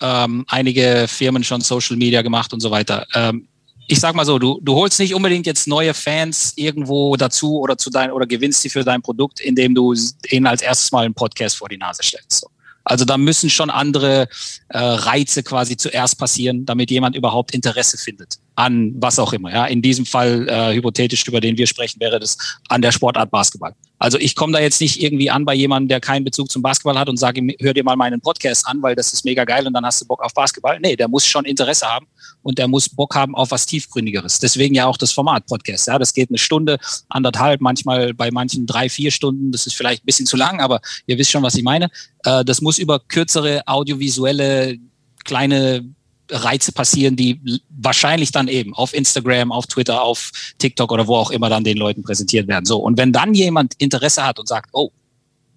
[0.02, 3.08] ähm, einige Firmen schon Social Media gemacht und so weiter.
[3.14, 3.48] Ähm,
[3.88, 7.78] ich sag mal so, du, du holst nicht unbedingt jetzt neue Fans irgendwo dazu oder
[7.78, 9.96] zu dein oder gewinnst sie für dein Produkt, indem du
[10.30, 12.42] ihnen als erstes mal einen Podcast vor die Nase stellst.
[12.42, 12.48] So.
[12.84, 14.28] Also da müssen schon andere
[14.70, 19.54] äh, Reize quasi zuerst passieren, damit jemand überhaupt Interesse findet an was auch immer.
[19.54, 22.38] Ja, in diesem Fall äh, hypothetisch über den wir sprechen, wäre das
[22.70, 23.74] an der Sportart Basketball.
[24.00, 26.98] Also ich komme da jetzt nicht irgendwie an bei jemandem, der keinen Bezug zum Basketball
[26.98, 29.74] hat und sage hör dir mal meinen Podcast an, weil das ist mega geil und
[29.74, 30.80] dann hast du Bock auf Basketball.
[30.80, 32.08] Nee, der muss schon Interesse haben
[32.44, 34.40] und der muss Bock haben auf was tiefgründigeres.
[34.40, 35.88] Deswegen ja auch das Format Podcast.
[35.88, 36.78] Ja, das geht eine Stunde,
[37.10, 39.52] anderthalb, manchmal bei manchen drei, vier Stunden.
[39.52, 41.90] Das ist vielleicht ein bisschen zu lang, aber ihr wisst schon, was ich meine.
[42.24, 44.78] Äh, das muss über kürzere audiovisuelle
[45.24, 45.94] kleine
[46.30, 51.32] Reize passieren, die wahrscheinlich dann eben auf Instagram, auf Twitter, auf TikTok oder wo auch
[51.32, 52.66] immer dann den Leuten präsentiert werden.
[52.66, 52.78] So.
[52.78, 54.92] Und wenn dann jemand Interesse hat und sagt, oh,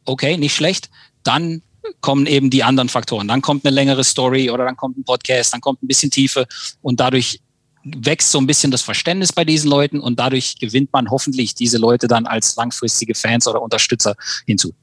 [0.05, 0.91] okay, nicht schlecht,
[1.23, 1.63] dann
[2.01, 3.29] kommen eben die anderen Faktoren.
[3.29, 6.47] Dann kommt eine längere Story oder dann kommt ein Podcast, dann kommt ein bisschen Tiefe
[6.83, 7.41] und dadurch
[7.83, 11.79] wächst so ein bisschen das Verständnis bei diesen Leuten und dadurch gewinnt man hoffentlich diese
[11.79, 14.15] Leute dann als langfristige Fans oder Unterstützer
[14.47, 14.75] hinzu.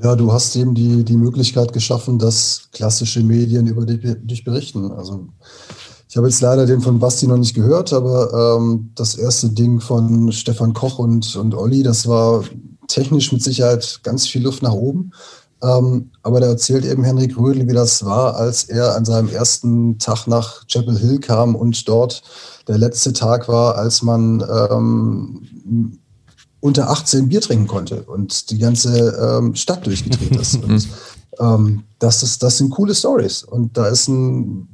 [0.00, 4.90] Ja, du hast eben die, die Möglichkeit geschaffen, dass klassische Medien über dich berichten.
[4.92, 5.26] Also
[6.08, 9.80] ich habe jetzt leider den von Basti noch nicht gehört, aber ähm, das erste Ding
[9.80, 12.44] von Stefan Koch und, und Olli, das war
[12.88, 15.12] technisch mit Sicherheit ganz viel Luft nach oben.
[15.62, 19.98] Ähm, aber da erzählt eben Henrik Rödel, wie das war, als er an seinem ersten
[19.98, 22.22] Tag nach Chapel Hill kam und dort
[22.66, 25.98] der letzte Tag war, als man ähm,
[26.62, 30.54] unter 18 Bier trinken konnte und die ganze ähm, Stadt durchgedreht ist.
[30.62, 30.88] und,
[31.40, 33.42] ähm, das, ist das sind coole Stories.
[33.42, 34.68] Und da ist ein,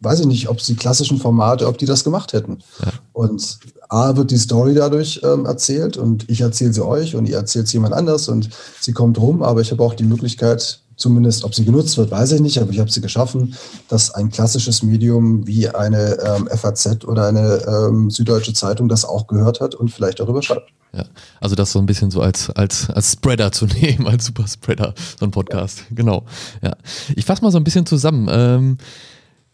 [0.00, 2.58] weiß ich nicht, ob es die klassischen Formate, ob die das gemacht hätten.
[2.84, 2.92] Ja.
[3.12, 7.36] Und A wird die Story dadurch ähm, erzählt und ich erzähle sie euch und ihr
[7.36, 8.50] erzählt sie jemand anders und
[8.80, 12.32] sie kommt rum, aber ich habe auch die Möglichkeit, zumindest, ob sie genutzt wird, weiß
[12.32, 13.54] ich nicht, aber ich habe sie geschaffen,
[13.88, 19.26] dass ein klassisches Medium wie eine ähm, FAZ oder eine ähm, Süddeutsche Zeitung das auch
[19.28, 20.70] gehört hat und vielleicht darüber schreibt.
[20.92, 21.04] Ja,
[21.40, 25.24] also das so ein bisschen so als, als, als Spreader zu nehmen, als Superspreader, so
[25.24, 25.78] ein Podcast.
[25.78, 25.84] Ja.
[25.94, 26.26] Genau.
[26.62, 26.76] Ja.
[27.14, 28.28] Ich fasse mal so ein bisschen zusammen.
[28.30, 28.78] Ähm,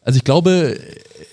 [0.00, 0.78] also ich glaube,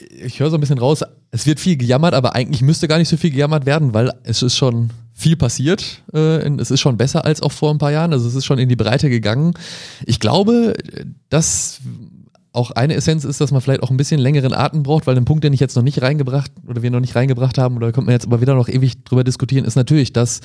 [0.09, 3.09] ich höre so ein bisschen raus, es wird viel gejammert, aber eigentlich müsste gar nicht
[3.09, 4.89] so viel gejammert werden, weil es ist schon
[5.21, 6.01] viel passiert.
[6.13, 8.11] Äh, es ist schon besser als auch vor ein paar Jahren.
[8.11, 9.53] Also es ist schon in die Breite gegangen.
[10.05, 10.73] Ich glaube,
[11.29, 11.79] dass
[12.53, 15.25] auch eine Essenz ist, dass man vielleicht auch ein bisschen längeren Atem braucht, weil ein
[15.25, 18.07] Punkt, den ich jetzt noch nicht reingebracht oder wir noch nicht reingebracht haben, oder kommt
[18.07, 20.41] man jetzt aber wieder noch ewig drüber diskutieren, ist natürlich, dass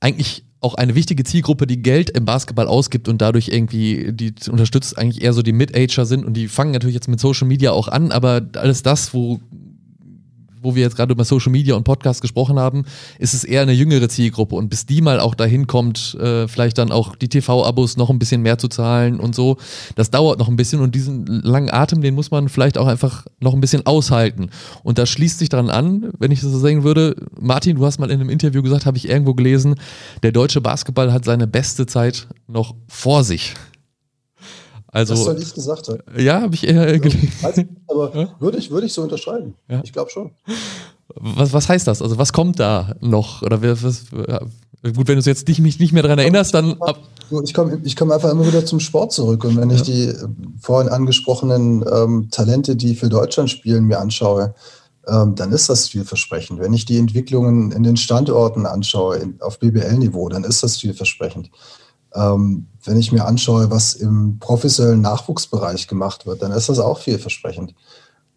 [0.00, 4.98] eigentlich auch eine wichtige Zielgruppe, die Geld im Basketball ausgibt und dadurch irgendwie, die unterstützt
[4.98, 7.88] eigentlich eher so die Mid-Ager sind und die fangen natürlich jetzt mit Social Media auch
[7.88, 9.40] an, aber alles das, wo
[10.62, 12.84] wo wir jetzt gerade über Social Media und Podcast gesprochen haben,
[13.18, 14.54] ist es eher eine jüngere Zielgruppe.
[14.54, 18.18] Und bis die mal auch dahin kommt, äh, vielleicht dann auch die TV-Abos noch ein
[18.18, 19.56] bisschen mehr zu zahlen und so,
[19.96, 20.80] das dauert noch ein bisschen.
[20.80, 24.50] Und diesen langen Atem, den muss man vielleicht auch einfach noch ein bisschen aushalten.
[24.82, 27.98] Und da schließt sich dran an, wenn ich das so sagen würde, Martin, du hast
[27.98, 29.74] mal in einem Interview gesagt, habe ich irgendwo gelesen,
[30.22, 33.54] der deutsche Basketball hat seine beste Zeit noch vor sich.
[34.92, 36.00] Also, das soll ich gesagt haben.
[36.18, 37.32] Ja, habe ich eher gelesen.
[37.42, 38.28] Also, aber ja?
[38.38, 39.54] würde ich, würde ich so unterschreiben.
[39.68, 39.80] Ja?
[39.82, 40.32] Ich glaube schon.
[41.14, 42.00] Was, was heißt das?
[42.02, 43.42] Also was kommt da noch?
[43.42, 46.76] Oder was, gut, wenn du jetzt nicht, mich nicht mehr daran erinnerst, dann.
[47.42, 49.44] Ich komme ich komm einfach immer wieder zum Sport zurück.
[49.44, 50.28] Und wenn ich die äh,
[50.60, 54.54] vorhin angesprochenen ähm, Talente, die für Deutschland spielen, mir anschaue,
[55.08, 56.60] ähm, dann ist das vielversprechend.
[56.60, 61.50] Wenn ich die Entwicklungen in den Standorten anschaue, in, auf BBL-Niveau, dann ist das vielversprechend.
[62.14, 66.98] Ähm, wenn ich mir anschaue, was im professionellen Nachwuchsbereich gemacht wird, dann ist das auch
[66.98, 67.74] vielversprechend.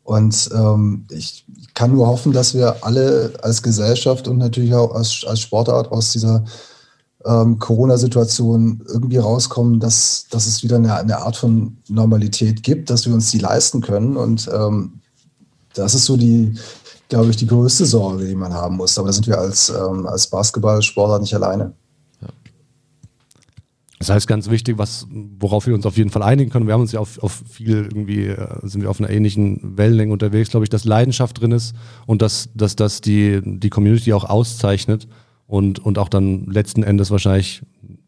[0.03, 5.25] Und ähm, ich kann nur hoffen, dass wir alle als Gesellschaft und natürlich auch als,
[5.27, 6.45] als Sportart aus dieser
[7.25, 13.07] ähm, Corona-Situation irgendwie rauskommen, dass, dass es wieder eine, eine, Art von Normalität gibt, dass
[13.07, 14.15] wir uns die leisten können.
[14.15, 15.01] Und ähm,
[15.73, 16.53] das ist so die,
[17.09, 18.99] glaube ich, die größte Sorge, die man haben muss.
[18.99, 21.73] Aber da sind wir als, ähm, als Basketballsportler nicht alleine.
[23.99, 26.81] Das heißt, ganz wichtig, was, worauf wir uns auf jeden Fall einigen können, wir haben
[26.81, 30.65] uns ja auf, auf viel irgendwie, äh, sind wir auf einer ähnlichen Wellenlänge unterwegs, glaube
[30.65, 35.07] ich, dass Leidenschaft drin ist und dass, dass das die, die Community auch auszeichnet
[35.47, 37.61] und, und auch dann letzten Endes wahrscheinlich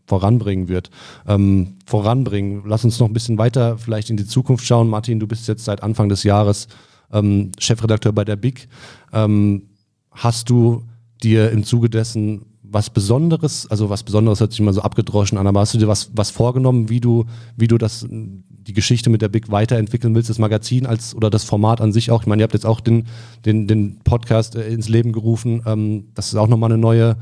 [0.05, 0.89] voranbringen wird.
[1.25, 4.89] Ähm, voranbringen, lass uns noch ein bisschen weiter vielleicht in die Zukunft schauen.
[4.89, 6.67] Martin, du bist jetzt seit Anfang des Jahres
[7.13, 8.67] ähm, Chefredakteur bei der BIG.
[9.13, 9.69] Ähm,
[10.11, 10.83] hast du
[11.23, 15.47] dir im Zuge dessen was Besonderes, also was Besonderes hört sich immer so abgedroschen an,
[15.47, 17.25] aber hast du dir was, was vorgenommen, wie du,
[17.55, 21.43] wie du das, die Geschichte mit der Big weiterentwickeln willst, das Magazin als oder das
[21.43, 22.21] Format an sich auch?
[22.21, 23.07] Ich meine, ihr habt jetzt auch den,
[23.45, 25.63] den, den Podcast äh, ins Leben gerufen.
[25.65, 27.17] Ähm, das ist auch nochmal eine neue,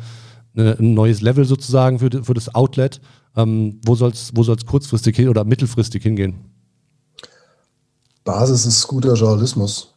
[0.55, 3.01] eine, ein neues Level sozusagen für, für das Outlet.
[3.35, 6.35] Ähm, wo soll es wo soll's kurzfristig hin oder mittelfristig hingehen?
[8.23, 9.93] Basis ist guter Journalismus.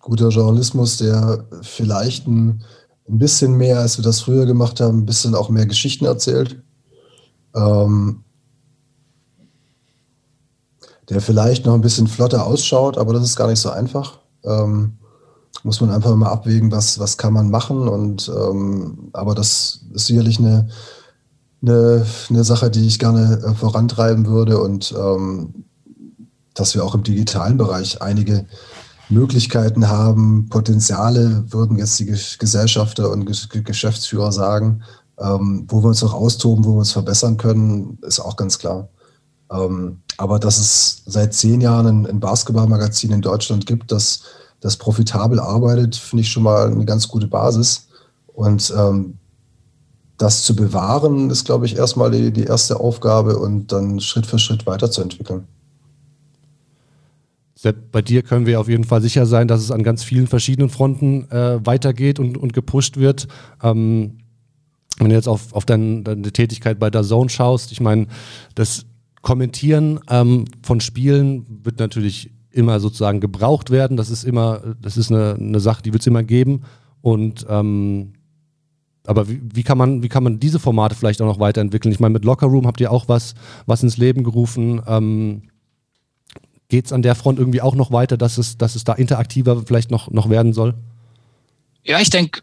[0.00, 2.64] Guter Journalismus, der vielleicht ein
[3.12, 6.62] ein bisschen mehr, als wir das früher gemacht haben, ein bisschen auch mehr Geschichten erzählt.
[7.54, 8.24] Ähm,
[11.10, 14.20] der vielleicht noch ein bisschen flotter ausschaut, aber das ist gar nicht so einfach.
[14.44, 14.94] Ähm,
[15.62, 17.86] muss man einfach mal abwägen, was, was kann man machen.
[17.86, 20.68] Und ähm, aber das ist sicherlich eine,
[21.60, 25.66] eine, eine Sache, die ich gerne äh, vorantreiben würde und ähm,
[26.54, 28.46] dass wir auch im digitalen Bereich einige
[29.12, 34.82] Möglichkeiten haben, Potenziale, würden jetzt die Gesellschafter und Geschäftsführer sagen,
[35.18, 38.88] ähm, wo wir uns noch austoben, wo wir uns verbessern können, ist auch ganz klar.
[39.50, 44.22] Ähm, aber dass es seit zehn Jahren ein, ein Basketballmagazin in Deutschland gibt, das,
[44.60, 47.88] das profitabel arbeitet, finde ich schon mal eine ganz gute Basis.
[48.26, 49.18] Und ähm,
[50.18, 54.38] das zu bewahren, ist, glaube ich, erstmal die, die erste Aufgabe und dann Schritt für
[54.38, 55.46] Schritt weiterzuentwickeln.
[57.92, 60.68] Bei dir können wir auf jeden Fall sicher sein, dass es an ganz vielen verschiedenen
[60.68, 63.28] Fronten äh, weitergeht und, und gepusht wird.
[63.62, 64.18] Ähm,
[64.98, 68.06] wenn du jetzt auf, auf dein, deine Tätigkeit bei der Zone schaust, ich meine,
[68.54, 68.86] das
[69.22, 73.96] Kommentieren ähm, von Spielen wird natürlich immer sozusagen gebraucht werden.
[73.96, 76.62] Das ist immer, das ist eine, eine Sache, die wird es immer geben.
[77.00, 78.14] Und ähm,
[79.06, 81.92] aber wie, wie, kann man, wie kann man diese Formate vielleicht auch noch weiterentwickeln?
[81.92, 83.34] Ich meine, mit Locker Room habt ihr auch was,
[83.66, 84.82] was ins Leben gerufen.
[84.86, 85.42] Ähm,
[86.72, 89.62] Geht es an der Front irgendwie auch noch weiter, dass es, dass es da interaktiver
[89.66, 90.72] vielleicht noch, noch werden soll?
[91.84, 92.40] Ja, ich denke,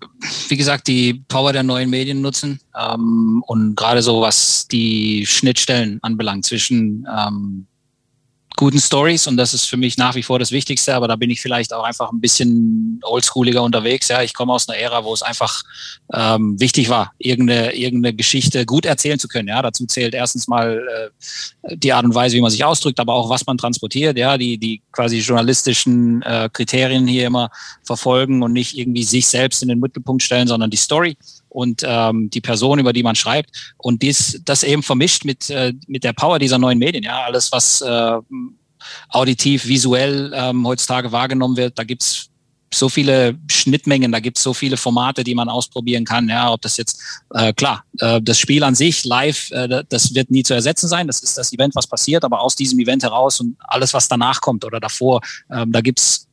[0.49, 5.97] wie gesagt, die Power der neuen Medien nutzen ähm, und gerade so, was die Schnittstellen
[6.03, 7.65] anbelangt zwischen ähm,
[8.59, 11.29] guten Stories und das ist für mich nach wie vor das Wichtigste, aber da bin
[11.29, 14.09] ich vielleicht auch einfach ein bisschen oldschooliger unterwegs.
[14.09, 15.63] Ja, ich komme aus einer Ära, wo es einfach
[16.13, 19.47] ähm, wichtig war, irgendeine, irgendeine Geschichte gut erzählen zu können.
[19.47, 20.85] Ja, dazu zählt erstens mal
[21.63, 24.17] äh, die Art und Weise, wie man sich ausdrückt, aber auch was man transportiert.
[24.17, 27.51] Ja, die, die quasi journalistischen äh, Kriterien hier immer
[27.85, 31.15] verfolgen und nicht irgendwie sich selbst in den Mittelpunkt stellen, sondern die Story
[31.49, 33.73] und ähm, die Person, über die man schreibt.
[33.77, 37.03] Und dies, das eben vermischt mit, äh, mit der Power dieser neuen Medien.
[37.03, 38.17] Ja, alles, was äh,
[39.09, 42.29] auditiv, visuell ähm, heutzutage wahrgenommen wird, da gibt's
[42.73, 46.29] so viele Schnittmengen, da gibt's so viele Formate, die man ausprobieren kann.
[46.29, 47.01] Ja, ob das jetzt
[47.33, 51.07] äh, klar, äh, das Spiel an sich live, äh, das wird nie zu ersetzen sein.
[51.07, 54.41] Das ist das Event, was passiert, aber aus diesem Event heraus und alles, was danach
[54.41, 56.27] kommt oder davor, äh, da gibt's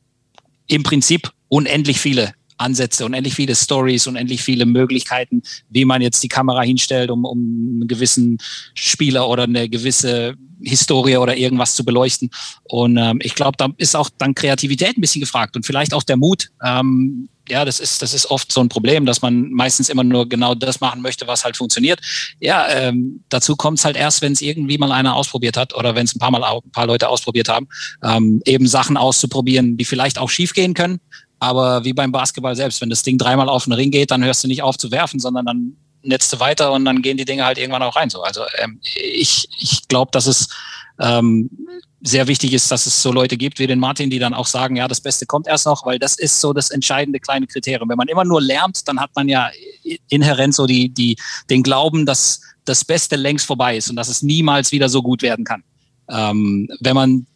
[0.67, 6.27] im Prinzip unendlich viele Ansätze, unendlich viele Stories, unendlich viele Möglichkeiten, wie man jetzt die
[6.27, 8.37] Kamera hinstellt, um, um einen gewissen
[8.73, 12.29] Spieler oder eine gewisse Historie oder irgendwas zu beleuchten.
[12.63, 16.03] Und ähm, ich glaube, da ist auch dann Kreativität ein bisschen gefragt und vielleicht auch
[16.03, 16.49] der Mut.
[16.63, 20.27] Ähm, ja, das ist, das ist oft so ein Problem, dass man meistens immer nur
[20.27, 22.01] genau das machen möchte, was halt funktioniert.
[22.39, 25.95] Ja, ähm, dazu kommt es halt erst, wenn es irgendwie mal einer ausprobiert hat oder
[25.95, 27.67] wenn es ein paar Mal ein paar Leute ausprobiert haben,
[28.03, 30.99] ähm, eben Sachen auszuprobieren, die vielleicht auch schiefgehen können,
[31.39, 34.43] aber wie beim Basketball selbst, wenn das Ding dreimal auf den Ring geht, dann hörst
[34.43, 37.45] du nicht auf zu werfen, sondern dann netzt du weiter und dann gehen die Dinge
[37.45, 38.09] halt irgendwann auch rein.
[38.09, 40.49] So, also ähm, ich, ich glaube, dass es
[40.99, 41.49] ähm,
[42.01, 44.75] sehr wichtig ist, dass es so Leute gibt wie den Martin, die dann auch sagen,
[44.75, 47.89] ja, das Beste kommt erst noch, weil das ist so das entscheidende kleine Kriterium.
[47.89, 49.49] Wenn man immer nur lernt, dann hat man ja
[50.09, 51.17] inhärent so die, die,
[51.49, 55.21] den Glauben, dass das Beste längst vorbei ist und dass es niemals wieder so gut
[55.21, 55.63] werden kann.
[56.09, 57.27] Ähm, wenn man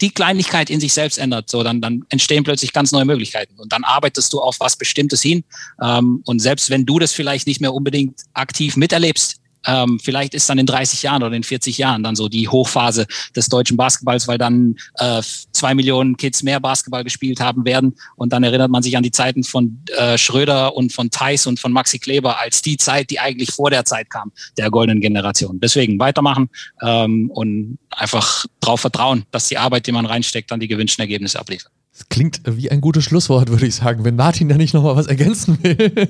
[0.00, 3.72] die Kleinigkeit in sich selbst ändert, so dann, dann entstehen plötzlich ganz neue Möglichkeiten und
[3.72, 5.44] dann arbeitest du auf was Bestimmtes hin.
[5.80, 10.48] Ähm, und selbst wenn du das vielleicht nicht mehr unbedingt aktiv miterlebst, ähm, vielleicht ist
[10.48, 13.06] dann in 30 Jahren oder in 40 Jahren dann so die Hochphase
[13.36, 15.22] des deutschen Basketballs, weil dann äh,
[15.52, 17.94] zwei Millionen Kids mehr Basketball gespielt haben werden.
[18.16, 21.60] Und dann erinnert man sich an die Zeiten von äh, Schröder und von Thais und
[21.60, 25.60] von Maxi Kleber als die Zeit, die eigentlich vor der Zeit kam, der goldenen Generation.
[25.60, 26.48] Deswegen weitermachen
[26.82, 31.38] ähm, und einfach darauf vertrauen, dass die Arbeit, die man reinsteckt, dann die gewünschten Ergebnisse
[31.38, 31.70] abliefert.
[31.92, 35.06] Das klingt wie ein gutes Schlusswort, würde ich sagen, wenn Martin da nicht nochmal was
[35.06, 36.08] ergänzen will.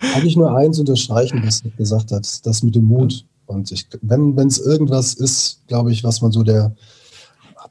[0.00, 3.24] Eigentlich nur eins unterstreichen, was du gesagt hast, das mit dem Mut.
[3.46, 6.74] Und ich, wenn es irgendwas ist, glaube ich, was man so der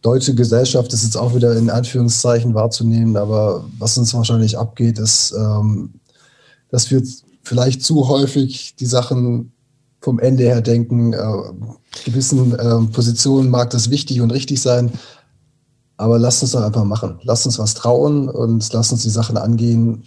[0.02, 5.34] deutsche Gesellschaft ist jetzt auch wieder in Anführungszeichen wahrzunehmen, aber was uns wahrscheinlich abgeht, ist,
[5.38, 5.94] ähm,
[6.70, 7.02] dass wir
[7.44, 9.54] vielleicht zu häufig die Sachen
[10.02, 11.14] vom Ende her denken.
[11.14, 11.18] Äh,
[12.06, 14.92] gewissen äh, Positionen mag das wichtig und richtig sein,
[15.96, 17.20] aber lasst uns doch einfach machen.
[17.24, 20.04] Lasst uns was trauen und lasst uns die Sachen angehen,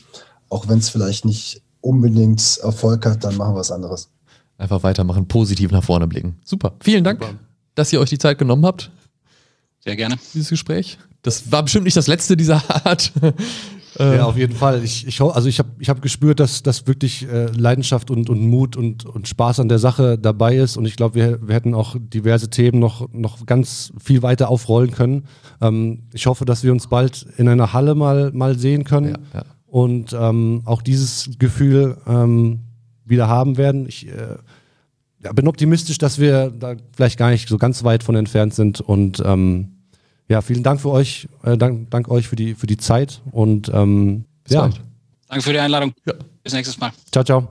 [0.48, 4.10] auch wenn es vielleicht nicht unbedingt Erfolg hat, dann machen wir was anderes.
[4.58, 6.36] Einfach weitermachen, positiv nach vorne blicken.
[6.44, 6.74] Super.
[6.80, 7.34] Vielen Dank, Super.
[7.74, 8.90] dass ihr euch die Zeit genommen habt.
[9.78, 10.16] Sehr gerne.
[10.34, 10.98] Dieses Gespräch.
[11.22, 13.12] Das war bestimmt nicht das letzte dieser Art.
[13.98, 14.82] Ja, auf jeden Fall.
[14.84, 18.40] Ich, ich, also ich habe ich hab gespürt, dass, dass wirklich äh, Leidenschaft und, und
[18.40, 20.76] Mut und, und Spaß an der Sache dabei ist.
[20.76, 24.92] Und ich glaube, wir, wir hätten auch diverse Themen noch, noch ganz viel weiter aufrollen
[24.92, 25.24] können.
[25.60, 29.18] Ähm, ich hoffe, dass wir uns bald in einer Halle mal, mal sehen können.
[29.34, 32.60] Ja, ja und ähm, auch dieses Gefühl ähm,
[33.04, 33.86] wieder haben werden.
[33.86, 34.36] Ich äh,
[35.22, 38.80] ja, bin optimistisch, dass wir da vielleicht gar nicht so ganz weit von entfernt sind
[38.80, 39.76] und ähm,
[40.28, 43.70] ja, vielen Dank für euch, äh, dank, dank euch für die, für die Zeit und
[43.72, 44.62] ähm, ja.
[44.62, 44.80] Bald.
[45.28, 45.92] Danke für die Einladung.
[46.06, 46.14] Ja.
[46.42, 46.92] Bis nächstes Mal.
[47.12, 47.48] Ciao, ciao.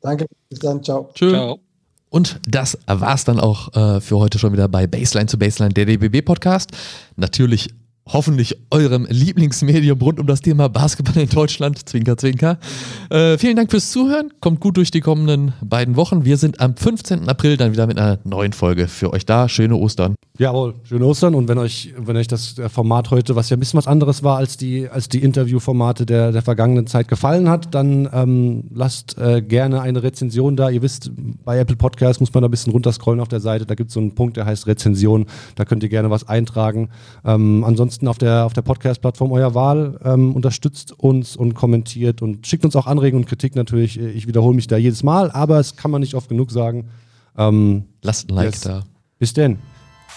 [0.00, 1.10] Danke, bis dann, ciao.
[1.14, 1.30] Tschö.
[1.30, 1.60] Ciao.
[2.08, 5.86] Und das war's dann auch äh, für heute schon wieder bei Baseline zu Baseline, der
[5.86, 6.72] DBB Podcast.
[7.16, 7.70] Natürlich
[8.12, 11.88] hoffentlich eurem Lieblingsmedium rund um das Thema Basketball in Deutschland.
[11.88, 12.58] Zwinker, zwinker.
[13.10, 14.30] Äh, vielen Dank fürs Zuhören.
[14.40, 16.24] Kommt gut durch die kommenden beiden Wochen.
[16.24, 17.28] Wir sind am 15.
[17.28, 19.48] April dann wieder mit einer neuen Folge für euch da.
[19.48, 20.14] Schöne Ostern.
[20.40, 21.34] Jawohl, schöne Ostern.
[21.34, 24.38] Und wenn euch, wenn euch das Format heute, was ja ein bisschen was anderes war
[24.38, 29.42] als die, als die Interviewformate der, der vergangenen Zeit gefallen hat, dann ähm, lasst äh,
[29.42, 30.70] gerne eine Rezension da.
[30.70, 31.10] Ihr wisst,
[31.44, 33.66] bei Apple Podcasts muss man da ein bisschen runterscrollen auf der Seite.
[33.66, 35.26] Da gibt es so einen Punkt, der heißt Rezension.
[35.56, 36.88] Da könnt ihr gerne was eintragen.
[37.22, 40.00] Ähm, ansonsten auf der, auf der Podcast-Plattform eurer Wahl.
[40.02, 44.00] Ähm, unterstützt uns und kommentiert und schickt uns auch Anregungen und Kritik natürlich.
[44.00, 46.88] Ich wiederhole mich da jedes Mal, aber es kann man nicht oft genug sagen.
[47.36, 48.60] Ähm, Lasst ein Like yes.
[48.62, 48.84] da.
[49.18, 49.58] Bis denn.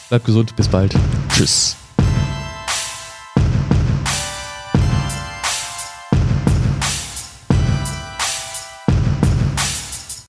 [0.09, 0.93] Bleibt gesund, bis bald.
[1.29, 1.75] Tschüss.